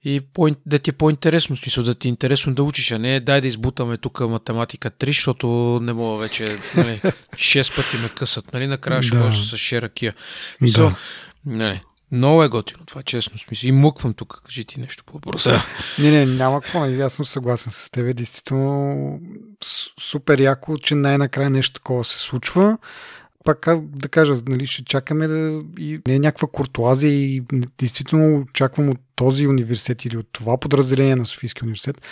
и 0.05 0.21
по, 0.21 0.49
да 0.67 0.79
ти 0.79 0.91
е 0.91 0.93
по-интересно, 0.93 1.57
смисъл, 1.57 1.85
да 1.85 1.95
ти 1.95 2.09
е 2.09 2.11
интересно 2.11 2.55
да 2.55 2.63
учиш, 2.63 2.93
а 2.93 2.99
не 2.99 3.21
дай 3.21 3.41
да 3.41 3.47
избутаме 3.47 3.97
тук 3.97 4.21
математика 4.21 4.91
3, 4.91 5.07
защото 5.07 5.47
не 5.83 5.93
мога 5.93 6.19
вече, 6.19 6.59
нали, 6.77 7.01
6 7.35 7.77
пъти 7.77 8.03
ме 8.03 8.09
късат, 8.09 8.53
нали, 8.53 8.67
накрая 8.67 9.03
ще 9.03 9.17
да. 9.17 9.33
с 9.33 9.57
шеракия. 9.57 10.15
Мисъл, 10.61 10.89
да. 10.89 10.97
нали, 11.47 11.81
много 12.13 12.43
е 12.43 12.49
готино 12.49 12.87
това, 12.87 13.03
честно 13.03 13.39
смисъл. 13.39 13.69
И 13.69 13.73
муквам 13.73 14.15
тук, 14.15 14.43
кажи 14.47 14.65
ти 14.65 14.81
нещо 14.81 15.05
по 15.05 15.13
въпроса. 15.13 15.63
Не, 15.99 16.11
не, 16.11 16.27
няма 16.27 16.61
какво. 16.61 16.85
Аз 16.85 17.13
съм 17.13 17.27
съгласен 17.27 17.73
с 17.73 17.91
теб. 17.91 18.17
Действително 18.17 19.21
супер 20.01 20.39
яко, 20.39 20.79
че 20.79 20.95
най-накрая 20.95 21.51
нещо 21.51 21.73
такова 21.73 22.05
се 22.05 22.19
случва 22.19 22.79
пак 23.47 23.67
да 23.83 24.09
кажа, 24.09 24.35
нали, 24.49 24.67
ще 24.67 24.85
чакаме 24.85 25.27
да 25.27 25.65
и 25.79 26.01
не 26.09 26.15
е 26.15 26.19
някаква 26.19 26.49
куртуазия 26.49 27.13
и 27.13 27.43
действително 27.79 28.39
очаквам 28.41 28.91
от 28.91 28.99
този 29.15 29.47
университет 29.47 30.05
или 30.05 30.17
от 30.17 30.29
това 30.33 30.57
подразделение 30.57 31.17
на 31.17 31.25
Софийския 31.25 31.65
университет 31.65 32.03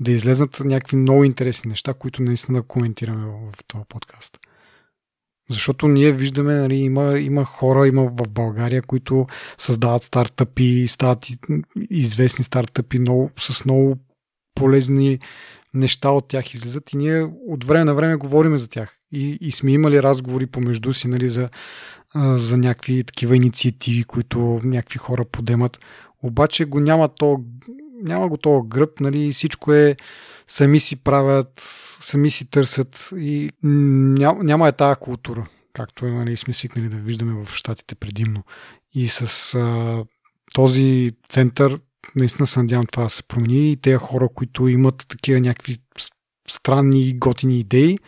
да 0.00 0.12
излезнат 0.12 0.60
някакви 0.60 0.96
много 0.96 1.24
интересни 1.24 1.68
неща, 1.68 1.94
които 1.94 2.22
наистина 2.22 2.58
да 2.58 2.66
коментираме 2.66 3.26
в, 3.26 3.64
този 3.66 3.84
подкаст. 3.88 4.38
Защото 5.50 5.88
ние 5.88 6.12
виждаме, 6.12 6.54
нали, 6.54 6.74
има, 6.74 7.18
има 7.18 7.44
хора, 7.44 7.88
има 7.88 8.04
в 8.06 8.32
България, 8.32 8.82
които 8.82 9.26
създават 9.58 10.02
стартъпи, 10.02 10.88
стават 10.88 11.26
известни 11.90 12.44
стартъпи 12.44 12.98
много, 12.98 13.30
с 13.38 13.64
много 13.64 13.96
полезни 14.54 15.18
неща 15.76 16.10
от 16.10 16.28
тях 16.28 16.54
излизат 16.54 16.92
и 16.92 16.96
ние 16.96 17.22
от 17.48 17.64
време 17.64 17.84
на 17.84 17.94
време 17.94 18.16
говорим 18.16 18.58
за 18.58 18.68
тях. 18.68 18.98
И, 19.12 19.38
и 19.40 19.52
сме 19.52 19.72
имали 19.72 20.02
разговори 20.02 20.46
помежду 20.46 20.92
си 20.92 21.08
нали, 21.08 21.28
за, 21.28 21.48
за 22.36 22.58
някакви 22.58 23.04
такива 23.04 23.36
инициативи, 23.36 24.04
които 24.04 24.60
някакви 24.64 24.98
хора 24.98 25.24
подемат. 25.24 25.78
Обаче 26.22 26.64
го 26.64 26.80
няма 26.80 27.08
то, 27.08 27.38
няма 28.02 28.28
го 28.28 28.36
това 28.36 28.62
гръб, 28.66 29.00
нали, 29.00 29.32
всичко 29.32 29.72
е 29.72 29.96
сами 30.46 30.80
си 30.80 31.02
правят, 31.02 31.52
сами 32.00 32.30
си 32.30 32.50
търсят 32.50 33.10
и 33.16 33.50
няма, 33.62 34.44
няма 34.44 34.68
е 34.68 34.72
тази 34.72 35.00
култура, 35.00 35.46
както 35.72 36.06
е, 36.06 36.10
нали, 36.10 36.36
сме 36.36 36.54
свикнали 36.54 36.88
да 36.88 36.96
виждаме 36.96 37.44
в 37.44 37.54
щатите 37.54 37.94
предимно. 37.94 38.42
И 38.94 39.08
с 39.08 39.54
а, 39.54 40.04
този 40.54 41.12
център 41.28 41.78
наистина 42.16 42.46
се 42.46 42.60
надявам 42.60 42.86
това 42.86 43.02
да 43.02 43.10
се 43.10 43.22
промени 43.22 43.72
и 43.72 43.76
тези 43.76 43.96
хора, 43.96 44.28
които 44.34 44.68
имат 44.68 45.04
такива 45.08 45.40
някакви 45.40 45.76
странни 46.48 47.08
и 47.08 47.14
готини 47.14 47.58
идеи, 47.58 47.98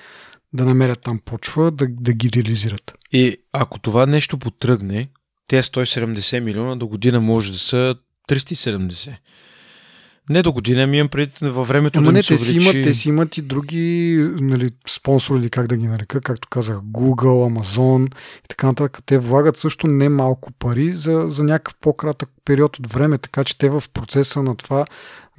да 0.53 0.65
намерят 0.65 1.01
там 1.01 1.21
почва, 1.25 1.71
да, 1.71 1.87
да 1.91 2.13
ги 2.13 2.31
реализират. 2.37 2.99
И 3.13 3.37
ако 3.53 3.79
това 3.79 4.07
нещо 4.07 4.39
потръгне, 4.39 5.09
те 5.49 5.63
170 5.63 6.41
милиона 6.41 6.77
до 6.77 6.87
година 6.87 7.21
може 7.21 7.53
да 7.53 7.59
са 7.59 7.97
370. 8.29 9.17
Не 10.31 10.43
до 10.43 10.53
година, 10.53 10.87
ми 10.87 10.99
имам 10.99 11.09
пред 11.09 11.39
във 11.39 11.69
времето 11.69 11.99
Ама 11.99 12.07
да 12.07 12.13
не, 12.13 12.23
те 12.23 12.39
си, 12.39 12.57
имат, 12.57 12.73
те 12.73 12.95
си 12.95 13.09
имат 13.09 13.39
и 13.39 13.43
други 13.43 14.17
нали, 14.41 14.71
спонсори, 14.89 15.39
или 15.39 15.51
как 15.51 15.67
да 15.67 15.77
ги 15.77 15.87
нарека, 15.87 16.21
както 16.21 16.49
казах, 16.49 16.77
Google, 16.77 17.61
Amazon 17.61 18.07
и 18.45 18.49
така 18.49 18.67
нататък. 18.67 19.03
Те 19.07 19.19
влагат 19.19 19.57
също 19.57 19.87
не 19.87 20.09
малко 20.09 20.53
пари 20.53 20.93
за, 20.93 21.27
за 21.29 21.45
някакъв 21.45 21.75
по-кратък 21.81 22.31
период 22.45 22.79
от 22.79 22.93
време, 22.93 23.19
така 23.19 23.45
че 23.45 23.59
те 23.59 23.69
в 23.69 23.83
процеса 23.95 24.43
на 24.43 24.57
това, 24.57 24.87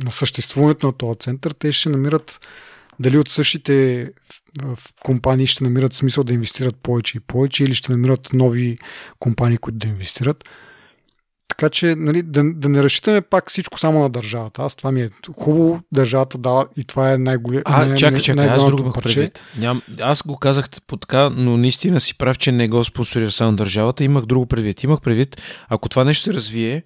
на 0.04 0.12
съществуването 0.12 0.88
на 0.88 0.94
този 0.94 1.20
център, 1.20 1.52
те 1.52 1.72
ще 1.72 1.90
намират 1.90 2.40
дали 3.00 3.18
от 3.18 3.30
същите 3.30 4.08
компании 5.04 5.48
ще 5.48 5.64
намират 5.64 5.94
смисъл 5.94 6.24
да 6.24 6.34
инвестират 6.34 6.76
повече 6.76 7.18
и 7.18 7.20
повече 7.20 7.64
или 7.64 7.76
ще 7.76 7.92
намират 7.92 8.34
нови 8.34 8.78
компании, 9.20 9.58
които 9.58 9.78
да 9.78 9.88
инвестират. 9.88 10.44
Така 11.50 11.70
че 11.70 11.96
нали, 11.96 12.22
да, 12.22 12.44
да 12.54 12.70
не 12.70 12.84
разчитаме 12.84 13.22
пак 13.22 13.50
всичко 13.50 13.80
само 13.80 14.00
на 14.00 14.10
държавата. 14.10 14.62
Аз 14.62 14.76
това 14.76 14.92
ми 14.92 15.02
е 15.02 15.10
хубаво, 15.38 15.82
държавата 15.92 16.38
дава 16.38 16.68
и 16.78 16.84
това 16.84 17.14
е 17.14 17.18
най-голям. 17.18 17.62
А, 17.66 17.86
най- 17.86 17.98
чакай, 17.98 18.20
чакай, 18.20 18.50
аз 18.50 18.66
друго 18.66 18.94
парче. 18.94 19.32
Ням, 19.58 19.82
аз 20.02 20.24
го 20.24 20.38
казах 20.38 20.70
по 20.88 20.98
така, 20.98 21.30
но 21.30 21.58
наистина 21.58 22.00
си 22.00 22.18
прав, 22.18 22.38
че 22.38 22.52
не 22.52 22.68
го 22.68 22.84
спонсорира 22.84 23.32
само 23.32 23.56
държавата. 23.56 24.04
Имах 24.04 24.26
друго 24.26 24.46
предвид. 24.46 24.84
Имах 24.84 25.02
предвид, 25.02 25.42
ако 25.70 25.90
това 25.90 26.04
нещо 26.04 26.24
се 26.24 26.34
развие, 26.34 26.84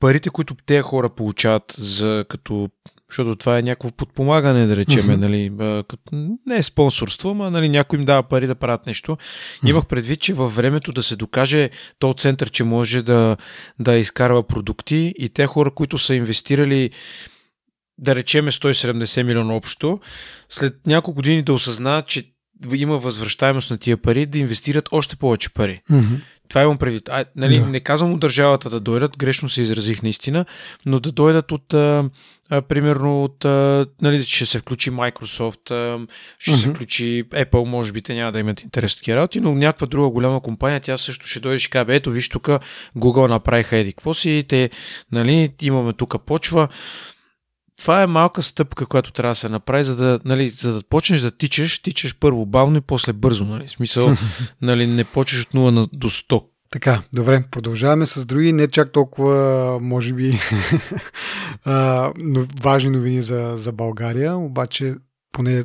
парите, 0.00 0.30
които 0.30 0.54
тези 0.66 0.82
хора 0.82 1.08
получават 1.08 1.74
за, 1.78 2.24
като 2.28 2.68
защото 3.10 3.36
това 3.36 3.58
е 3.58 3.62
някакво 3.62 3.90
подпомагане, 3.90 4.66
да 4.66 4.76
речеме, 4.76 5.16
uh-huh. 5.16 5.20
нали, 5.20 5.52
като, 5.88 6.36
не 6.46 6.56
е 6.56 6.62
спонсорство, 6.62 7.36
а 7.40 7.50
нали, 7.50 7.68
някой 7.68 7.98
им 7.98 8.04
дава 8.04 8.22
пари 8.22 8.46
да 8.46 8.54
правят 8.54 8.86
нещо. 8.86 9.16
Uh-huh. 9.16 9.70
Имах 9.70 9.86
предвид, 9.86 10.20
че 10.20 10.34
във 10.34 10.56
времето 10.56 10.92
да 10.92 11.02
се 11.02 11.16
докаже 11.16 11.70
то 11.98 12.14
център, 12.14 12.50
че 12.50 12.64
може 12.64 13.02
да, 13.02 13.36
да 13.80 13.96
изкарва 13.96 14.42
продукти 14.42 15.14
и 15.18 15.28
те 15.28 15.46
хора, 15.46 15.70
които 15.70 15.98
са 15.98 16.14
инвестирали 16.14 16.90
да 17.98 18.14
речеме 18.14 18.50
170 18.50 19.22
милиона 19.22 19.54
общо, 19.54 20.00
след 20.48 20.86
няколко 20.86 21.16
години 21.16 21.42
да 21.42 21.52
осъзнаят, 21.52 22.06
че 22.06 22.34
има 22.74 22.98
възвръщаемост 22.98 23.70
на 23.70 23.78
тия 23.78 23.96
пари, 23.96 24.26
да 24.26 24.38
инвестират 24.38 24.88
още 24.92 25.16
повече 25.16 25.54
пари. 25.54 25.80
Uh-huh. 25.90 26.20
Това 26.48 26.62
имам 26.62 26.78
предвид. 26.78 27.08
А, 27.08 27.24
нали, 27.36 27.58
Да. 27.58 27.66
Не 27.66 27.80
казвам 27.80 28.12
от 28.12 28.20
държавата 28.20 28.70
да 28.70 28.80
дойдат, 28.80 29.18
грешно 29.18 29.48
се 29.48 29.62
изразих 29.62 30.02
наистина, 30.02 30.44
но 30.86 31.00
да 31.00 31.12
дойдат 31.12 31.52
от, 31.52 31.74
а, 31.74 32.10
а, 32.50 32.62
примерно, 32.62 33.24
от, 33.24 33.44
а, 33.44 33.86
нали, 34.02 34.24
ще 34.24 34.46
се 34.46 34.58
включи 34.58 34.90
Microsoft, 34.90 35.70
а, 35.70 36.06
ще 36.38 36.56
се 36.56 36.66
Мгм. 36.66 36.74
включи 36.74 37.24
Apple, 37.30 37.64
може 37.64 37.92
би 37.92 38.02
те 38.02 38.14
няма 38.14 38.32
да 38.32 38.38
имат 38.38 38.62
интерес 38.62 38.92
от 38.92 38.98
такива 38.98 39.16
работи, 39.16 39.40
но 39.40 39.54
някаква 39.54 39.86
друга 39.86 40.08
голяма 40.10 40.40
компания, 40.40 40.80
тя 40.80 40.98
също 40.98 41.26
ще 41.26 41.40
дойде 41.40 41.56
и 41.56 41.58
ще 41.58 41.70
каже, 41.70 41.84
«Бе, 41.84 41.94
ето 41.96 42.10
виж 42.10 42.28
тук 42.28 42.48
Google 42.96 43.28
направиха 43.28 43.76
еди 43.76 43.92
какво 43.92 44.14
си, 44.14 44.44
те, 44.48 44.70
нали, 45.12 45.48
имаме 45.62 45.92
тук 45.92 46.24
почва. 46.26 46.68
Това 47.78 48.02
е 48.02 48.06
малка 48.06 48.42
стъпка, 48.42 48.86
която 48.86 49.12
трябва 49.12 49.30
да 49.30 49.34
се 49.34 49.48
направи, 49.48 49.84
за 49.84 49.96
да, 49.96 50.20
нали, 50.24 50.48
за 50.48 50.72
да 50.72 50.82
почнеш 50.82 51.20
да 51.20 51.30
тичаш, 51.30 51.78
тичаш 51.78 52.18
първо 52.18 52.46
бавно 52.46 52.76
и 52.76 52.80
после 52.80 53.12
бързо. 53.12 53.44
Нали. 53.44 53.66
В 53.66 53.70
смисъл, 53.70 54.16
нали, 54.62 54.86
не 54.86 55.04
почнеш 55.04 55.42
от 55.42 55.52
0 55.52 55.70
на, 55.70 55.88
до 55.92 56.10
100. 56.10 56.44
Така, 56.70 57.02
добре, 57.12 57.44
продължаваме 57.50 58.06
с 58.06 58.26
други, 58.26 58.52
не 58.52 58.68
чак 58.68 58.92
толкова, 58.92 59.78
може 59.80 60.12
би, 60.12 60.38
важни 62.62 62.90
новини 62.90 63.22
за, 63.22 63.52
за 63.56 63.72
България, 63.72 64.36
обаче 64.36 64.94
поне 65.32 65.64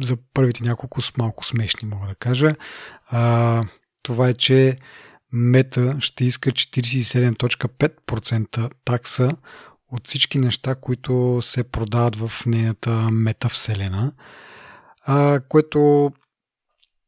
за 0.00 0.16
първите 0.34 0.64
няколко 0.64 1.00
с 1.00 1.16
малко 1.16 1.44
смешни, 1.44 1.88
мога 1.88 2.06
да 2.06 2.14
кажа. 2.14 2.54
А, 3.06 3.64
това 4.02 4.28
е, 4.28 4.34
че 4.34 4.78
Мета 5.32 5.96
ще 6.00 6.24
иска 6.24 6.50
47.5% 6.50 8.70
такса 8.84 9.36
от 9.94 10.08
всички 10.08 10.38
неща, 10.38 10.74
които 10.74 11.38
се 11.42 11.64
продават 11.64 12.16
в 12.16 12.46
нейната 12.46 12.90
метавселена, 13.10 14.12
а, 15.06 15.40
което, 15.48 16.12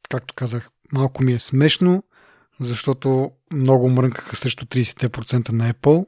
както 0.09 0.35
казах, 0.35 0.71
малко 0.93 1.23
ми 1.23 1.33
е 1.33 1.39
смешно, 1.39 2.03
защото 2.61 3.31
много 3.53 3.89
мрънкаха 3.89 4.37
срещу 4.37 4.65
30% 4.65 5.53
на 5.53 5.73
Apple, 5.73 6.07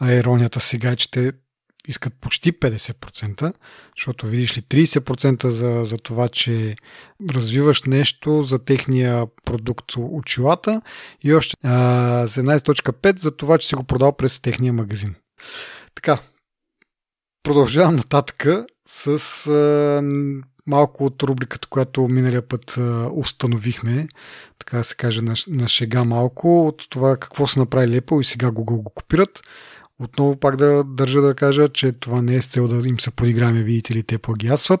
а 0.00 0.12
иронията 0.12 0.60
сега 0.60 0.90
е, 0.90 0.96
че 0.96 1.10
те 1.10 1.32
искат 1.88 2.14
почти 2.20 2.52
50%, 2.52 3.54
защото 3.96 4.26
видиш 4.26 4.58
ли 4.58 4.62
30% 4.62 5.46
за, 5.46 5.84
за 5.84 5.96
това, 5.96 6.28
че 6.28 6.76
развиваш 7.34 7.82
нещо 7.82 8.42
за 8.42 8.64
техния 8.64 9.26
продукт 9.44 9.92
очилата 9.96 10.80
и 11.22 11.34
още 11.34 11.56
а, 11.64 12.28
17.5% 12.28 13.18
за 13.18 13.36
това, 13.36 13.58
че 13.58 13.68
си 13.68 13.74
го 13.74 13.84
продал 13.84 14.16
през 14.16 14.40
техния 14.40 14.72
магазин. 14.72 15.14
Така, 15.96 16.18
продължавам 17.42 17.96
нататъка 17.96 18.66
с 18.88 19.06
а, 19.46 20.02
малко 20.66 21.04
от 21.04 21.22
рубриката, 21.22 21.68
която 21.68 22.08
миналия 22.08 22.48
път 22.48 22.78
а, 22.78 23.10
установихме, 23.14 24.08
така 24.58 24.78
да 24.78 24.84
се 24.84 24.96
каже 24.96 25.22
на, 25.22 25.34
на 25.48 25.68
шега 25.68 26.04
малко, 26.04 26.66
от 26.66 26.90
това 26.90 27.16
какво 27.16 27.46
са 27.46 27.60
направили 27.60 28.00
Apple 28.00 28.20
и 28.20 28.24
сега 28.24 28.46
Google 28.46 28.82
го 28.82 28.90
копират. 28.94 29.42
Отново 29.98 30.36
пак 30.36 30.56
да 30.56 30.84
държа 30.84 31.20
да 31.20 31.34
кажа, 31.34 31.68
че 31.68 31.92
това 31.92 32.22
не 32.22 32.34
е 32.34 32.42
с 32.42 32.48
цел 32.48 32.68
да 32.68 32.88
им 32.88 33.00
се 33.00 33.10
подиграме, 33.10 33.62
видите 33.62 33.94
ли, 33.94 34.02
те 34.02 34.18
плагиатстват, 34.18 34.80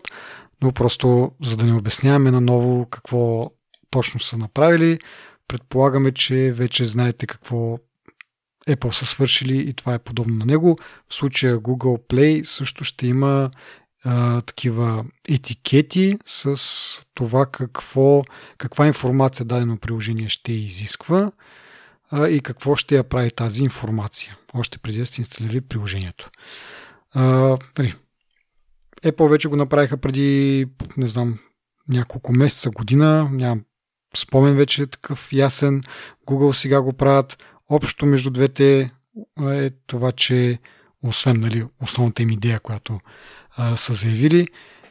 но 0.62 0.72
просто 0.72 1.30
за 1.44 1.56
да 1.56 1.66
не 1.66 1.74
обясняваме 1.74 2.30
наново 2.30 2.86
какво 2.90 3.50
точно 3.90 4.20
са 4.20 4.38
направили, 4.38 4.98
предполагаме, 5.48 6.12
че 6.12 6.52
вече 6.52 6.84
знаете 6.84 7.26
какво 7.26 7.78
Apple 8.68 8.90
са 8.90 9.06
свършили 9.06 9.58
и 9.68 9.72
това 9.72 9.94
е 9.94 9.98
подобно 9.98 10.34
на 10.34 10.44
него. 10.44 10.76
В 11.08 11.14
случая 11.14 11.58
Google 11.58 12.08
Play 12.08 12.42
също 12.42 12.84
ще 12.84 13.06
има 13.06 13.50
а, 14.04 14.40
такива 14.40 15.04
етикети 15.28 16.18
с 16.24 17.06
това 17.14 17.46
какво, 17.46 18.24
каква 18.58 18.86
информация 18.86 19.46
дадено 19.46 19.76
приложение 19.76 20.28
ще 20.28 20.52
изисква 20.52 21.32
а, 22.10 22.28
и 22.28 22.40
какво 22.40 22.76
ще 22.76 22.96
я 22.96 23.04
прави 23.04 23.30
тази 23.30 23.62
информация, 23.62 24.36
още 24.54 24.78
преди 24.78 24.98
да 24.98 25.06
сте 25.06 25.20
инсталирали 25.20 25.60
приложението. 25.60 26.30
А, 27.14 27.58
нали, 27.78 27.94
Apple 29.04 29.30
вече 29.30 29.48
го 29.48 29.56
направиха 29.56 29.96
преди, 29.96 30.66
не 30.96 31.06
знам, 31.06 31.38
няколко 31.88 32.32
месеца, 32.32 32.70
година, 32.70 33.28
нямам 33.32 33.62
спомен 34.16 34.56
вече 34.56 34.82
е 34.82 34.86
такъв 34.86 35.32
ясен. 35.32 35.82
Google 36.26 36.52
сега 36.52 36.82
го 36.82 36.92
правят. 36.92 37.38
Общо 37.70 38.06
между 38.06 38.30
двете 38.30 38.90
е 39.40 39.70
това, 39.86 40.12
че 40.12 40.58
освен 41.02 41.40
нали, 41.40 41.64
основната 41.82 42.22
им 42.22 42.30
идея, 42.30 42.60
която 42.60 43.00
а, 43.56 43.76
са 43.76 43.94
заявили, 43.94 44.46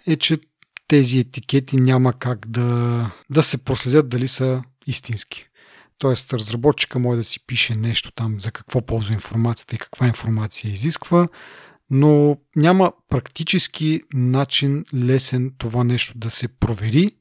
е, 0.07 0.15
че 0.15 0.39
тези 0.87 1.19
етикети 1.19 1.77
няма 1.77 2.13
как 2.13 2.47
да, 2.47 3.11
да 3.29 3.43
се 3.43 3.57
проследят 3.57 4.09
дали 4.09 4.27
са 4.27 4.63
истински. 4.87 5.45
Тоест, 5.97 6.33
разработчика 6.33 6.99
може 6.99 7.17
да 7.17 7.23
си 7.23 7.45
пише 7.47 7.75
нещо 7.75 8.11
там 8.11 8.39
за 8.39 8.51
какво 8.51 8.81
ползва 8.81 9.13
информацията 9.13 9.75
и 9.75 9.79
каква 9.79 10.07
информация 10.07 10.71
изисква, 10.71 11.27
но 11.89 12.37
няма 12.55 12.91
практически 13.09 14.01
начин 14.13 14.85
лесен 14.95 15.53
това 15.57 15.83
нещо 15.83 16.17
да 16.17 16.29
се 16.29 16.47
провери 16.47 17.11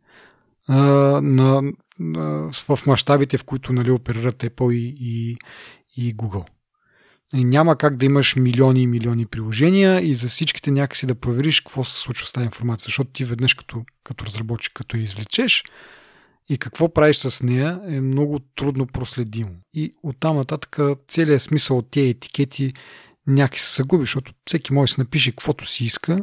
а, 0.68 0.76
на, 1.22 1.62
в 2.68 2.86
мащабите, 2.86 3.38
в 3.38 3.44
които 3.44 3.72
нали, 3.72 3.90
оперират 3.90 4.42
Apple 4.42 4.72
и, 4.72 4.96
и, 5.00 5.36
и 5.96 6.16
Google. 6.16 6.44
Нали, 7.32 7.44
Няма 7.44 7.76
как 7.76 7.96
да 7.96 8.06
имаш 8.06 8.36
милиони 8.36 8.82
и 8.82 8.86
милиони 8.86 9.26
приложения 9.26 10.00
и 10.00 10.14
за 10.14 10.28
всичките 10.28 10.70
някакси 10.70 11.06
да 11.06 11.14
провериш 11.14 11.60
какво 11.60 11.84
се 11.84 12.00
случва 12.00 12.26
с 12.26 12.32
тази 12.32 12.44
информация, 12.44 12.84
защото 12.84 13.10
ти 13.10 13.24
веднъж 13.24 13.54
като, 13.54 13.84
като 14.04 14.26
разработчик, 14.26 14.72
като 14.72 14.96
я 14.96 15.02
извлечеш 15.02 15.64
и 16.48 16.58
какво 16.58 16.94
правиш 16.94 17.16
с 17.16 17.42
нея 17.42 17.80
е 17.88 18.00
много 18.00 18.38
трудно 18.38 18.86
проследимо. 18.86 19.50
И 19.74 19.92
оттам 20.02 20.36
нататък 20.36 20.78
целият 21.08 21.42
смисъл 21.42 21.78
от 21.78 21.90
тези 21.90 22.08
етикети 22.08 22.72
някакси 23.26 23.64
се 23.64 23.82
загуби, 23.82 24.02
защото 24.02 24.32
всеки 24.46 24.72
може 24.72 24.90
да 24.90 24.94
си 24.94 25.00
напише 25.00 25.30
каквото 25.30 25.66
си 25.66 25.84
иска 25.84 26.22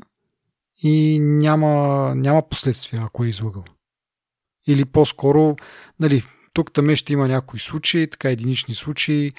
и 0.84 1.20
няма, 1.20 2.14
няма 2.16 2.50
последствия, 2.50 3.02
ако 3.06 3.24
е 3.24 3.30
излагал. 3.30 3.64
Или 4.68 4.86
по-скоро, 4.86 5.56
нали, 6.00 6.24
тук 6.54 6.74
там 6.74 6.96
ще 6.96 7.14
има 7.14 7.28
някои 7.28 7.60
случаи, 7.60 8.08
така 8.10 8.30
единични 8.30 8.76
случаи, 8.76 9.32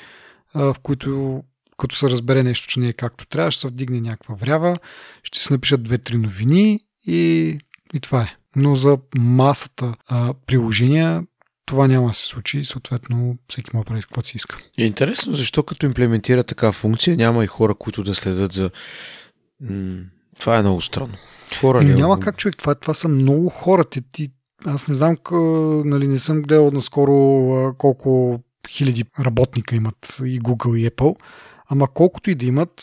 в 0.54 0.76
които 0.82 1.42
като 1.76 1.96
се 1.96 2.10
разбере 2.10 2.42
нещо, 2.42 2.68
че 2.68 2.80
не 2.80 2.88
е 2.88 2.92
както 2.92 3.26
трябва, 3.26 3.50
ще 3.50 3.60
се 3.60 3.68
вдигне 3.68 4.00
някаква 4.00 4.34
врява, 4.34 4.76
ще 5.22 5.38
се 5.38 5.52
напишат 5.52 5.82
две-три 5.82 6.16
новини 6.16 6.80
и, 7.06 7.58
и 7.94 8.00
това 8.00 8.22
е. 8.22 8.36
Но 8.56 8.74
за 8.74 8.98
масата 9.18 9.94
а, 10.06 10.34
приложения 10.46 11.22
това 11.66 11.88
няма 11.88 12.08
да 12.08 12.14
се 12.14 12.26
случи 12.26 12.64
съответно 12.64 13.36
всеки 13.48 13.70
може 13.74 13.84
да 13.84 13.88
прави 13.88 14.02
каквото 14.02 14.28
си 14.28 14.36
иска. 14.36 14.58
Е 14.78 14.84
интересно 14.84 15.32
защо 15.32 15.62
като 15.62 15.86
имплементира 15.86 16.44
така 16.44 16.72
функция, 16.72 17.16
няма 17.16 17.44
и 17.44 17.46
хора, 17.46 17.74
които 17.74 18.02
да 18.02 18.14
следят 18.14 18.52
за... 18.52 18.70
М- 19.60 20.02
това 20.38 20.58
е 20.58 20.62
много 20.62 20.80
странно. 20.80 21.14
Хора 21.60 21.80
ли 21.80 21.94
няма 21.94 22.16
го- 22.16 22.20
как 22.22 22.36
човек, 22.36 22.56
това, 22.56 22.74
това 22.74 22.94
са 22.94 23.08
много 23.08 23.48
хора. 23.48 23.84
Ти, 23.84 24.02
ти, 24.12 24.28
аз 24.66 24.88
не 24.88 24.94
знам, 24.94 25.16
къ, 25.16 25.36
нали, 25.84 26.08
не 26.08 26.18
съм 26.18 26.42
гледал 26.42 26.70
наскоро 26.70 27.74
колко 27.78 28.40
хиляди 28.68 29.04
работника 29.20 29.76
имат 29.76 30.20
и 30.24 30.40
Google 30.40 30.78
и 30.78 30.90
Apple, 30.90 31.16
ама 31.66 31.88
колкото 31.88 32.30
и 32.30 32.34
да 32.34 32.46
имат, 32.46 32.82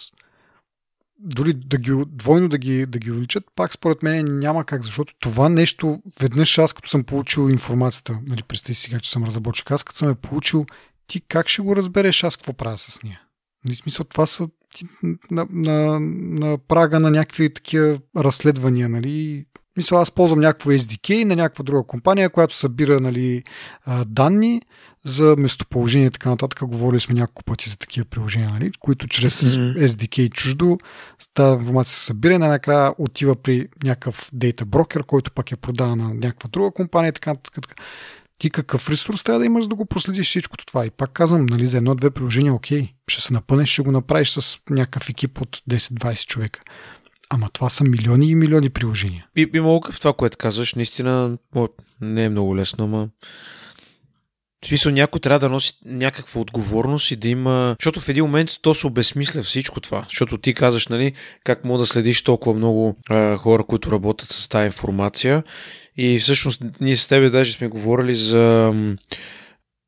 дори 1.20 1.54
да 1.54 1.78
ги, 1.78 2.04
двойно 2.08 2.50
да 2.50 2.58
ги, 2.58 2.86
да 2.86 3.00
ги 3.00 3.12
увеличат, 3.12 3.44
пак 3.56 3.74
според 3.74 4.04
мен 4.04 4.40
няма 4.40 4.66
как, 4.66 4.84
защото 4.84 5.14
това 5.20 5.50
нещо, 5.50 6.02
веднъж 6.20 6.58
аз 6.58 6.74
като 6.74 6.90
съм 6.90 7.04
получил 7.04 7.50
информацията, 7.50 8.20
нали, 8.28 8.44
представи 8.44 8.76
сега, 8.76 9.00
че 9.00 9.12
съм 9.12 9.24
разработчик, 9.24 9.72
аз 9.72 9.84
като 9.84 9.98
съм 9.98 10.10
я 10.10 10.16
получил, 10.16 10.66
ти 11.08 11.22
как 11.22 11.48
ще 11.48 11.62
го 11.62 11.76
разбереш 11.76 12.24
аз 12.24 12.38
какво 12.38 12.54
правя 12.54 12.78
с 12.78 13.04
нея? 13.04 13.22
Нали, 13.66 13.76
смисъл, 13.76 14.06
това 14.06 14.26
са 14.26 14.50
на, 15.32 15.48
на, 15.50 16.00
на 16.00 16.58
прага 16.58 17.00
на 17.00 17.12
някакви 17.12 17.54
такива 17.54 18.00
разследвания, 18.18 18.90
нали, 18.90 19.46
мисля, 19.78 20.02
аз 20.02 20.12
ползвам 20.12 20.40
някакво 20.40 20.70
SDK 20.70 21.24
на 21.24 21.36
някаква 21.36 21.64
друга 21.64 21.84
компания, 21.84 22.30
която 22.30 22.56
събира 22.56 23.00
нали, 23.00 23.44
данни 24.06 24.62
за 25.06 25.36
местоположение 25.38 26.08
и 26.08 26.12
така 26.12 26.30
нататък. 26.30 26.60
Говорили 26.64 27.00
сме 27.00 27.16
няколко 27.16 27.44
пъти 27.44 27.70
за 27.70 27.78
такива 27.78 28.06
приложения, 28.06 28.50
нали, 28.50 28.72
които 28.80 29.08
чрез. 29.08 29.42
SDK 29.76 30.34
чуждо 30.34 30.78
тази 31.34 31.60
информация 31.60 31.94
се 31.94 32.06
събира 32.06 32.34
и 32.34 32.38
накрая 32.38 32.94
отива 32.98 33.36
при 33.36 33.68
някакъв 33.84 34.30
дейта 34.34 34.66
брокер, 34.66 35.04
който 35.04 35.32
пък 35.32 35.52
я 35.52 35.58
продава 35.58 35.96
на 35.96 36.14
някаква 36.14 36.50
друга 36.50 36.72
компания 36.72 37.10
и 37.10 37.14
така 37.14 37.30
нататък. 37.30 37.82
Ти 38.38 38.50
какъв 38.50 38.90
ресурс 38.90 39.24
трябва 39.24 39.40
да 39.40 39.46
имаш 39.46 39.68
да 39.68 39.76
го 39.76 39.86
проследиш 39.86 40.28
всичкото 40.28 40.66
това? 40.66 40.86
И 40.86 40.90
пак 40.90 41.12
казвам, 41.12 41.46
нали, 41.46 41.66
за 41.66 41.78
едно-две 41.78 42.10
приложения, 42.10 42.54
окей, 42.54 42.94
ще 43.08 43.22
се 43.22 43.34
напънеш, 43.34 43.70
ще 43.70 43.82
го 43.82 43.92
направиш 43.92 44.30
с 44.30 44.60
някакъв 44.70 45.10
екип 45.10 45.42
от 45.42 45.62
10-20 45.70 46.26
човека. 46.26 46.60
Ама 47.30 47.50
това 47.54 47.70
са 47.70 47.84
милиони 47.84 48.30
и 48.30 48.36
милиони 48.36 48.70
приложения. 48.70 49.28
Би, 49.36 49.46
би 49.46 49.60
мога 49.60 49.92
в 49.92 50.00
това, 50.00 50.14
което 50.14 50.38
казваш, 50.38 50.74
наистина 50.76 51.38
не 52.02 52.24
е 52.24 52.30
много 52.30 52.58
лесно, 52.58 52.86
ама... 52.86 53.10
Смисъл, 54.66 54.92
някой 54.92 55.20
трябва 55.20 55.40
да 55.40 55.50
носи 55.50 55.74
някаква 55.86 56.42
отговорност 56.42 57.12
и 57.12 57.16
да 57.16 57.28
има... 57.28 57.76
Защото 57.80 58.00
в 58.00 58.10
един 58.10 58.24
момент 58.24 58.50
то 58.62 58.74
се 58.74 58.88
обезмисля 58.88 59.44
всичко 59.44 59.80
това. 59.80 60.06
Защото 60.10 60.38
ти 60.38 60.54
казваш, 60.54 60.88
нали, 60.88 61.14
как 61.44 61.66
мога 61.66 61.80
да 61.80 61.86
следиш 61.86 62.22
толкова 62.22 62.56
много 62.56 62.96
а, 63.10 63.38
хора, 63.38 63.64
които 63.64 63.92
работят 63.92 64.30
с 64.30 64.48
тази 64.48 64.66
информация. 64.66 65.44
И 65.98 66.20
всъщност 66.20 66.62
ние 66.82 66.98
с 66.98 67.08
тебе 67.08 67.30
даже 67.30 67.54
сме 67.54 67.68
говорили 67.68 68.16
за... 68.16 68.74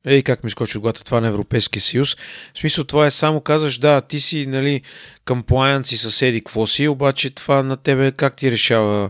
Ей, 0.05 0.23
как 0.23 0.43
ми 0.43 0.51
скочи 0.51 0.77
от 0.77 0.81
главата 0.81 1.03
това 1.03 1.21
на 1.21 1.27
Европейския 1.27 1.81
съюз. 1.81 2.15
В 2.53 2.59
смисъл, 2.59 2.83
това 2.83 3.05
е 3.05 3.11
само 3.11 3.41
казваш, 3.41 3.77
да, 3.77 4.01
ти 4.01 4.19
си, 4.19 4.45
нали, 4.45 4.81
комплайанс 5.25 5.91
и 5.91 5.97
съседи, 5.97 6.41
какво 6.41 6.67
си, 6.67 6.87
обаче 6.87 7.29
това 7.29 7.63
на 7.63 7.77
тебе 7.77 8.11
как 8.11 8.35
ти 8.35 8.51
решава 8.51 9.09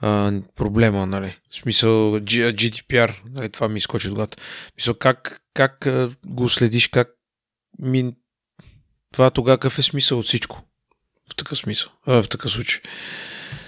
а, 0.00 0.32
проблема, 0.56 1.06
нали? 1.06 1.36
В 1.50 1.54
смисъл, 1.54 1.90
GDPR, 2.20 3.14
нали, 3.30 3.48
това 3.48 3.68
ми 3.68 3.80
скочи 3.80 4.08
от 4.08 4.14
главата. 4.14 4.36
В 4.40 4.72
смисъл, 4.72 4.94
как, 4.94 5.42
как 5.54 5.88
го 6.26 6.48
следиш, 6.48 6.88
как 6.88 7.08
ми... 7.78 8.14
Това 9.12 9.30
тогава 9.30 9.58
какъв 9.58 9.78
е 9.78 9.82
смисъл 9.82 10.18
от 10.18 10.26
всичко? 10.26 10.62
В 11.32 11.36
такъв 11.36 11.58
смисъл, 11.58 11.92
а, 12.06 12.22
в 12.22 12.28
такъв 12.28 12.50
случай. 12.50 12.82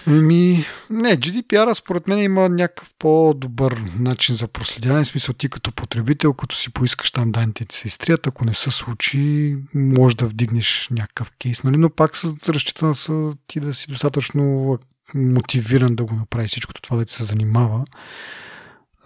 Ми, 0.07 0.65
не, 0.91 1.17
GDPR 1.17 1.75
според 1.75 2.09
мен 2.09 2.19
има 2.19 2.49
някакъв 2.49 2.95
по-добър 2.99 3.83
начин 3.99 4.35
за 4.35 4.49
проследяване. 4.49 5.05
В 5.05 5.09
смисъл 5.09 5.35
ти 5.35 5.49
като 5.49 5.73
потребител, 5.73 6.33
като 6.33 6.57
си 6.57 6.73
поискаш 6.73 7.13
там 7.13 7.33
данните 7.33 7.65
ти 7.65 7.77
се 7.77 7.89
изтрият, 7.89 8.27
ако 8.27 8.45
не 8.45 8.55
се 8.55 8.71
случи, 8.71 9.57
може 9.75 10.17
да 10.17 10.27
вдигнеш 10.27 10.89
някакъв 10.91 11.31
кейс, 11.31 11.65
нали? 11.65 11.77
но 11.77 11.91
пак 11.91 12.17
са 12.17 12.35
разчита 12.49 12.95
са 12.95 13.33
ти 13.47 13.61
да 13.61 13.75
си 13.75 13.87
достатъчно 13.89 14.79
мотивиран 15.15 15.95
да 15.95 16.05
го 16.05 16.15
направи 16.15 16.49
всичкото 16.49 16.83
това 16.83 16.97
да 16.97 17.05
ти 17.05 17.13
се 17.13 17.25
занимава. 17.25 17.85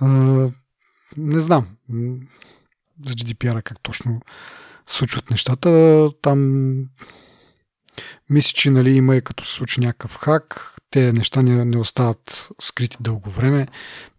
А, 0.01 0.07
не 1.17 1.41
знам 1.41 1.67
за 3.07 3.13
GDPR 3.13 3.63
как 3.63 3.81
точно 3.81 4.21
случват 4.87 5.31
нещата. 5.31 6.11
Там 6.23 6.77
мисля, 8.31 8.53
че 8.55 8.71
нали, 8.71 8.91
има 8.91 9.17
и 9.17 9.21
като 9.21 9.45
се 9.45 9.55
случи 9.55 9.81
някакъв 9.81 10.17
хак, 10.17 10.77
те 10.91 11.13
неща 11.13 11.43
не, 11.43 11.65
не 11.65 11.79
остават 11.79 12.49
скрити 12.61 12.97
дълго 13.01 13.31
време, 13.31 13.67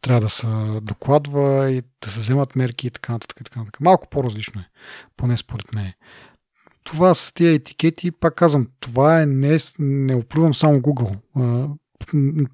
трябва 0.01 0.21
да 0.21 0.29
се 0.29 0.47
докладва 0.81 1.71
и 1.71 1.81
да 2.01 2.11
се 2.11 2.19
вземат 2.19 2.55
мерки 2.55 2.87
и 2.87 2.91
така 2.91 3.13
нататък. 3.13 3.37
И 3.41 3.43
така 3.43 3.59
нататък. 3.59 3.81
Малко 3.81 4.07
по-различно 4.09 4.61
е, 4.61 4.65
поне 5.17 5.37
според 5.37 5.73
мен. 5.73 5.93
Това 6.83 7.13
с 7.13 7.33
тези 7.33 7.53
етикети, 7.53 8.11
пак 8.11 8.35
казвам, 8.35 8.67
това 8.79 9.21
е 9.21 9.25
не, 9.25 9.57
не 9.79 10.15
оплювам 10.15 10.53
само 10.53 10.77
Google. 10.79 11.15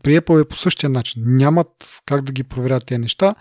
При 0.04 0.20
Apple 0.20 0.42
е 0.42 0.48
по 0.48 0.56
същия 0.56 0.90
начин. 0.90 1.24
Нямат 1.26 2.02
как 2.06 2.22
да 2.22 2.32
ги 2.32 2.44
проверят 2.44 2.86
тези 2.86 3.02
неща. 3.02 3.36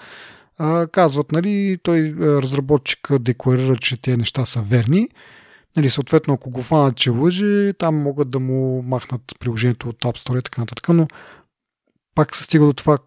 Казват, 0.93 1.33
нали, 1.33 1.79
той 1.83 2.15
разработчик 2.21 3.19
декларира, 3.19 3.77
че 3.77 4.03
тези 4.03 4.17
неща 4.17 4.47
са 4.47 4.61
верни 4.61 5.09
Нали, 5.77 5.91
съответно, 5.91 6.35
ако 6.35 6.51
го 6.51 6.63
фанат, 6.63 6.97
че 6.97 7.11
лъжи, 7.11 7.73
там 7.79 7.97
могат 7.97 8.31
да 8.31 8.41
му 8.41 8.83
махнат 8.83 9.23
приложението 9.41 9.89
от 9.89 10.01
App 10.01 10.29
Store 10.29 10.39
и 10.39 10.43
така 10.43 10.61
нататък, 10.61 10.89
но 10.89 11.09
пак 12.15 12.37
се 12.37 12.43
стига 12.43 12.65
до 12.65 12.73
това 12.73 12.99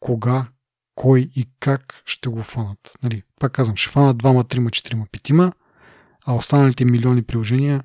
кога, 0.00 0.46
кой 0.94 1.30
и 1.36 1.48
как 1.60 2.02
ще 2.06 2.28
го 2.28 2.42
фанат. 2.42 2.92
Нали, 3.02 3.22
пак 3.40 3.52
казвам, 3.52 3.76
ще 3.76 3.90
фанат 3.90 4.18
двама, 4.18 4.44
трима, 4.44 4.70
четирима, 4.70 5.06
петима, 5.12 5.52
а 6.26 6.34
останалите 6.34 6.84
милиони 6.84 7.22
приложения, 7.22 7.82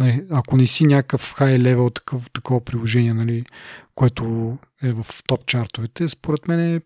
нали, 0.00 0.26
ако 0.30 0.56
не 0.56 0.66
си 0.66 0.86
някакъв 0.86 1.34
хай 1.34 1.58
левел 1.58 1.90
такъв, 1.90 2.30
такова 2.30 2.64
приложение, 2.64 3.14
нали, 3.14 3.44
което 3.94 4.56
е 4.82 4.92
в 4.92 5.06
топ 5.26 5.46
чартовете, 5.46 6.08
според 6.08 6.48
мен 6.48 6.60
е, 6.60 6.80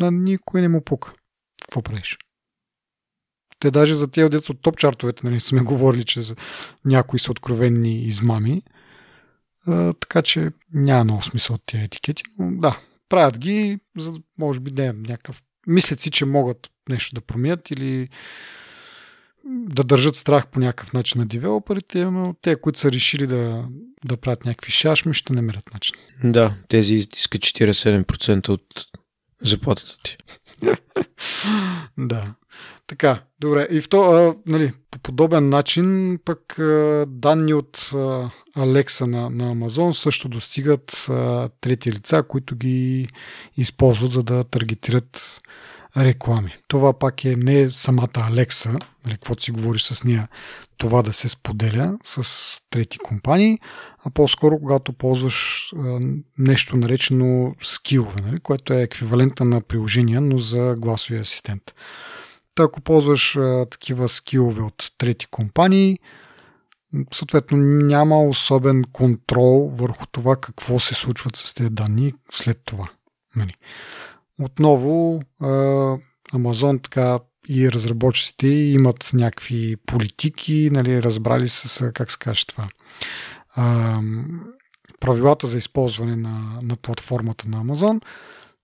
на 0.00 0.10
никой 0.10 0.60
не 0.60 0.68
му 0.68 0.84
пука. 0.84 1.12
Какво 1.62 1.82
правиш? 1.82 2.18
Те 3.62 3.70
даже 3.70 3.94
за 3.94 4.08
тези 4.08 4.28
деца 4.28 4.52
от 4.52 4.60
топ 4.60 4.76
чартовете 4.76 5.26
нали, 5.26 5.40
сме 5.40 5.60
говорили, 5.64 6.04
че 6.04 6.22
за 6.22 6.36
някои 6.84 7.18
са 7.18 7.30
откровенни 7.30 8.02
измами. 8.02 8.62
А, 9.66 9.92
така 9.92 10.22
че 10.22 10.50
няма 10.74 11.04
много 11.04 11.22
смисъл 11.22 11.54
от 11.54 11.62
тези 11.66 11.84
етикети. 11.84 12.22
Но 12.38 12.60
да, 12.60 12.78
правят 13.08 13.38
ги, 13.38 13.78
за 13.98 14.14
може 14.38 14.60
би 14.60 14.70
да 14.70 14.84
е 14.84 14.92
някакъв... 14.92 15.42
Мислят 15.66 16.00
си, 16.00 16.10
че 16.10 16.24
могат 16.24 16.70
нещо 16.88 17.14
да 17.14 17.20
променят 17.20 17.70
или 17.70 18.08
да 19.44 19.84
държат 19.84 20.16
страх 20.16 20.46
по 20.46 20.60
някакъв 20.60 20.92
начин 20.92 21.20
на 21.20 21.26
девелоперите, 21.26 22.04
но 22.04 22.34
те, 22.42 22.56
които 22.56 22.78
са 22.78 22.92
решили 22.92 23.26
да, 23.26 23.64
да 24.04 24.16
правят 24.16 24.44
някакви 24.44 24.72
шашми, 24.72 25.14
ще 25.14 25.32
намерят 25.32 25.72
начин. 25.74 25.94
Да, 26.24 26.54
тези 26.68 26.94
искат 26.94 27.40
47% 27.40 28.48
от 28.48 28.86
заплатата 29.42 29.96
ти. 30.02 30.16
да. 31.98 32.34
Така, 32.92 33.22
добре. 33.40 33.68
И 33.70 33.80
в 33.80 33.88
то, 33.88 34.02
а, 34.02 34.34
нали, 34.46 34.72
по 34.90 34.98
подобен 34.98 35.48
начин 35.48 36.18
пък 36.24 36.58
а, 36.58 37.06
данни 37.08 37.54
от 37.54 37.90
а, 37.94 38.30
Alexa 38.56 39.06
на, 39.06 39.30
на 39.30 39.54
Amazon 39.54 39.90
също 39.90 40.28
достигат 40.28 41.06
а, 41.10 41.48
трети 41.60 41.92
лица, 41.92 42.22
които 42.28 42.56
ги 42.56 43.08
използват 43.56 44.12
за 44.12 44.22
да 44.22 44.44
таргетират 44.44 45.40
реклами. 45.96 46.56
Това 46.68 46.92
пак 46.98 47.24
е 47.24 47.36
не 47.36 47.68
самата 47.68 48.08
Alexa, 48.08 48.70
нали, 49.06 49.14
каквото 49.14 49.42
си 49.42 49.50
говориш 49.50 49.82
с 49.82 50.04
нея, 50.04 50.28
това 50.78 51.02
да 51.02 51.12
се 51.12 51.28
споделя 51.28 51.98
с 52.04 52.26
трети 52.70 52.98
компании, 52.98 53.58
а 54.04 54.10
по-скоро 54.10 54.58
когато 54.58 54.92
ползваш 54.92 55.68
а, 55.76 56.00
нещо 56.38 56.76
наречено 56.76 57.54
скилове, 57.62 58.20
нали, 58.20 58.40
което 58.40 58.72
е 58.72 58.82
еквивалента 58.82 59.44
на 59.44 59.60
приложения, 59.60 60.20
но 60.20 60.38
за 60.38 60.74
гласови 60.78 61.18
асистент. 61.18 61.74
Та 62.54 62.62
ако 62.62 62.80
ползваш 62.80 63.36
а, 63.36 63.66
такива 63.70 64.08
скилове 64.08 64.62
от 64.62 64.92
трети 64.98 65.26
компании, 65.26 65.98
съответно 67.14 67.58
няма 67.58 68.22
особен 68.22 68.84
контрол 68.92 69.68
върху 69.68 70.06
това 70.06 70.36
какво 70.36 70.78
се 70.78 70.94
случват 70.94 71.36
с 71.36 71.54
тези 71.54 71.70
данни 71.70 72.14
след 72.30 72.60
това. 72.64 72.88
Нали. 73.36 73.54
Отново 74.40 75.22
а, 75.40 75.46
Amazon 76.32 76.82
така 76.84 77.18
и 77.48 77.72
разработчиците 77.72 78.46
имат 78.46 79.10
някакви 79.14 79.76
политики, 79.86 80.68
нали, 80.72 81.02
разбрали 81.02 81.48
с, 81.48 81.92
как 81.92 82.10
се 82.10 82.18
каже 82.18 82.46
това, 82.46 82.68
а, 83.56 84.00
правилата 85.00 85.46
за 85.46 85.58
използване 85.58 86.16
на, 86.16 86.60
на 86.62 86.76
платформата 86.76 87.48
на 87.48 87.64
Amazon, 87.64 88.00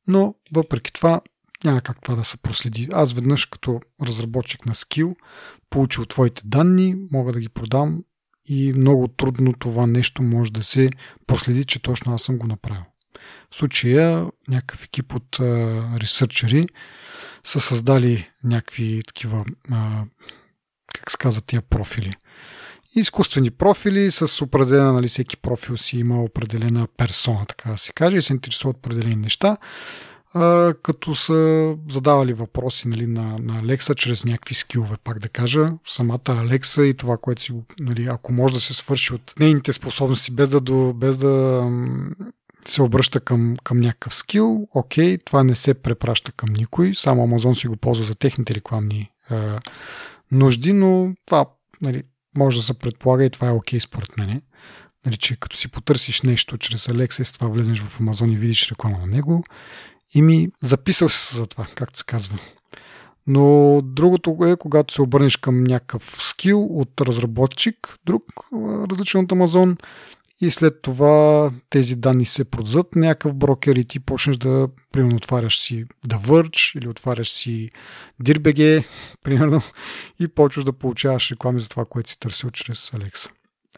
но 0.07 0.34
въпреки 0.53 0.93
това 0.93 1.20
няма 1.64 1.80
как 1.80 2.02
това 2.02 2.14
да 2.14 2.24
се 2.24 2.36
проследи. 2.36 2.88
Аз 2.92 3.12
веднъж 3.12 3.46
като 3.46 3.80
разработчик 4.06 4.66
на 4.66 4.74
скил, 4.74 5.16
получил 5.70 6.04
твоите 6.04 6.42
данни, 6.44 6.96
мога 7.12 7.32
да 7.32 7.40
ги 7.40 7.48
продам 7.48 8.02
и 8.44 8.72
много 8.72 9.09
трудно 9.09 9.52
това 9.52 9.86
нещо 9.86 10.22
може 10.22 10.52
да 10.52 10.62
се 10.62 10.90
проследи, 11.26 11.64
че 11.64 11.82
точно 11.82 12.14
аз 12.14 12.22
съм 12.22 12.38
го 12.38 12.46
направил. 12.46 12.82
В 13.50 13.56
случая 13.56 14.26
някакъв 14.48 14.84
екип 14.84 15.14
от 15.14 15.40
ресърчери 16.00 16.66
са 17.44 17.61
създали 17.61 18.30
някакви 18.44 19.02
такива, 19.06 19.44
а, 19.70 20.04
как 20.94 21.11
се 21.11 21.16
казват 21.18 21.44
тия 21.44 21.62
профили. 21.62 22.14
Изкуствени 22.94 23.50
профили 23.50 24.11
с 24.11 24.44
определена, 24.44 24.92
нали, 24.92 25.09
всеки 25.09 25.36
профил 25.36 25.76
си 25.76 25.98
има 25.98 26.22
определена 26.22 26.88
персона, 26.96 27.46
така 27.46 27.70
да 27.70 27.78
се 27.78 27.92
каже, 27.92 28.16
и 28.16 28.22
се 28.22 28.32
интересуват 28.32 28.76
определени 28.76 29.16
неща 29.16 29.56
а, 30.34 30.74
като 30.82 31.14
са 31.14 31.74
задавали 31.88 32.32
въпроси 32.32 32.88
нали, 32.88 33.06
на, 33.06 33.38
на 33.38 33.58
Алекса 33.58 33.94
чрез 33.94 34.24
някакви 34.24 34.54
скилове, 34.54 34.96
пак 35.04 35.18
да 35.18 35.28
кажа. 35.28 35.72
Самата 35.86 36.20
Алекса 36.28 36.86
и 36.86 36.94
това, 36.94 37.16
което 37.16 37.42
си, 37.42 37.54
нали, 37.80 38.06
ако 38.06 38.32
може 38.32 38.54
да 38.54 38.60
се 38.60 38.74
свърши 38.74 39.14
от 39.14 39.34
нейните 39.40 39.72
способности, 39.72 40.30
без 40.30 40.48
да, 40.48 40.60
до, 40.60 40.92
без 40.92 41.18
да 41.18 41.64
се 42.66 42.82
обръща 42.82 43.20
към, 43.20 43.56
към 43.64 43.80
някакъв 43.80 44.14
скил, 44.14 44.68
окей, 44.74 45.18
това 45.18 45.44
не 45.44 45.54
се 45.54 45.74
препраща 45.74 46.32
към 46.32 46.48
никой, 46.52 46.94
само 46.94 47.22
Амазон 47.22 47.54
си 47.54 47.68
го 47.68 47.76
ползва 47.76 48.04
за 48.04 48.14
техните 48.14 48.54
рекламни 48.54 49.10
а, 49.30 49.60
нужди, 50.32 50.72
но 50.72 51.14
това 51.26 51.46
нали, 51.82 52.02
може 52.38 52.58
да 52.58 52.64
се 52.64 52.74
предполага 52.74 53.24
и 53.24 53.30
това 53.30 53.48
е 53.48 53.52
окей 53.52 53.80
според 53.80 54.16
мен. 54.16 54.42
Нали, 55.06 55.16
че 55.16 55.36
като 55.36 55.56
си 55.56 55.68
потърсиш 55.68 56.22
нещо 56.22 56.58
чрез 56.58 56.86
Alexa 56.86 57.22
с 57.22 57.32
това 57.32 57.48
влезеш 57.48 57.80
в 57.82 58.00
Амазон 58.00 58.32
и 58.32 58.36
видиш 58.36 58.70
реклама 58.70 58.98
на 58.98 59.06
него 59.06 59.44
и 60.14 60.22
ми 60.22 60.48
записал 60.62 61.09
се 61.09 61.36
за 61.36 61.46
това, 61.46 61.66
както 61.74 61.98
се 61.98 62.04
казва. 62.04 62.38
Но 63.26 63.80
другото 63.82 64.36
е, 64.44 64.56
когато 64.56 64.94
се 64.94 65.02
обърнеш 65.02 65.36
към 65.36 65.64
някакъв 65.64 66.16
скил 66.22 66.64
от 66.64 67.00
разработчик, 67.00 67.96
друг, 68.06 68.22
различен 68.90 69.20
от 69.20 69.32
Амазон, 69.32 69.76
и 70.40 70.50
след 70.50 70.82
това 70.82 71.50
тези 71.70 71.96
данни 71.96 72.24
се 72.24 72.44
продадат 72.44 72.96
някакъв 72.96 73.34
брокер 73.34 73.76
и 73.76 73.84
ти 73.84 74.00
почнеш 74.00 74.36
да, 74.36 74.68
примерно, 74.92 75.16
отваряш 75.16 75.59
си 75.59 75.84
The 76.09 76.76
или 76.76 76.88
отваряш 76.88 77.30
си 77.30 77.70
DIRBG, 78.22 78.84
примерно, 79.22 79.62
и 80.20 80.28
почваш 80.28 80.64
да 80.64 80.72
получаваш 80.72 81.30
реклами 81.30 81.61
за 81.61 81.68
това, 81.68 81.84
което 81.84 82.11
си 82.11 82.20
търсил 82.20 82.50
чрез 82.50 82.90
Alexa. 82.90 83.30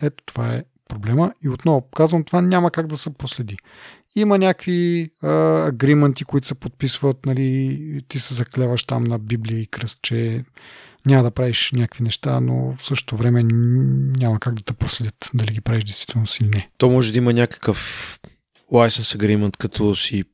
Ето 0.03 0.25
това 0.27 0.55
е 0.55 0.65
проблема 0.89 1.33
и 1.45 1.49
отново 1.49 1.89
казвам, 1.97 2.25
това 2.25 2.41
няма 2.41 2.71
как 2.71 2.87
да 2.87 2.97
се 2.97 3.15
проследи. 3.15 3.57
Има 4.17 4.39
някакви 4.39 5.11
агриманти, 5.23 6.25
които 6.25 6.47
се 6.47 6.55
подписват, 6.55 7.27
нали, 7.27 8.01
ти 8.09 8.19
се 8.19 8.35
заклеваш 8.35 8.85
там 8.85 9.05
на 9.05 9.19
Библия 9.19 9.61
и 9.61 9.67
кръст, 9.67 9.99
че 10.03 10.45
няма 11.07 11.23
да 11.23 11.31
правиш 11.31 11.71
някакви 11.73 12.05
неща, 12.05 12.41
но 12.41 12.73
в 12.73 12.85
същото 12.85 13.17
време 13.17 13.43
няма 14.21 14.41
как 14.41 14.55
да 14.55 14.63
те 14.63 14.73
проследят 14.73 15.31
дали 15.35 15.53
ги 15.53 15.61
правиш 15.61 15.85
действително 15.85 16.27
или 16.41 16.49
не. 16.49 16.71
То 16.79 16.91
може 16.91 17.13
да 17.13 17.19
има 17.19 17.33
някакъв 17.33 18.21
license 18.73 19.19
agreement, 19.19 19.57
като 19.57 19.95
си 19.95 20.25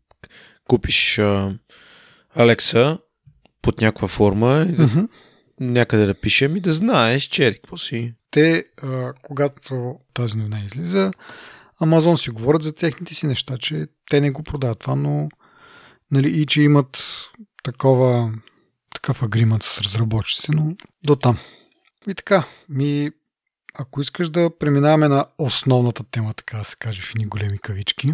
купиш 0.69 1.21
Алекса, 2.35 2.99
под 3.63 3.81
някаква 3.81 4.09
форма 4.09 4.67
и 4.69 4.73
да, 4.73 4.89
mm-hmm. 4.89 5.09
някъде 5.61 6.07
да 6.07 6.15
пишем 6.15 6.57
и 6.57 6.61
да 6.61 6.73
знаеш, 6.73 7.23
че 7.23 7.47
е 7.47 7.53
какво 7.53 7.77
си. 7.77 8.15
Те, 8.31 8.65
а, 8.83 9.13
когато 9.23 9.95
тази 10.15 10.39
новина 10.39 10.61
излиза, 10.67 11.11
Амазон 11.81 12.19
си 12.19 12.31
говорят 12.31 12.63
за 12.63 12.75
техните 12.75 13.15
си 13.15 13.27
неща, 13.27 13.59
че 13.59 13.87
те 14.11 14.21
не 14.21 14.31
го 14.31 14.43
продават 14.43 14.79
това, 14.79 14.95
но 14.97 15.29
нали, 16.11 16.41
и 16.41 16.47
че 16.47 16.63
имат 16.63 16.99
такова, 17.63 18.33
такъв 18.95 19.23
агримент 19.23 19.63
с 19.63 19.81
разработчици, 19.81 20.51
но 20.51 20.77
до 21.05 21.17
там. 21.17 21.39
И 22.09 22.15
така, 22.15 22.45
ми, 22.69 23.11
ако 23.75 24.01
искаш 24.01 24.29
да 24.29 24.59
преминаваме 24.59 25.09
на 25.09 25.27
основната 25.39 26.05
тема, 26.11 26.35
така 26.35 26.59
да 26.59 26.65
се 26.65 26.77
каже, 26.77 27.03
в 27.03 27.11
едни 27.11 27.27
големи 27.27 27.59
кавички. 27.59 28.13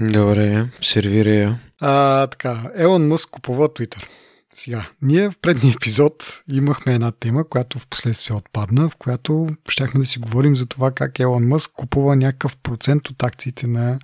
Добре, 0.00 0.68
сервирай 0.82 1.36
я. 1.36 1.60
А, 1.80 2.26
така, 2.26 2.70
Елон 2.74 3.08
Мъск 3.08 3.30
купува 3.30 3.68
Twitter. 3.68 4.06
Сега, 4.54 4.88
ние 5.02 5.30
в 5.30 5.38
предния 5.42 5.74
епизод 5.76 6.42
имахме 6.48 6.94
една 6.94 7.10
тема, 7.10 7.48
която 7.48 7.78
в 7.78 7.86
последствие 7.86 8.36
отпадна, 8.36 8.88
в 8.88 8.96
която 8.96 9.48
щяхме 9.68 10.00
да 10.00 10.06
си 10.06 10.18
говорим 10.18 10.56
за 10.56 10.66
това 10.66 10.90
как 10.90 11.20
Елон 11.20 11.46
Мъск 11.46 11.70
купува 11.72 12.16
някакъв 12.16 12.56
процент 12.56 13.08
от 13.08 13.22
акциите 13.22 13.66
на, 13.66 13.98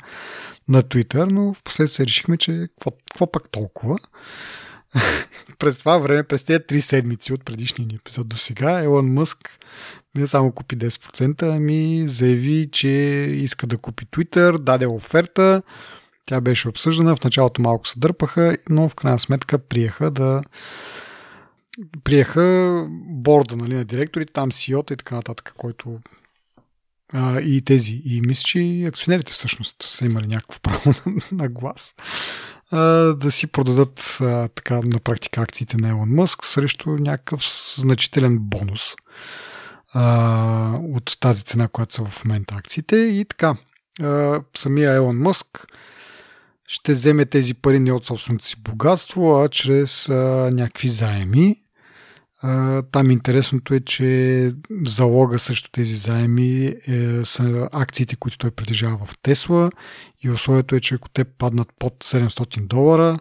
на 0.69 0.83
Twitter, 0.83 1.25
но 1.25 1.55
в 1.55 1.63
последствие 1.63 2.07
решихме, 2.07 2.37
че 2.37 2.69
какво, 2.81 3.33
пак 3.33 3.49
толкова. 3.49 3.99
през 5.59 5.79
това 5.79 5.99
време, 5.99 6.23
през 6.23 6.45
тези 6.45 6.65
три 6.69 6.81
седмици 6.81 7.33
от 7.33 7.45
предишния 7.45 7.89
епизод 7.95 8.29
до 8.29 8.37
сега, 8.37 8.83
Елон 8.83 9.13
Мъск 9.13 9.59
не 10.17 10.27
само 10.27 10.53
купи 10.53 10.79
10%, 10.79 11.57
ами 11.57 12.05
заяви, 12.07 12.69
че 12.73 12.89
иска 13.33 13.67
да 13.67 13.79
купи 13.79 14.07
Twitter, 14.07 14.59
даде 14.59 14.87
оферта, 14.87 15.63
тя 16.27 16.41
беше 16.41 16.69
обсъждана, 16.69 17.17
в 17.17 17.25
началото 17.25 17.63
малко 17.63 17.89
се 17.89 17.99
дърпаха, 17.99 18.57
но 18.69 18.89
в 18.89 18.95
крайна 18.95 19.19
сметка 19.19 19.59
приеха 19.59 20.11
да 20.11 20.43
приеха 22.05 22.87
борда 23.09 23.57
нали, 23.57 23.75
на 23.75 23.85
директорите, 23.85 24.33
там 24.33 24.51
CEO 24.51 24.93
и 24.93 24.97
така 24.97 25.15
нататък, 25.15 25.55
който 25.57 25.99
а, 27.13 27.41
и 27.41 27.63
тези, 27.63 28.03
и 28.05 28.21
мисля, 28.21 28.43
че 28.43 28.61
и 28.61 28.87
акционерите 28.87 29.33
всъщност 29.33 29.83
са 29.83 30.05
имали 30.05 30.27
някакво 30.27 30.61
право 30.63 30.95
на, 31.07 31.23
на 31.33 31.49
глас 31.49 31.95
а, 32.71 32.81
да 33.15 33.31
си 33.31 33.47
продадат 33.47 34.19
а, 34.21 34.49
така 34.49 34.81
на 34.85 34.99
практика 34.99 35.41
акциите 35.41 35.77
на 35.77 35.89
Елон 35.89 36.09
Мъск 36.09 36.45
срещу 36.45 36.91
някакъв 36.91 37.41
значителен 37.77 38.39
бонус 38.39 38.95
а, 39.93 40.79
от 40.95 41.17
тази 41.21 41.45
цена, 41.45 41.69
която 41.69 41.95
са 41.95 42.05
в 42.05 42.25
момента 42.25 42.55
акциите 42.55 42.97
и 42.97 43.25
така. 43.25 43.57
А, 44.03 44.41
самия 44.57 44.95
Елон 44.95 45.19
Мъск 45.19 45.67
ще 46.67 46.93
вземе 46.93 47.25
тези 47.25 47.55
пари 47.55 47.79
не 47.79 47.93
от 47.93 48.05
собственото 48.05 48.45
си 48.45 48.57
богатство, 48.59 49.43
а 49.43 49.49
чрез 49.49 50.09
а, 50.09 50.51
някакви 50.53 50.89
заеми. 50.89 51.57
А, 52.43 52.83
там 52.83 53.11
интересното 53.11 53.75
е, 53.75 53.81
че 53.81 54.51
залога 54.87 55.39
срещу 55.39 55.71
тези 55.73 55.97
заеми 55.97 56.75
е, 56.89 57.25
са 57.25 57.69
акциите, 57.73 58.17
които 58.17 58.39
той 58.39 58.51
притежава 58.51 59.07
в 59.07 59.19
Тесла 59.23 59.71
и 60.23 60.31
условието 60.31 60.75
е, 60.75 60.81
че 60.81 60.95
ако 60.95 61.09
те 61.09 61.25
паднат 61.25 61.69
под 61.79 61.95
700 62.05 62.67
долара, 62.67 63.19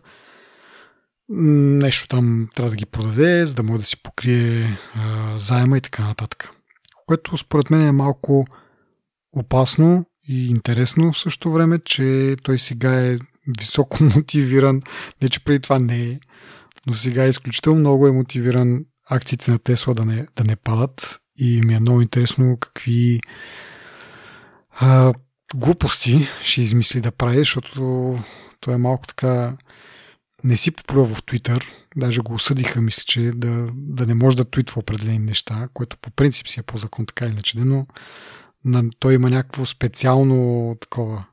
нещо 1.30 2.08
там 2.08 2.48
трябва 2.56 2.70
да 2.70 2.76
ги 2.76 2.86
продаде, 2.86 3.46
за 3.46 3.54
да 3.54 3.64
може 3.64 3.80
да 3.80 3.86
си 3.86 4.04
покрие 4.04 4.78
а, 4.96 5.36
заема 5.40 5.78
и 5.78 5.82
така 5.82 6.04
нататък. 6.04 6.50
Което 7.06 7.38
според 7.38 7.70
мен 7.70 7.82
е 7.82 7.92
малко 7.92 8.46
опасно 9.32 10.06
и 10.28 10.48
интересно 10.48 11.12
в 11.12 11.18
същото 11.18 11.52
време, 11.52 11.80
че 11.80 12.36
той 12.44 12.60
сега 12.60 13.06
е 13.06 13.18
високо 13.60 14.04
мотивиран. 14.16 14.82
Не, 15.22 15.30
че 15.30 15.44
преди 15.44 15.60
това 15.60 15.80
не 15.80 16.04
е, 16.04 16.20
но 16.88 16.94
сега 16.94 17.26
е 17.26 17.30
изключително 17.30 17.80
много 17.80 18.08
е 18.08 18.12
мотивиран 18.12 18.86
акциите 19.10 19.52
на 19.52 19.60
Тесла 19.60 19.94
да 19.94 20.06
не, 20.06 20.28
да 20.36 20.44
не 20.44 20.56
падат. 20.56 21.20
И 21.38 21.62
ми 21.62 21.74
е 21.74 21.80
много 21.80 22.02
интересно 22.02 22.58
какви 22.60 23.20
а, 24.80 25.14
глупости 25.56 26.28
ще 26.42 26.62
измисли 26.62 27.02
да 27.02 27.12
прави, 27.12 27.38
защото 27.38 28.20
той 28.60 28.74
е 28.74 28.78
малко 28.78 29.08
така 29.08 29.58
не 30.44 30.58
си 30.58 30.72
попълва 30.72 31.16
в 31.16 31.24
Твитър, 31.24 31.66
даже 31.96 32.22
го 32.22 32.34
осъдиха, 32.34 32.82
мисля, 32.82 33.04
че 33.06 33.22
да, 33.36 33.68
да 33.74 34.06
не 34.06 34.14
може 34.14 34.38
да 34.38 34.46
твитва 34.46 34.80
определени 34.80 35.20
неща, 35.20 35.70
което 35.74 35.98
по 35.98 36.12
принцип 36.12 36.48
си 36.48 36.60
е 36.60 36.64
по 36.64 36.78
закон 36.78 37.06
така 37.06 37.26
или 37.26 37.32
иначе, 37.32 37.60
но 37.60 37.88
на, 38.66 38.84
той 39.00 39.14
има 39.14 39.30
някакво 39.30 39.66
специално 39.66 40.76
такова 40.82 41.26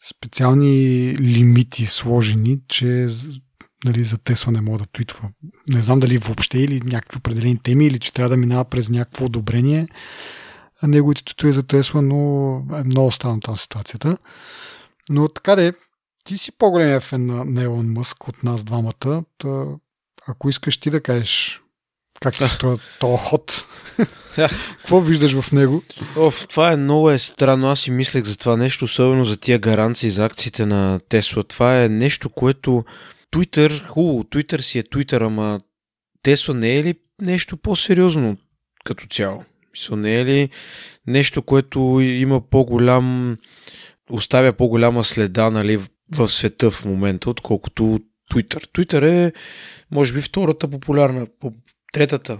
специални 0.00 1.14
лимити 1.16 1.86
сложени, 1.86 2.58
че 2.68 3.06
нали, 3.84 4.04
за 4.04 4.18
Тесла 4.18 4.52
не 4.52 4.60
мога 4.60 4.78
да 4.78 4.86
твитва. 4.86 5.28
Не 5.68 5.80
знам 5.80 6.00
дали 6.00 6.18
въобще 6.18 6.58
или 6.58 6.80
някакви 6.84 7.18
определени 7.18 7.58
теми, 7.62 7.86
или 7.86 7.98
че 7.98 8.12
трябва 8.12 8.28
да 8.28 8.36
минава 8.36 8.64
през 8.64 8.90
някакво 8.90 9.24
одобрение 9.24 9.88
неговите 10.86 11.24
твитове 11.24 11.52
за 11.52 11.62
Тесла, 11.62 12.02
но 12.02 12.54
е 12.80 12.84
много 12.84 13.12
странно 13.12 13.40
тази 13.40 13.60
ситуацията. 13.60 14.18
Но 15.10 15.28
така 15.28 15.56
де, 15.56 15.72
ти 16.24 16.38
си 16.38 16.52
по-големия 16.58 17.00
фен 17.00 17.26
на, 17.26 17.44
на 17.44 17.62
Елон 17.62 17.92
Мъск 17.92 18.28
от 18.28 18.42
нас 18.42 18.64
двамата. 18.64 19.24
Та, 19.38 19.64
ако 20.26 20.48
искаш 20.48 20.78
ти 20.78 20.90
да 20.90 21.02
кажеш 21.02 21.62
как 22.20 22.36
се 22.36 22.48
строя 22.48 22.78
този 23.00 23.16
ход? 23.18 23.66
Какво 24.36 25.00
виждаш 25.00 25.40
в 25.40 25.52
него? 25.52 25.82
Оф, 26.16 26.46
това 26.48 26.72
е 26.72 26.76
много 26.76 27.10
е 27.10 27.18
странно. 27.18 27.68
Аз 27.68 27.80
си 27.80 27.90
мислех 27.90 28.24
за 28.24 28.38
това 28.38 28.56
нещо, 28.56 28.84
особено 28.84 29.24
за 29.24 29.36
тия 29.36 29.58
гаранции 29.58 30.10
за 30.10 30.24
акциите 30.24 30.66
на 30.66 31.00
Тесла. 31.08 31.44
Това 31.44 31.84
е 31.84 31.88
нещо, 31.88 32.28
което 32.28 32.84
Twitter, 33.32 33.86
хубаво, 33.86 34.24
Twitter 34.24 34.60
си 34.60 34.78
е 34.78 34.82
Twitter, 34.82 35.26
ама 35.26 35.60
Тесла 36.22 36.54
не 36.54 36.76
е 36.76 36.82
ли 36.82 36.94
нещо 37.22 37.56
по-сериозно 37.56 38.36
като 38.84 39.06
цяло? 39.06 39.44
Мисля, 39.72 39.96
не 39.96 40.20
е 40.20 40.24
ли 40.24 40.48
нещо, 41.06 41.42
което 41.42 42.00
има 42.00 42.40
по-голям, 42.40 43.36
оставя 44.10 44.52
по-голяма 44.52 45.04
следа 45.04 45.50
нали, 45.50 45.80
в 46.10 46.28
света 46.28 46.70
в 46.70 46.84
момента, 46.84 47.30
отколкото 47.30 48.00
Twitter. 48.32 48.66
Twitter 48.66 49.26
е, 49.26 49.32
може 49.90 50.14
би, 50.14 50.20
втората 50.20 50.68
популярна, 50.68 51.26
третата 51.92 52.38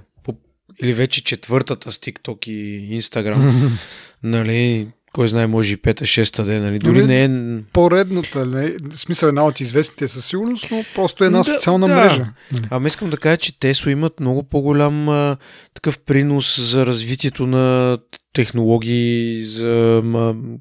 или 0.82 0.92
вече 0.92 1.24
четвъртата 1.24 1.92
с 1.92 1.98
TikTok 1.98 2.48
и 2.48 3.02
Instagram. 3.02 3.70
нали, 4.22 4.88
кой 5.12 5.28
знае, 5.28 5.46
може 5.46 5.72
и 5.72 5.76
пета, 5.76 6.06
шеста 6.06 6.44
ден, 6.44 6.62
нали? 6.62 6.78
Дори 6.78 7.06
не 7.06 7.24
е... 7.24 7.30
Поредната, 7.72 8.46
не, 8.46 8.74
в 8.90 8.98
смисъл 8.98 9.28
една 9.28 9.44
от 9.44 9.60
известните 9.60 10.08
със 10.08 10.26
сигурност, 10.26 10.66
но 10.70 10.84
просто 10.94 11.24
е 11.24 11.26
една 11.26 11.38
да, 11.38 11.44
социална 11.44 11.86
да. 11.86 11.94
мрежа. 11.94 12.26
Нали? 12.52 12.66
Ама 12.70 12.88
искам 12.88 13.10
да 13.10 13.16
кажа, 13.16 13.36
че 13.36 13.58
Тесло 13.60 13.90
имат 13.90 14.20
много 14.20 14.42
по-голям 14.42 15.08
а, 15.08 15.36
такъв 15.74 15.98
принос 15.98 16.60
за 16.60 16.86
развитието 16.86 17.46
на 17.46 17.98
технологии, 18.38 19.44
за, 19.44 20.02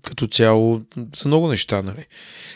като 0.03 0.28
цяло, 0.28 0.82
за 1.15 1.28
много 1.28 1.47
неща, 1.47 1.82
нали? 1.82 2.05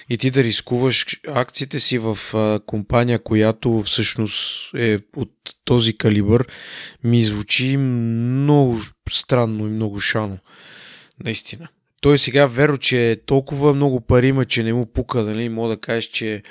И 0.09 0.17
ти 0.17 0.32
да 0.32 0.43
рискуваш 0.43 1.05
акциите 1.28 1.80
си 1.80 1.97
в 1.97 2.17
компания, 2.65 3.19
която 3.19 3.82
всъщност 3.82 4.72
е 4.76 4.97
от 5.15 5.32
този 5.65 5.97
калибър, 5.97 6.47
ми 7.03 7.24
звучи 7.24 7.78
много 7.78 8.80
странно 9.09 9.67
и 9.67 9.69
много 9.69 9.99
шано. 9.99 10.38
Наистина 11.24 11.67
той 12.01 12.17
сега 12.17 12.45
веро, 12.45 12.78
че 12.78 13.22
толкова 13.26 13.74
много 13.74 14.01
пари 14.01 14.28
има, 14.28 14.45
че 14.45 14.63
не 14.63 14.74
му 14.74 14.86
пука, 14.86 15.24
нали, 15.24 15.49
мога 15.49 15.69
да 15.69 15.82
кажеш, 15.82 16.05
че 16.05 16.43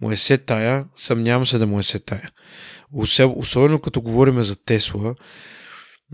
му 0.00 0.10
е 0.10 0.16
се 0.16 0.38
тая, 0.38 0.84
съмнявам 0.96 1.46
се 1.46 1.58
да 1.58 1.66
му 1.66 1.78
е 1.78 1.82
се 1.82 1.98
тая. 1.98 2.30
Особено 3.36 3.78
като 3.78 4.00
говорим 4.00 4.42
за 4.42 4.56
Тесла, 4.56 5.14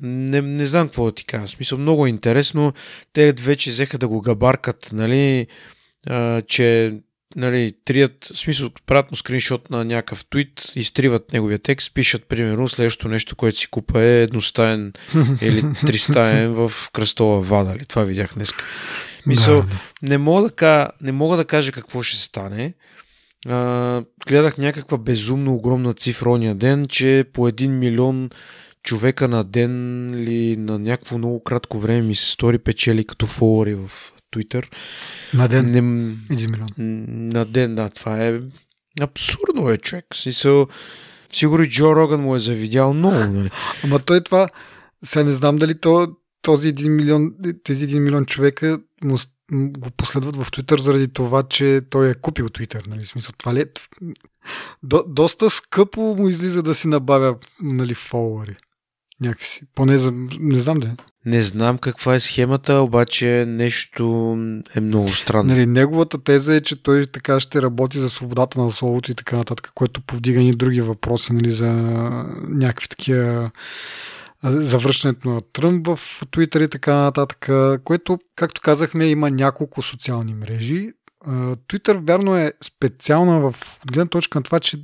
не, 0.03 0.41
не 0.43 0.67
знам 0.67 0.89
какво 0.89 1.05
да 1.05 1.13
ти 1.13 1.25
кажа. 1.25 1.49
Смисъл, 1.49 1.79
много 1.79 2.07
е 2.07 2.09
интересно. 2.09 2.73
Те 3.13 3.33
вече 3.33 3.71
взеха 3.71 3.99
да 3.99 4.09
го 4.09 4.21
габаркат, 4.21 4.91
нали, 4.93 5.47
а, 6.07 6.43
че 6.43 6.95
нали, 7.37 7.73
трият, 7.85 8.31
в 8.35 8.39
смисъл, 8.39 8.71
правят 8.87 9.11
му 9.11 9.17
скриншот 9.17 9.71
на 9.71 9.85
някакъв 9.85 10.25
твит, 10.25 10.73
изтриват 10.77 11.33
неговия 11.33 11.59
текст, 11.59 11.95
пишат, 11.95 12.25
примерно, 12.25 12.69
следващото 12.69 13.09
нещо, 13.09 13.37
което 13.37 13.59
си 13.59 13.67
купа 13.67 14.03
е 14.03 14.23
едностаен 14.23 14.93
или 15.41 15.65
тристаен 15.87 16.55
в 16.55 16.73
кръстова 16.93 17.41
вада. 17.41 17.77
Ли? 17.77 17.85
Това 17.85 18.05
видях 18.05 18.35
днес. 18.35 18.53
Мисъл, 19.27 19.65
не 20.03 20.19
мога 20.19 20.43
да, 20.43 20.51
кажа, 20.51 20.89
не 21.01 21.13
мога 21.13 21.37
да 21.37 21.45
кажа 21.45 21.73
какво 21.73 22.03
ще 22.03 22.17
стане. 22.17 22.75
А, 23.49 24.03
гледах 24.27 24.59
някаква 24.59 24.99
безумно 24.99 25.55
огромна 25.55 25.95
цифра 25.95 26.31
ония 26.31 26.55
ден, 26.55 26.87
че 26.87 27.25
по 27.33 27.49
един 27.49 27.79
милион 27.79 28.31
човека 28.83 29.29
на 29.29 29.45
ден 29.45 30.15
или 30.15 30.57
на 30.57 30.79
някакво 30.79 31.19
много 31.19 31.45
кратко 31.45 31.79
време 31.79 32.03
ми 32.03 32.15
се 32.15 32.31
стори 32.31 32.59
печели 32.59 33.05
като 33.05 33.27
фолуари 33.27 33.75
в 33.75 33.91
Twitter. 34.33 34.67
На 35.35 35.49
ден? 35.49 35.65
Не, 35.67 35.79
Един 36.31 36.51
милион. 36.51 36.69
На 37.31 37.45
ден, 37.45 37.75
да. 37.75 37.89
Това 37.89 38.27
е 38.27 38.41
абсурдно 39.01 39.71
е, 39.71 39.77
човек. 39.77 40.05
Смисъл, 40.15 40.67
сигурно 41.33 41.67
Джо 41.67 41.97
Роган 41.97 42.21
му 42.21 42.37
е 42.37 42.39
завидял 42.39 42.95
много, 42.95 43.17
нали? 43.17 43.51
Ама 43.85 43.99
той 43.99 44.21
това, 44.21 44.49
сега 45.05 45.25
не 45.25 45.33
знам 45.33 45.57
дали 45.57 45.81
то, 45.81 46.09
този 46.43 46.69
един 46.69 46.97
милион, 46.97 47.35
тези 47.65 47.85
един 47.85 48.03
милион 48.03 48.25
човека 48.25 48.81
му 49.05 49.17
го 49.53 49.91
последват 49.91 50.37
в 50.37 50.51
Twitter 50.51 50.81
заради 50.81 51.13
това, 51.13 51.43
че 51.43 51.81
той 51.91 52.11
е 52.11 52.15
купил 52.15 52.49
Twitter. 52.49 52.87
Нали? 52.87 53.05
Смисъл, 53.05 53.33
това 53.39 53.55
ли 53.55 53.61
е? 53.61 53.67
До, 54.83 55.05
доста 55.09 55.51
скъпо 55.51 56.01
му 56.01 56.29
излиза 56.29 56.63
да 56.63 56.75
си 56.75 56.89
набавя 56.89 57.37
нали, 57.63 57.95
фолуари. 57.95 58.57
Някакси. 59.21 59.61
Поне 59.75 59.99
за... 59.99 60.13
Не 60.41 60.61
знам 60.61 60.79
да 60.79 60.97
Не 61.27 61.43
знам 61.43 61.79
каква 61.79 62.15
е 62.15 62.21
схемата, 62.21 62.75
обаче 62.75 63.45
нещо 63.49 64.37
е 64.75 64.81
много 64.81 65.09
странно. 65.09 65.55
Нали, 65.55 65.67
неговата 65.67 66.23
теза 66.25 66.55
е, 66.55 66.61
че 66.61 66.83
той 66.83 67.07
така 67.07 67.41
ще 67.41 67.63
работи 67.63 67.99
за 67.99 68.11
свободата 68.11 68.61
на 68.61 68.71
словото 68.71 69.13
и 69.13 69.15
така 69.15 69.37
нататък, 69.37 69.73
което 69.75 70.01
повдига 70.01 70.41
ни 70.41 70.57
други 70.57 70.81
въпроси 70.81 71.33
нали, 71.33 71.51
за 71.51 71.73
някакви 72.49 72.89
такива 72.89 73.51
завръщането 74.45 75.29
на 75.29 75.41
Тръмп 75.53 75.87
в 75.87 75.97
Twitter 76.27 76.65
и 76.65 76.69
така 76.69 76.95
нататък, 76.95 77.49
което, 77.85 78.19
както 78.37 78.61
казахме, 78.61 79.07
има 79.07 79.31
няколко 79.31 79.83
социални 79.83 80.35
мрежи. 80.35 80.91
Twitter, 81.29 82.07
вярно 82.07 82.37
е 82.37 82.53
специална 82.65 83.51
в 83.51 83.55
гледна 83.93 84.09
точка 84.09 84.39
на 84.39 84.43
това, 84.43 84.61
че 84.61 84.79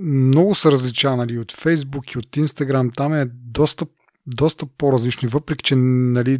много 0.00 0.54
се 0.54 0.72
различава 0.72 1.16
нали, 1.16 1.38
от 1.38 1.52
Facebook 1.52 2.14
и 2.14 2.18
от 2.18 2.26
Instagram. 2.26 2.96
Там 2.96 3.12
е 3.12 3.26
доста, 3.32 3.86
доста 4.26 4.66
по-различно. 4.66 5.28
Въпреки, 5.28 5.62
че 5.62 5.76
нали, 5.76 6.38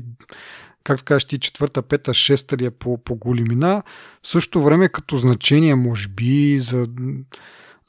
както 0.85 1.05
кажеш 1.05 1.25
ти, 1.25 1.39
четвърта, 1.39 1.83
пета, 1.83 2.15
шеста 2.15 2.57
ли 2.57 2.65
е 2.65 2.71
по, 2.71 2.99
по 2.99 3.17
големина, 3.17 3.83
в 4.23 4.29
същото 4.29 4.63
време 4.63 4.89
като 4.89 5.17
значение, 5.17 5.75
може 5.75 6.09
би, 6.09 6.59
за, 6.59 6.87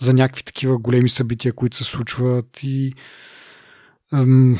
за 0.01 0.13
някакви 0.13 0.43
такива 0.43 0.77
големи 0.77 1.09
събития, 1.09 1.53
които 1.53 1.77
се 1.77 1.83
случват 1.83 2.63
и 2.63 2.93
ем, 4.13 4.57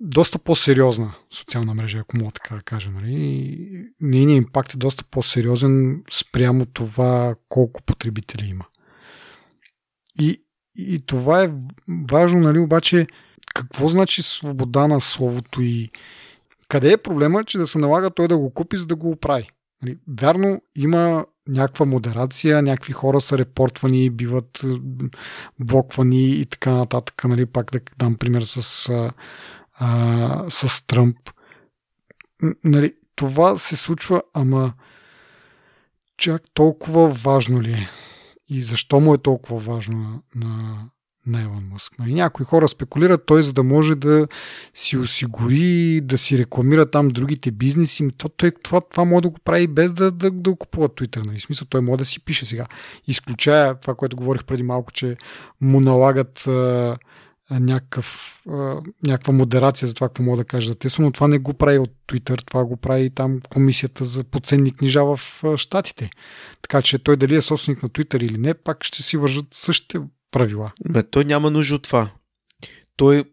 доста 0.00 0.38
по-сериозна 0.38 1.14
социална 1.30 1.74
мрежа, 1.74 1.98
ако 1.98 2.16
мога 2.16 2.32
така 2.32 2.54
да 2.54 2.62
кажа. 2.62 2.90
Нали? 2.90 3.88
Нейният 4.00 4.44
импакт 4.44 4.74
е 4.74 4.76
доста 4.76 5.04
по-сериозен 5.04 6.02
спрямо 6.10 6.66
това 6.66 7.34
колко 7.48 7.82
потребители 7.82 8.46
има. 8.46 8.64
И, 10.20 10.43
и 10.76 11.00
това 11.06 11.42
е 11.42 11.50
важно, 12.10 12.40
нали, 12.40 12.58
обаче 12.58 13.06
какво 13.54 13.88
значи 13.88 14.22
свобода 14.22 14.86
на 14.86 15.00
словото 15.00 15.62
и 15.62 15.90
къде 16.68 16.92
е 16.92 16.96
проблема, 16.96 17.44
че 17.44 17.58
да 17.58 17.66
се 17.66 17.78
налага 17.78 18.10
той 18.10 18.28
да 18.28 18.38
го 18.38 18.50
купи, 18.50 18.76
за 18.76 18.86
да 18.86 18.96
го 18.96 19.10
оправи? 19.10 19.48
Нали, 19.82 19.98
вярно, 20.20 20.62
има 20.76 21.26
някаква 21.48 21.86
модерация, 21.86 22.62
някакви 22.62 22.92
хора 22.92 23.20
са 23.20 23.38
репортвани, 23.38 24.10
биват 24.10 24.64
блоквани 25.60 26.30
и 26.30 26.44
така 26.44 26.70
нататък. 26.70 27.24
Нали, 27.24 27.46
пак 27.46 27.70
да 27.70 27.80
дам 27.98 28.16
пример 28.16 28.42
с, 28.42 28.88
а, 29.74 30.44
с 30.50 30.86
Тръмп. 30.86 31.16
Нали, 32.64 32.94
това 33.16 33.58
се 33.58 33.76
случва, 33.76 34.22
ама 34.34 34.72
чак 36.16 36.42
толкова 36.54 37.08
важно 37.08 37.62
ли 37.62 37.72
е? 37.72 37.88
И 38.48 38.60
защо 38.60 39.00
му 39.00 39.14
е 39.14 39.18
толкова 39.18 39.58
важно 39.58 40.22
на, 40.34 40.84
на, 41.26 41.42
Елон 41.42 41.68
Мъск. 41.72 41.98
Нали, 41.98 42.14
някои 42.14 42.46
хора 42.46 42.68
спекулират 42.68 43.26
той, 43.26 43.42
за 43.42 43.52
да 43.52 43.62
може 43.62 43.94
да 43.94 44.28
си 44.74 44.96
осигури, 44.96 46.00
да 46.00 46.18
си 46.18 46.38
рекламира 46.38 46.90
там 46.90 47.08
другите 47.08 47.50
бизнеси. 47.50 48.08
Това, 48.18 48.30
той, 48.36 48.52
това, 48.64 48.80
това 48.80 49.04
може 49.04 49.22
да 49.22 49.28
го 49.28 49.38
прави 49.44 49.66
без 49.66 49.92
да, 49.92 50.10
да, 50.10 50.30
да 50.30 50.56
купува 50.56 50.88
Twitter. 50.88 51.26
Нали? 51.26 51.40
Смисъл, 51.40 51.66
той 51.70 51.80
може 51.80 51.98
да 51.98 52.04
си 52.04 52.24
пише 52.24 52.46
сега. 52.46 52.66
Изключая 53.06 53.74
това, 53.74 53.94
което 53.94 54.16
говорих 54.16 54.44
преди 54.44 54.62
малко, 54.62 54.92
че 54.92 55.16
му 55.60 55.80
налагат 55.80 56.46
а, 56.46 56.96
някакъв, 57.50 58.40
някаква 59.06 59.32
модерация 59.32 59.88
за 59.88 59.94
това, 59.94 60.08
какво 60.08 60.22
мога 60.22 60.36
да 60.36 60.44
кажа 60.44 60.68
за 60.68 60.74
Тесла, 60.74 61.04
но 61.04 61.12
това 61.12 61.28
не 61.28 61.38
го 61.38 61.54
прави 61.54 61.78
от 61.78 61.90
Twitter, 62.08 62.46
това 62.46 62.64
го 62.64 62.76
прави 62.76 63.10
там 63.10 63.40
комисията 63.50 64.04
за 64.04 64.24
подценни 64.24 64.72
книжа 64.72 65.04
в 65.04 65.20
Штатите. 65.56 66.10
Така 66.62 66.82
че 66.82 66.98
той 66.98 67.16
дали 67.16 67.36
е 67.36 67.42
собственик 67.42 67.82
на 67.82 67.88
Twitter 67.88 68.24
или 68.24 68.38
не, 68.38 68.54
пак 68.54 68.84
ще 68.84 69.02
си 69.02 69.16
вържат 69.16 69.46
същите 69.52 69.98
правила. 70.30 70.72
Бе, 70.88 71.02
той 71.02 71.24
няма 71.24 71.50
нужда 71.50 71.74
от 71.74 71.82
това. 71.82 72.10
Той 72.96 73.24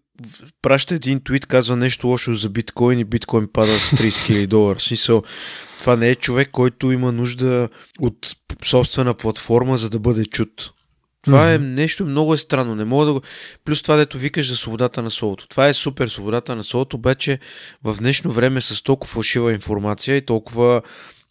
праща 0.62 0.96
един 0.96 1.24
твит, 1.24 1.46
казва 1.46 1.76
нещо 1.76 2.08
лошо 2.08 2.34
за 2.34 2.50
биткоин 2.50 3.00
и 3.00 3.04
биткоин 3.04 3.48
пада 3.54 3.80
с 3.80 3.92
30 3.92 4.10
000 4.10 4.48
долара. 4.48 4.80
Смисъл, 4.80 5.24
това 5.80 5.96
не 5.96 6.10
е 6.10 6.16
човек, 6.16 6.50
който 6.52 6.92
има 6.92 7.12
нужда 7.12 7.70
от 8.00 8.36
собствена 8.66 9.14
платформа, 9.14 9.78
за 9.78 9.90
да 9.90 10.00
бъде 10.00 10.26
чут. 10.26 10.74
Това 11.22 11.46
mm-hmm. 11.46 11.56
е 11.56 11.60
нещо 11.60 12.06
много 12.06 12.34
е 12.34 12.38
странно. 12.38 12.76
Не 12.76 12.86
мога 12.86 13.06
да 13.06 13.14
го... 13.14 13.22
Плюс 13.66 13.82
това, 13.82 13.96
дето 13.96 14.18
викаш 14.18 14.50
за 14.50 14.58
свободата 14.58 15.02
на 15.02 15.12
словото. 15.12 15.48
Това 15.48 15.68
е 15.68 15.74
супер 15.74 16.08
свободата 16.08 16.56
на 16.56 16.64
словото, 16.64 16.96
обаче 16.96 17.40
в 17.84 17.96
днешно 18.00 18.32
време 18.32 18.62
с 18.62 18.84
толкова 18.84 19.14
фалшива 19.14 19.54
информация 19.54 20.18
и 20.18 20.26
толкова 20.26 20.82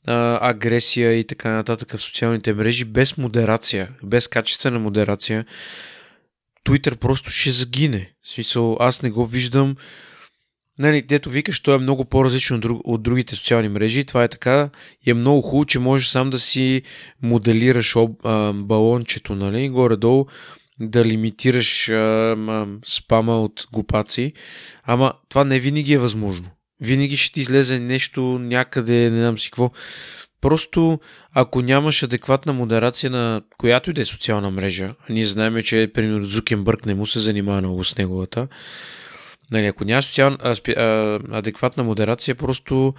а, 0.07 0.49
агресия 0.51 1.13
и 1.13 1.25
така 1.25 1.51
нататък 1.51 1.91
в 1.97 2.03
социалните 2.03 2.55
мрежи, 2.55 2.85
без 2.85 3.17
модерация, 3.17 3.89
без 4.03 4.29
качествена 4.29 4.79
модерация, 4.79 5.45
Twitter 6.65 6.97
просто 6.97 7.31
ще 7.31 7.51
загине. 7.51 8.13
В 8.23 8.29
смисъл, 8.29 8.77
аз 8.81 9.03
не 9.03 9.11
го 9.11 9.27
виждам. 9.27 9.77
Нали, 10.79 11.03
дето 11.03 11.31
викаш, 11.31 11.61
той 11.61 11.75
е 11.75 11.79
много 11.79 12.05
по-различно 12.05 12.57
от, 12.57 12.65
от 12.85 13.03
другите 13.03 13.35
социални 13.35 13.69
мрежи. 13.69 14.05
Това 14.05 14.25
е 14.25 14.29
така. 14.29 14.71
И 15.07 15.11
е 15.11 15.15
много 15.15 15.43
хубаво, 15.43 15.65
че 15.65 15.79
можеш 15.79 16.09
сам 16.09 16.31
да 16.31 16.41
си 16.41 16.83
моделираш 17.23 17.97
об, 17.97 18.27
а, 18.27 18.53
балончето, 18.53 19.35
нали, 19.35 19.69
горе-долу, 19.69 20.27
да 20.81 21.05
лимитираш 21.05 21.89
а, 21.89 21.95
а, 21.95 22.67
спама 22.87 23.43
от 23.43 23.67
глупаци. 23.73 24.33
Ама 24.85 25.13
това 25.29 25.45
не 25.45 25.59
винаги 25.59 25.93
е 25.93 25.99
възможно 25.99 26.51
винаги 26.81 27.17
ще 27.17 27.33
ти 27.33 27.41
излезе 27.41 27.79
нещо 27.79 28.21
някъде, 28.23 29.11
не 29.11 29.19
знам 29.19 29.39
си 29.39 29.51
какво. 29.51 29.71
Просто 30.41 31.01
ако 31.33 31.63
нямаш 31.63 32.03
адекватна 32.03 32.53
модерация 32.53 33.11
на 33.11 33.43
която 33.59 33.91
и 33.91 33.93
да 33.93 34.01
е 34.01 34.05
социална 34.05 34.51
мрежа, 34.51 34.95
ние 35.09 35.27
знаем, 35.27 35.63
че 35.63 35.91
примерно 35.95 36.25
Зукенбърг 36.25 36.87
не 36.87 36.95
му 36.95 37.07
се 37.07 37.19
занимава 37.19 37.61
много 37.61 37.85
с 37.85 37.97
неговата, 37.97 38.49
нали, 39.51 39.67
ако 39.67 39.85
нямаш 39.85 40.05
социална, 40.05 40.39
а, 40.41 40.55
а, 40.77 41.19
адекватна 41.31 41.85
модерация, 41.85 42.35
просто 42.35 42.95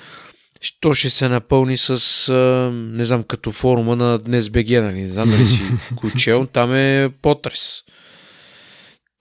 то 0.79 0.93
ще 0.93 1.09
се 1.09 1.29
напълни 1.29 1.77
с, 1.77 2.29
а, 2.29 2.71
не 2.73 3.05
знам, 3.05 3.23
като 3.23 3.51
форума 3.51 3.95
на 3.95 4.19
Днес 4.19 4.49
БГ, 4.49 4.69
нали, 4.69 5.01
не 5.01 5.07
знам 5.07 5.29
дали 5.29 5.47
си 5.47 5.61
кучел, 5.95 6.47
там 6.53 6.75
е 6.75 7.09
потрес. 7.21 7.83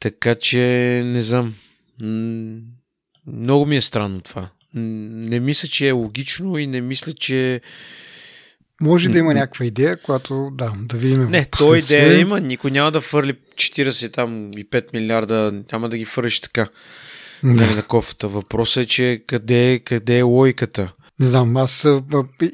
Така 0.01 0.35
че, 0.35 0.59
не 1.07 1.23
знам, 1.23 1.55
много 3.27 3.67
ми 3.67 3.77
е 3.77 3.81
странно 3.81 4.21
това. 4.21 4.51
Не 4.75 5.41
мисля, 5.41 5.69
че 5.69 5.89
е 5.89 5.93
логично 5.93 6.59
и 6.59 6.67
не 6.67 6.81
мисля, 6.81 7.13
че... 7.13 7.61
Може 8.83 9.09
да 9.09 9.19
има 9.19 9.35
някаква 9.35 9.65
идея, 9.65 9.97
която 9.97 10.51
да, 10.55 10.73
да 10.79 10.97
видим. 10.97 11.31
Не, 11.31 11.45
то 11.45 11.75
идея 11.75 12.21
има. 12.21 12.41
Никой 12.41 12.71
няма 12.71 12.93
да 12.93 13.01
фърли 13.01 13.33
40 13.33 14.13
там 14.13 14.51
и 14.53 14.67
5 14.67 14.93
милиарда, 14.93 15.63
няма 15.73 15.89
да 15.89 15.99
ги 15.99 16.05
фърлиш 16.05 16.41
така. 16.41 16.69
Нали, 17.43 17.75
на 17.75 17.83
кофата. 17.83 18.29
Въпросът 18.29 18.85
е, 18.85 18.87
че 18.87 19.25
къде, 19.27 19.81
къде 19.85 20.19
е 20.19 20.23
логиката? 20.23 20.93
Не 21.21 21.27
знам, 21.27 21.57
аз 21.57 21.87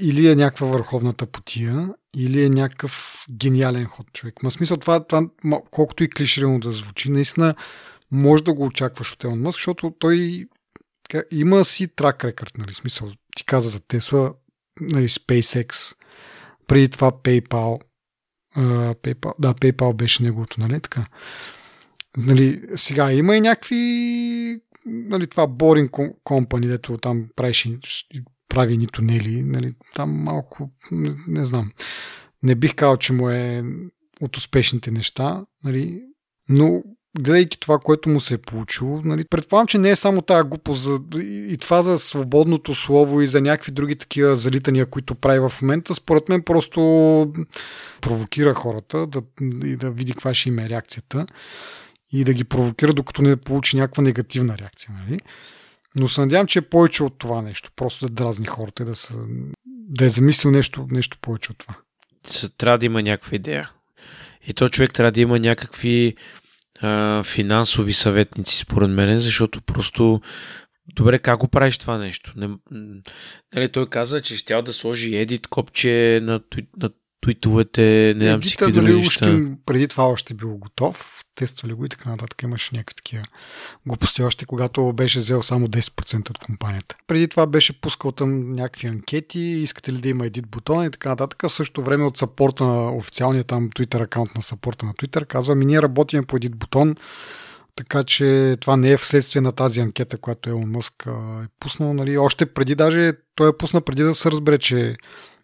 или 0.00 0.28
е 0.28 0.34
някаква 0.34 0.66
върховната 0.66 1.26
потия, 1.26 1.88
или 2.16 2.44
е 2.44 2.48
някакъв 2.48 3.24
гениален 3.30 3.84
ход 3.84 4.06
човек. 4.12 4.42
Ма 4.42 4.50
смисъл 4.50 4.76
това, 4.76 5.04
това 5.04 5.28
колкото 5.70 6.04
и 6.04 6.10
клиширано 6.10 6.58
да 6.58 6.72
звучи, 6.72 7.10
наистина 7.10 7.54
може 8.10 8.44
да 8.44 8.52
го 8.52 8.64
очакваш 8.64 9.12
от 9.12 9.24
Елон 9.24 9.40
Мъск, 9.40 9.58
защото 9.58 9.94
той 9.98 10.46
така, 11.08 11.24
има 11.30 11.64
си 11.64 11.88
трак 11.96 12.24
рекорд, 12.24 12.58
нали, 12.58 12.74
смисъл. 12.74 13.10
Ти 13.36 13.44
каза 13.44 13.70
за 13.70 13.80
Тесла, 13.80 14.34
нали, 14.80 15.08
SpaceX, 15.08 15.96
преди 16.66 16.88
това 16.88 17.12
PayPal, 17.12 17.80
PayPal, 18.94 19.32
да, 19.38 19.54
PayPal 19.54 19.94
беше 19.94 20.22
неговото, 20.22 20.60
нали, 20.60 20.80
така. 20.80 21.06
Нали, 22.16 22.62
сега 22.76 23.12
има 23.12 23.36
и 23.36 23.40
някакви 23.40 24.60
нали, 24.86 25.26
това 25.26 25.48
Boring 25.48 25.90
Company, 26.24 26.68
дето 26.68 26.98
там 26.98 27.24
правиш, 27.36 27.68
прави 28.48 28.76
ни 28.76 28.86
тунели, 28.86 29.42
нали, 29.42 29.74
там 29.94 30.10
малко, 30.10 30.70
не, 30.90 31.14
не 31.28 31.44
знам. 31.44 31.72
Не 32.42 32.54
бих 32.54 32.74
казал, 32.74 32.96
че 32.96 33.12
му 33.12 33.30
е 33.30 33.64
от 34.20 34.36
успешните 34.36 34.90
неща, 34.90 35.44
нали, 35.64 36.02
но 36.48 36.82
гледайки 37.18 37.60
това, 37.60 37.78
което 37.78 38.08
му 38.08 38.20
се 38.20 38.34
е 38.34 38.38
получило, 38.38 39.00
нали, 39.04 39.24
предполагам, 39.24 39.66
че 39.66 39.78
не 39.78 39.90
е 39.90 39.96
само 39.96 40.22
тази 40.22 40.48
глупост 40.48 40.82
за, 40.82 41.00
и 41.22 41.56
това 41.60 41.82
за 41.82 41.98
свободното 41.98 42.74
слово 42.74 43.20
и 43.20 43.26
за 43.26 43.40
някакви 43.40 43.72
други 43.72 43.96
такива 43.96 44.36
залитания, 44.36 44.86
които 44.86 45.14
прави 45.14 45.48
в 45.48 45.52
момента, 45.62 45.94
според 45.94 46.28
мен 46.28 46.42
просто 46.42 46.80
провокира 48.00 48.54
хората 48.54 49.06
да, 49.06 49.22
и 49.64 49.76
да 49.76 49.90
види 49.90 50.12
каква 50.12 50.34
ще 50.34 50.48
им 50.48 50.58
е 50.58 50.68
реакцията 50.68 51.26
и 52.12 52.24
да 52.24 52.32
ги 52.32 52.44
провокира, 52.44 52.92
докато 52.92 53.22
не 53.22 53.36
получи 53.36 53.76
някаква 53.76 54.02
негативна 54.02 54.58
реакция. 54.58 54.94
Нали? 55.00 55.20
Но 55.98 56.08
се 56.08 56.20
надявам, 56.20 56.46
че 56.46 56.58
е 56.58 56.62
повече 56.62 57.02
от 57.02 57.18
това 57.18 57.42
нещо. 57.42 57.70
Просто 57.76 58.06
да 58.08 58.12
дразни 58.12 58.46
хората 58.46 58.82
и 58.82 58.86
да, 58.86 58.96
са, 58.96 59.14
да 59.66 60.04
е 60.04 60.10
замислил 60.10 60.50
нещо, 60.50 60.86
нещо 60.90 61.18
повече 61.20 61.52
от 61.52 61.58
това. 61.58 61.74
Трябва 62.58 62.78
да 62.78 62.86
има 62.86 63.02
някаква 63.02 63.36
идея. 63.36 63.70
И 64.46 64.54
то 64.54 64.68
човек 64.68 64.92
трябва 64.92 65.12
да 65.12 65.20
има 65.20 65.38
някакви 65.38 66.16
а, 66.80 67.22
финансови 67.22 67.92
съветници, 67.92 68.56
според 68.56 68.90
мен, 68.90 69.18
защото 69.18 69.62
просто 69.62 70.20
добре, 70.94 71.18
как 71.18 71.38
го 71.38 71.48
правиш 71.48 71.78
това 71.78 71.98
нещо? 71.98 72.32
Не, 72.36 72.48
нали, 73.54 73.68
той 73.68 73.88
каза, 73.88 74.20
че 74.20 74.36
щял 74.36 74.62
да 74.62 74.72
сложи 74.72 75.16
едит 75.16 75.46
копче 75.46 76.20
на, 76.22 76.40
на 76.76 76.90
твитовете, 77.26 78.14
не 78.16 78.24
знам 78.24 78.42
си 78.42 78.56
какви 78.56 78.72
други 78.72 78.94
неща. 78.94 79.40
Преди 79.66 79.88
това 79.88 80.04
още 80.04 80.34
бил 80.34 80.56
готов, 80.56 81.24
тествали 81.34 81.72
го 81.72 81.84
и 81.84 81.88
така 81.88 82.10
нататък. 82.10 82.42
Имаше 82.42 82.76
някакви 82.76 82.94
такива 82.94 83.24
глупости 83.86 84.22
още, 84.22 84.46
когато 84.46 84.92
беше 84.92 85.18
взел 85.18 85.42
само 85.42 85.68
10% 85.68 86.30
от 86.30 86.38
компанията. 86.38 86.96
Преди 87.06 87.28
това 87.28 87.46
беше 87.46 87.80
пускал 87.80 88.12
там 88.12 88.54
някакви 88.54 88.88
анкети, 88.88 89.40
искате 89.40 89.92
ли 89.92 89.98
да 89.98 90.08
има 90.08 90.26
едит 90.26 90.48
бутон 90.48 90.84
и 90.84 90.90
така 90.90 91.08
нататък. 91.08 91.42
В 91.42 91.52
същото 91.52 91.82
време 91.82 92.04
от 92.04 92.16
сапорта 92.16 92.64
на 92.64 92.96
официалния 92.96 93.44
там 93.44 93.70
Twitter 93.70 94.02
акаунт 94.02 94.34
на 94.34 94.42
сапорта 94.42 94.86
на 94.86 94.94
Twitter 94.94 95.26
казва, 95.26 95.54
ми 95.54 95.64
ние 95.64 95.82
работим 95.82 96.24
по 96.24 96.36
едит 96.36 96.56
бутон, 96.56 96.96
така 97.76 98.04
че 98.04 98.56
това 98.60 98.76
не 98.76 98.90
е 98.90 98.96
вследствие 98.96 99.42
на 99.42 99.52
тази 99.52 99.80
анкета, 99.80 100.18
която 100.18 100.50
Елон 100.50 100.70
Мъск 100.70 101.06
е 101.06 101.46
пуснал. 101.60 101.94
Нали? 101.94 102.18
Още 102.18 102.46
преди 102.46 102.74
даже, 102.74 103.12
той 103.34 103.48
е 103.48 103.56
пусна 103.58 103.80
преди 103.80 104.02
да 104.02 104.14
се 104.14 104.30
разбере, 104.30 104.58
че 104.58 104.96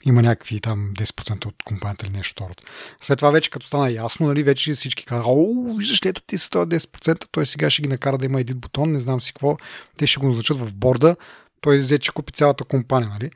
има 0.07 0.23
някакви 0.23 0.61
там 0.61 0.93
10% 0.99 1.47
от 1.47 1.55
компанията 1.65 2.07
или 2.07 2.13
нещо 2.13 2.33
второто. 2.33 2.63
След 3.01 3.19
това 3.19 3.31
вече 3.31 3.51
като 3.51 3.67
стана 3.67 3.91
ясно, 3.91 4.27
нали, 4.27 4.43
вече 4.43 4.75
всички 4.75 5.05
казаха, 5.05 5.29
о, 5.29 5.77
виждаш 5.79 6.01
ето 6.07 6.23
ти 6.27 6.39
са 6.39 6.49
10%, 6.49 7.25
той 7.31 7.47
сега 7.47 7.71
ще 7.71 7.83
ги 7.83 7.89
накара 7.89 8.19
да 8.19 8.27
има 8.27 8.41
един 8.41 8.59
бутон, 8.59 8.93
не 8.93 9.01
знам 9.01 9.21
си 9.21 9.33
какво, 9.33 9.57
те 9.99 10.07
ще 10.07 10.21
го 10.21 10.27
назначат 10.27 10.59
в 10.59 10.75
борда, 10.75 11.17
той 11.61 11.79
взе, 11.79 11.99
че 11.99 12.13
купи 12.13 12.33
цялата 12.33 12.65
компания, 12.65 13.11
нали? 13.11 13.31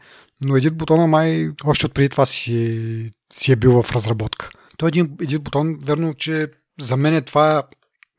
Но 0.45 0.57
един 0.57 0.75
бутон, 0.75 1.11
май 1.11 1.51
още 1.65 1.87
от 1.87 1.95
преди 1.95 2.09
това 2.09 2.27
си 2.27 3.11
си 3.33 3.53
е 3.53 3.57
бил 3.57 3.83
в 3.83 3.93
разработка. 3.93 4.49
Той 4.79 4.89
един, 4.89 5.17
един 5.21 5.41
бутон, 5.41 5.79
верно, 5.83 6.15
че 6.15 6.47
за 6.81 6.97
мен 6.97 7.15
е 7.15 7.21
това 7.21 7.63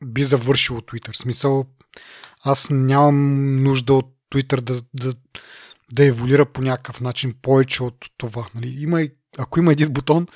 би 0.04 0.24
завършило 0.24 0.80
Twitter. 0.80 1.12
В 1.12 1.18
смисъл, 1.18 1.64
аз 2.40 2.70
нямам 2.70 3.56
нужда 3.56 3.94
от 3.94 4.14
Twitter 4.32 4.60
да, 4.60 4.82
да, 4.94 5.14
да 5.92 6.04
еволюира 6.04 6.46
по 6.46 6.62
някакъв 6.62 7.00
начин 7.00 7.34
повече 7.42 7.82
от 7.82 8.06
това. 8.18 8.48
Нали? 8.54 8.82
Има, 8.82 9.02
ако 9.38 9.58
има 9.58 9.72
един 9.72 9.92
бутон, 9.92 10.26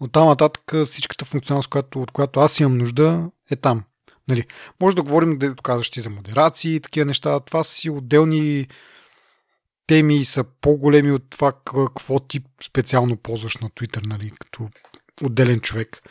от 0.00 0.12
там 0.12 0.28
нататък 0.28 0.72
всичката 0.86 1.24
функционалност, 1.24 1.68
която, 1.68 2.02
от 2.02 2.10
която 2.10 2.40
аз 2.40 2.60
имам 2.60 2.78
нужда, 2.78 3.30
е 3.50 3.56
там. 3.56 3.84
Нали? 4.28 4.46
Може 4.80 4.96
да 4.96 5.02
говорим, 5.02 5.38
да 5.38 5.54
казваш 5.54 5.90
ти 5.90 6.00
за 6.00 6.10
модерации 6.10 6.74
и 6.74 6.80
такива 6.80 7.06
неща. 7.06 7.40
Това 7.40 7.64
си 7.64 7.90
отделни 7.90 8.68
теми 9.86 10.24
са 10.24 10.44
по-големи 10.60 11.12
от 11.12 11.30
това 11.30 11.52
какво 11.64 12.18
ти 12.18 12.40
специално 12.66 13.16
ползваш 13.16 13.56
на 13.56 13.70
Twitter, 13.70 14.06
нали? 14.06 14.32
като 14.40 14.68
отделен 15.22 15.60
човек. 15.60 16.02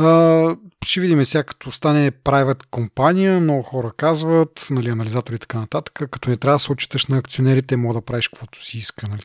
А, 0.00 0.56
ще 0.84 1.00
видим 1.00 1.24
сега, 1.24 1.44
като 1.44 1.72
стане 1.72 2.12
private 2.12 2.66
компания, 2.70 3.40
много 3.40 3.62
хора 3.62 3.92
казват, 3.96 4.66
нали, 4.70 4.90
анализатори 4.90 5.36
и 5.36 5.38
така 5.38 5.58
нататък, 5.58 6.10
като 6.10 6.30
не 6.30 6.36
трябва 6.36 6.56
да 6.56 6.60
се 6.60 6.72
отчиташ 6.72 7.06
на 7.06 7.18
акционерите, 7.18 7.76
може 7.76 7.94
да 7.94 8.04
правиш 8.04 8.28
каквото 8.28 8.64
си 8.64 8.78
иска, 8.78 9.08
нали, 9.08 9.22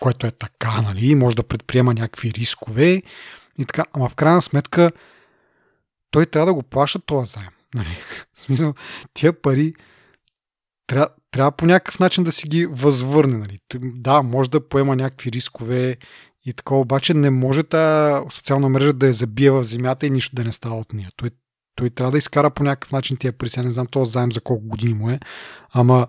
което 0.00 0.26
е 0.26 0.30
така, 0.30 0.82
нали, 0.82 1.14
може 1.14 1.36
да 1.36 1.42
предприема 1.42 1.94
някакви 1.94 2.32
рискове 2.32 3.02
и 3.58 3.64
така, 3.66 3.84
ама 3.92 4.08
в 4.08 4.14
крайна 4.14 4.42
сметка 4.42 4.90
той 6.10 6.26
трябва 6.26 6.46
да 6.46 6.54
го 6.54 6.62
плаща 6.62 6.98
този 6.98 7.30
заем. 7.30 7.50
Нали? 7.74 7.96
В 8.34 8.40
смисъл, 8.40 8.74
тия 9.14 9.42
пари 9.42 9.74
трябва, 10.86 11.08
трябва 11.30 11.52
по 11.52 11.66
някакъв 11.66 11.98
начин 11.98 12.24
да 12.24 12.32
си 12.32 12.48
ги 12.48 12.66
възвърне. 12.66 13.38
Нали? 13.38 13.58
Да, 13.74 14.22
може 14.22 14.50
да 14.50 14.68
поема 14.68 14.96
някакви 14.96 15.32
рискове 15.32 15.96
и 16.46 16.52
така, 16.52 16.74
обаче 16.74 17.14
не 17.14 17.30
може 17.30 17.62
тази 17.62 18.24
социална 18.30 18.68
мрежа 18.68 18.92
да 18.92 19.06
я 19.06 19.12
забие 19.12 19.50
в 19.50 19.64
земята 19.64 20.06
и 20.06 20.10
нищо 20.10 20.36
да 20.36 20.44
не 20.44 20.52
става 20.52 20.76
от 20.76 20.92
нея. 20.92 21.08
Той, 21.16 21.30
той 21.74 21.90
трябва 21.90 22.12
да 22.12 22.18
изкара 22.18 22.50
по 22.50 22.62
някакъв 22.62 22.92
начин 22.92 23.16
тия 23.16 23.32
пари. 23.32 23.48
Сега 23.48 23.64
не 23.64 23.70
знам 23.70 23.86
този 23.86 24.12
заем 24.12 24.32
за 24.32 24.40
колко 24.40 24.68
години 24.68 24.94
му 24.94 25.10
е, 25.10 25.20
ама 25.72 26.06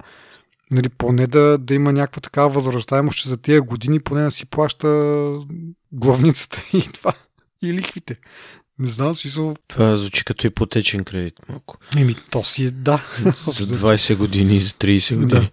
нали, 0.71 0.89
поне 0.89 1.27
да, 1.27 1.57
да 1.57 1.73
има 1.73 1.93
някаква 1.93 2.21
такава 2.21 2.49
възвръщаемост, 2.49 3.17
че 3.17 3.29
за 3.29 3.37
тия 3.37 3.61
години 3.61 3.99
поне 3.99 4.23
да 4.23 4.31
си 4.31 4.45
плаща 4.45 5.33
главницата 5.91 6.61
и 6.73 6.81
това. 6.93 7.13
И 7.61 7.73
лихвите. 7.73 8.17
Не 8.79 8.87
знам, 8.87 9.15
смисъл. 9.15 9.55
Това 9.67 9.97
звучи 9.97 10.25
като 10.25 10.47
ипотечен 10.47 11.03
кредит 11.03 11.33
малко. 11.49 11.77
Еми, 11.97 12.15
то 12.29 12.43
си 12.43 12.65
е, 12.65 12.71
да. 12.71 13.03
за 13.47 13.65
20 13.65 14.15
години, 14.15 14.59
за 14.59 14.69
30 14.69 15.15
години. 15.15 15.41
Да. 15.41 15.49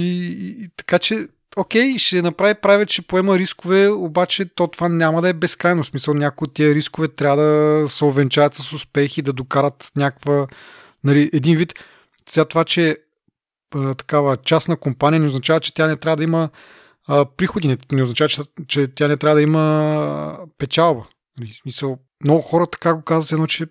И, 0.00 0.26
и, 0.60 0.68
така 0.76 0.98
че 0.98 1.28
окей, 1.56 1.98
ще 1.98 2.22
направи 2.22 2.54
правят, 2.54 2.90
ще 2.90 3.02
поема 3.02 3.38
рискове, 3.38 3.88
обаче 3.88 4.44
то 4.54 4.68
това 4.68 4.88
няма 4.88 5.22
да 5.22 5.28
е 5.28 5.32
безкрайно. 5.32 5.84
смисъл, 5.84 6.14
някои 6.14 6.46
от 6.46 6.54
тия 6.54 6.74
рискове 6.74 7.08
трябва 7.08 7.42
да 7.42 7.88
се 7.88 8.04
овенчаят 8.04 8.54
с 8.54 8.72
успехи, 8.72 9.22
да 9.22 9.32
докарат 9.32 9.92
някаква, 9.96 10.46
нали, 11.04 11.30
един 11.32 11.56
вид. 11.56 11.74
Сега 12.28 12.44
това, 12.44 12.64
че 12.64 12.96
а, 13.74 13.94
такава 13.94 14.36
частна 14.36 14.76
компания 14.76 15.20
не 15.20 15.26
означава, 15.26 15.60
че 15.60 15.74
тя 15.74 15.86
не 15.86 15.96
трябва 15.96 16.16
да 16.16 16.24
има 16.24 16.48
а, 17.08 17.24
приходи, 17.24 17.78
не, 17.92 18.02
означава, 18.02 18.28
че, 18.28 18.42
че 18.68 18.88
тя 18.94 19.08
не 19.08 19.16
трябва 19.16 19.36
да 19.36 19.42
има 19.42 20.38
печалба. 20.58 21.04
Нали, 21.38 21.50
смисъл, 21.62 21.98
много 22.24 22.42
хора 22.42 22.66
така 22.66 22.94
го 22.94 23.02
казват, 23.02 23.32
едно, 23.32 23.46
че 23.46 23.66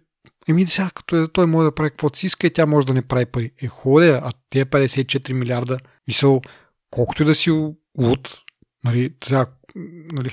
Еми 0.48 0.68
сега, 0.68 0.90
като 0.96 1.24
е, 1.24 1.28
той 1.28 1.46
може 1.46 1.66
да 1.66 1.76
прави 1.76 1.90
каквото 1.90 2.20
си 2.20 2.26
иска 2.26 2.48
и 2.48 2.54
тя 2.54 2.66
може 2.66 2.88
да 2.88 2.94
не 2.94 3.02
прави 3.02 3.26
пари. 3.26 3.52
Е, 3.62 3.68
хубаво 3.68 4.20
а 4.24 4.32
тези 4.50 4.66
54 4.66 5.34
милиарда, 5.34 5.78
мисъл, 6.08 6.42
колкото 6.92 7.24
и 7.24 7.26
да 7.26 7.36
си 7.36 7.52
луд, 7.98 8.42
нали, 8.84 9.14
сега, 9.24 9.46
нали, 10.12 10.32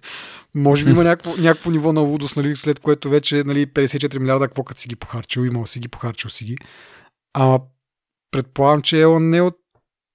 може 0.54 0.84
би 0.84 0.90
има 0.90 1.04
някакво, 1.04 1.36
някакво 1.36 1.70
ниво 1.70 1.92
на 1.92 2.00
лудост, 2.00 2.36
нали, 2.36 2.56
след 2.56 2.80
което 2.80 3.10
вече 3.10 3.44
нали, 3.44 3.66
54 3.66 4.18
милиарда, 4.18 4.48
какво 4.48 4.64
като 4.64 4.80
си 4.80 4.88
ги 4.88 4.96
похарчил, 4.96 5.40
имал 5.40 5.66
си 5.66 5.78
ги, 5.78 5.88
похарчил 5.88 6.30
си 6.30 6.44
ги. 6.44 6.56
Ама 7.34 7.60
предполагам, 8.30 8.82
че 8.82 9.00
Елон 9.00 9.30
не 9.30 9.36
е 9.36 9.42
от 9.42 9.56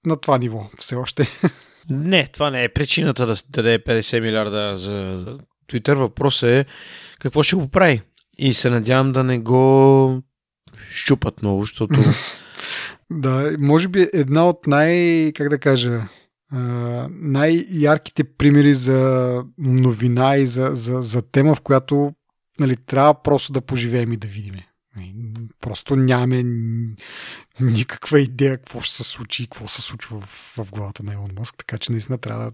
на 0.06 0.16
това 0.16 0.38
ниво 0.38 0.70
все 0.78 0.96
още. 0.96 1.28
Не, 1.90 2.28
това 2.28 2.50
не 2.50 2.64
е 2.64 2.70
причината 2.70 3.26
да 3.26 3.36
даде 3.50 3.80
50 3.80 4.20
милиарда 4.20 4.78
за 4.78 5.26
Twitter. 5.72 5.94
Въпросът 5.94 6.50
е 6.50 6.66
какво 7.20 7.44
ще 7.44 7.56
го 7.56 7.68
прави. 7.68 8.02
И 8.38 8.54
се 8.54 8.70
надявам 8.70 9.12
да 9.12 9.24
не 9.24 9.40
го 9.40 10.22
щупат 10.90 11.42
много, 11.42 11.62
защото 11.62 12.00
Да, 13.12 13.56
може 13.60 13.88
би 13.88 14.08
една 14.14 14.48
от 14.50 14.68
най, 14.68 15.32
как 15.36 15.50
да 15.50 15.60
кажа, 15.60 16.08
най-ярките 17.10 18.24
примери 18.24 18.74
за 18.74 19.44
новина 19.58 20.38
и 20.38 20.48
за, 20.48 20.70
за, 20.74 21.02
за 21.02 21.22
тема, 21.22 21.56
в 21.56 21.62
която 21.62 22.14
нали, 22.60 22.78
трябва 22.78 23.24
просто 23.24 23.54
да 23.54 23.62
поживеем 23.62 24.12
и 24.14 24.18
да 24.18 24.28
видим. 24.28 24.56
Нали, 24.96 25.16
просто 25.62 25.96
нямаме 25.96 26.44
никаква 27.60 28.20
идея 28.20 28.58
какво 28.58 28.82
ще 28.82 28.96
се 28.96 29.04
случи 29.04 29.44
и 29.44 29.46
какво 29.46 29.68
се 29.68 29.82
случва 29.82 30.22
в, 30.22 30.56
в 30.58 30.72
главата 30.72 31.04
на 31.04 31.14
Елон 31.14 31.32
Мъск, 31.40 31.56
така 31.58 31.78
че 31.78 31.92
наистина 31.92 32.18
трябва 32.18 32.44
да, 32.46 32.52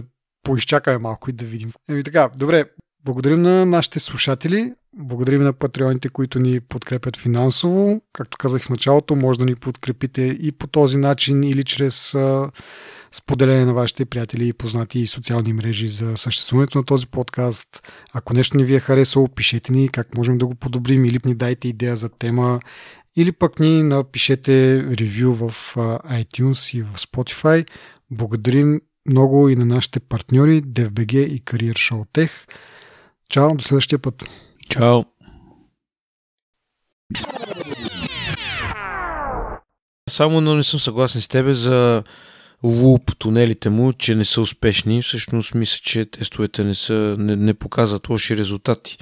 да 0.00 0.06
поизчакаме 0.42 0.98
малко 0.98 1.30
и 1.30 1.32
да 1.32 1.44
видим. 1.44 1.70
Еми 1.88 2.04
така, 2.04 2.30
добре, 2.36 2.64
благодарим 3.04 3.42
на 3.42 3.66
нашите 3.66 4.00
слушатели. 4.00 4.74
Благодарим 5.00 5.42
на 5.42 5.52
патреоните, 5.52 6.08
които 6.08 6.38
ни 6.38 6.60
подкрепят 6.60 7.16
финансово. 7.16 8.00
Както 8.12 8.38
казах 8.38 8.62
в 8.62 8.70
началото, 8.70 9.16
може 9.16 9.38
да 9.38 9.44
ни 9.44 9.54
подкрепите 9.54 10.22
и 10.22 10.52
по 10.52 10.66
този 10.66 10.98
начин 10.98 11.44
или 11.44 11.64
чрез 11.64 12.14
а, 12.14 12.50
споделяне 13.12 13.64
на 13.64 13.74
вашите 13.74 14.04
приятели 14.04 14.48
и 14.48 14.52
познати 14.52 15.00
и 15.00 15.06
социални 15.06 15.52
мрежи 15.52 15.88
за 15.88 16.16
съществуването 16.16 16.78
на 16.78 16.84
този 16.84 17.06
подкаст. 17.06 17.82
Ако 18.12 18.34
нещо 18.34 18.56
ни 18.56 18.64
ви 18.64 18.74
е 18.74 18.80
харесало, 18.80 19.28
пишете 19.28 19.72
ни 19.72 19.88
как 19.88 20.16
можем 20.16 20.38
да 20.38 20.46
го 20.46 20.54
подобрим 20.54 21.04
или 21.04 21.18
ни 21.24 21.34
дайте 21.34 21.68
идея 21.68 21.96
за 21.96 22.08
тема 22.08 22.60
или 23.16 23.32
пък 23.32 23.60
ни 23.60 23.82
напишете 23.82 24.84
ревю 24.84 25.34
в 25.34 25.74
iTunes 26.10 26.78
и 26.78 26.82
в 26.82 26.92
Spotify. 26.96 27.66
Благодарим 28.10 28.80
много 29.06 29.48
и 29.48 29.56
на 29.56 29.64
нашите 29.64 30.00
партньори 30.00 30.62
DFBG 30.62 31.14
и 31.16 31.42
Career 31.42 31.72
Show 31.72 32.06
Tech. 32.08 32.30
Чао, 33.30 33.54
до 33.54 33.64
следващия 33.64 33.98
път. 33.98 34.24
Чао. 34.68 35.04
Само 40.10 40.40
но 40.40 40.56
не 40.56 40.62
съм 40.62 40.80
съгласен 40.80 41.20
с 41.20 41.28
тебе 41.28 41.54
за 41.54 42.02
луп 42.62 43.18
тунелите 43.18 43.70
му, 43.70 43.92
че 43.92 44.14
не 44.14 44.24
са 44.24 44.40
успешни. 44.40 45.02
Всъщност 45.02 45.54
мисля, 45.54 45.80
че 45.82 46.04
тестовете 46.04 46.64
не, 46.64 46.74
са, 46.74 47.16
не, 47.18 47.36
не 47.36 47.54
показват 47.54 48.08
лоши 48.08 48.36
резултати 48.36 48.98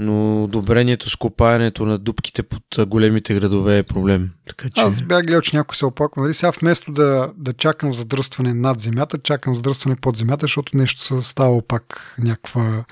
но 0.00 0.44
одобрението 0.44 1.10
с 1.10 1.16
копаенето 1.16 1.86
на 1.86 1.98
дубките 1.98 2.42
под 2.42 2.62
големите 2.88 3.34
градове 3.34 3.78
е 3.78 3.82
проблем. 3.82 4.30
Така, 4.46 4.68
че... 4.68 4.80
Аз 4.80 5.02
бях 5.02 5.22
гледал, 5.22 5.40
че 5.40 5.56
някой 5.56 5.76
се 5.76 5.86
опаква. 5.86 6.22
Нали? 6.22 6.34
Сега 6.34 6.52
вместо 6.60 6.92
да, 6.92 7.32
да 7.36 7.52
чакам 7.52 7.92
задръстване 7.92 8.54
над 8.54 8.80
земята, 8.80 9.18
чакам 9.18 9.54
задръстване 9.54 9.96
под 9.96 10.16
земята, 10.16 10.44
защото 10.44 10.76
нещо 10.76 11.02
се 11.02 11.22
става 11.22 11.62
пак 11.62 12.14
някаква... 12.18 12.84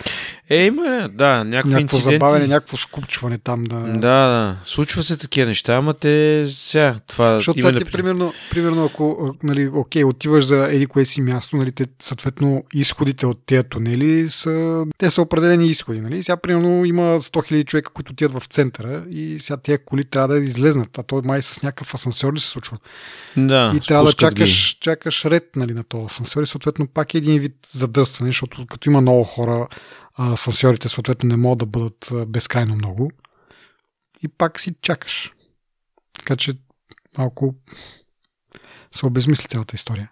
Е, 0.50 0.64
има, 0.64 1.08
да, 1.12 1.44
някакво 1.44 1.78
инциденти. 1.78 2.14
забавяне, 2.14 2.46
някакво 2.46 2.76
скупчване 2.76 3.38
там. 3.38 3.62
Да... 3.62 3.78
да, 3.78 3.98
да. 3.98 4.56
Случва 4.64 5.02
се 5.02 5.16
такива 5.16 5.46
неща, 5.46 5.74
ама 5.74 5.94
те 5.94 6.44
сега 6.48 6.94
това... 7.06 7.34
Защото 7.34 7.60
сега 7.60 7.78
ти, 7.78 7.84
примерно, 7.84 8.32
примерно, 8.50 8.84
ако 8.84 9.34
нали, 9.42 9.68
окей, 9.68 10.04
отиваш 10.04 10.44
за 10.44 10.68
еди 10.70 10.86
кое 10.86 11.04
си 11.04 11.20
място, 11.20 11.56
нали, 11.56 11.72
те, 11.72 11.86
съответно 12.00 12.64
изходите 12.74 13.26
от 13.26 13.38
тези 13.46 13.64
тунели 13.64 14.28
са, 14.28 14.84
те 14.98 15.10
са 15.10 15.22
определени 15.22 15.66
изходи. 15.66 16.00
Нали? 16.00 16.22
Сега, 16.22 16.36
примерно, 16.36 16.84
има 16.84 16.97
има 16.98 17.20
100 17.20 17.52
000 17.52 17.64
човека, 17.64 17.92
които 17.92 18.12
отидат 18.12 18.42
в 18.42 18.46
центъра 18.46 19.06
и 19.10 19.38
сега 19.38 19.56
тези 19.56 19.78
коли 19.84 20.04
трябва 20.04 20.28
да 20.28 20.38
излезнат, 20.38 20.98
а 20.98 21.02
то 21.02 21.22
май 21.24 21.42
с 21.42 21.62
някакъв 21.62 21.94
асансьор 21.94 22.34
ли 22.34 22.40
се 22.40 22.48
случва. 22.48 22.78
Да, 23.36 23.72
и 23.76 23.80
трябва 23.80 24.04
да 24.04 24.12
чакаш, 24.12 24.78
чакаш 24.80 25.24
ред 25.24 25.50
нали, 25.56 25.74
на 25.74 25.84
този 25.84 26.04
асансьор 26.04 26.42
и 26.42 26.46
съответно 26.46 26.86
пак 26.86 27.14
е 27.14 27.18
един 27.18 27.40
вид 27.40 27.54
задръстване, 27.66 28.28
защото 28.28 28.66
като 28.66 28.90
има 28.90 29.00
много 29.00 29.24
хора, 29.24 29.68
асансьорите 30.18 30.88
съответно 30.88 31.28
не 31.28 31.36
могат 31.36 31.58
да 31.58 31.66
бъдат 31.66 32.12
безкрайно 32.26 32.74
много 32.74 33.10
и 34.22 34.28
пак 34.28 34.60
си 34.60 34.74
чакаш. 34.82 35.32
Така 36.18 36.36
че 36.36 36.52
малко 37.18 37.54
се 38.92 39.06
обезмисли 39.06 39.48
цялата 39.48 39.76
история. 39.76 40.10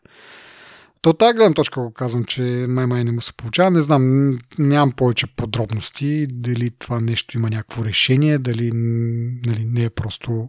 То 1.06 1.10
от 1.10 1.18
тази 1.18 1.36
гледна 1.36 1.54
точка 1.54 1.80
го 1.80 1.92
казвам, 1.92 2.24
че 2.24 2.42
май-май 2.68 3.04
не 3.04 3.12
му 3.12 3.20
се 3.20 3.32
получава. 3.32 3.70
Не 3.70 3.82
знам, 3.82 4.38
нямам 4.58 4.92
повече 4.92 5.26
подробности, 5.26 6.26
дали 6.30 6.70
това 6.70 7.00
нещо 7.00 7.36
има 7.36 7.50
някакво 7.50 7.84
решение, 7.84 8.38
дали 8.38 8.70
нали, 9.46 9.64
не 9.64 9.84
е 9.84 9.90
просто 9.90 10.48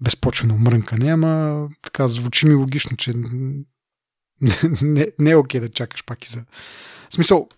безпочвено 0.00 0.58
мрънкане, 0.58 1.12
ама 1.12 1.68
така 1.82 2.08
звучи 2.08 2.46
ми 2.46 2.54
логично, 2.54 2.96
че 2.96 3.12
не, 4.82 5.08
не 5.18 5.30
е 5.30 5.36
окей 5.36 5.60
да 5.60 5.68
чакаш 5.68 6.04
пак 6.04 6.24
и 6.24 6.28
за... 6.28 6.44
В 7.10 7.14
смисъл, 7.14 7.48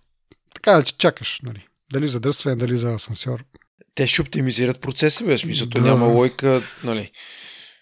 така 0.55 0.83
че 0.83 0.97
чакаш, 0.97 1.41
нали? 1.43 1.67
Дали 1.93 2.09
за 2.09 2.21
дръстване, 2.21 2.57
дали 2.57 2.77
за 2.77 2.95
асансьор. 2.95 3.45
Те 3.95 4.07
ще 4.07 4.23
оптимизират 4.23 4.81
процеса, 4.81 5.25
бе. 5.25 5.39
Смисъл, 5.39 5.67
Да. 5.67 5.81
няма 5.81 6.07
лойка, 6.07 6.63
нали. 6.85 7.11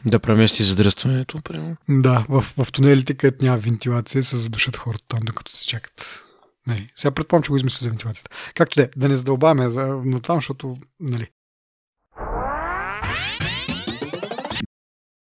Да 0.04 0.18
премести 0.18 0.64
задръстването, 0.64 1.40
примерно. 1.42 1.76
Да, 1.88 2.26
в, 2.28 2.42
в 2.42 2.72
тунелите, 2.72 3.14
където 3.14 3.44
няма 3.44 3.58
вентилация, 3.58 4.22
се 4.22 4.36
задушат 4.36 4.76
хората 4.76 5.04
там, 5.08 5.20
докато 5.22 5.52
се 5.52 5.66
чакат. 5.66 6.24
Нали. 6.66 6.90
Сега 6.96 7.10
предполагам, 7.10 7.42
че 7.42 7.50
го 7.50 7.56
измисля 7.56 7.84
за 7.84 7.88
вентилацията. 7.88 8.30
Както 8.54 8.80
де, 8.80 8.90
да 8.96 9.08
не 9.08 9.16
задълбаваме 9.16 9.68
за, 9.68 9.86
на 9.86 10.20
това, 10.20 10.34
защото 10.34 10.76
нали, 11.00 11.26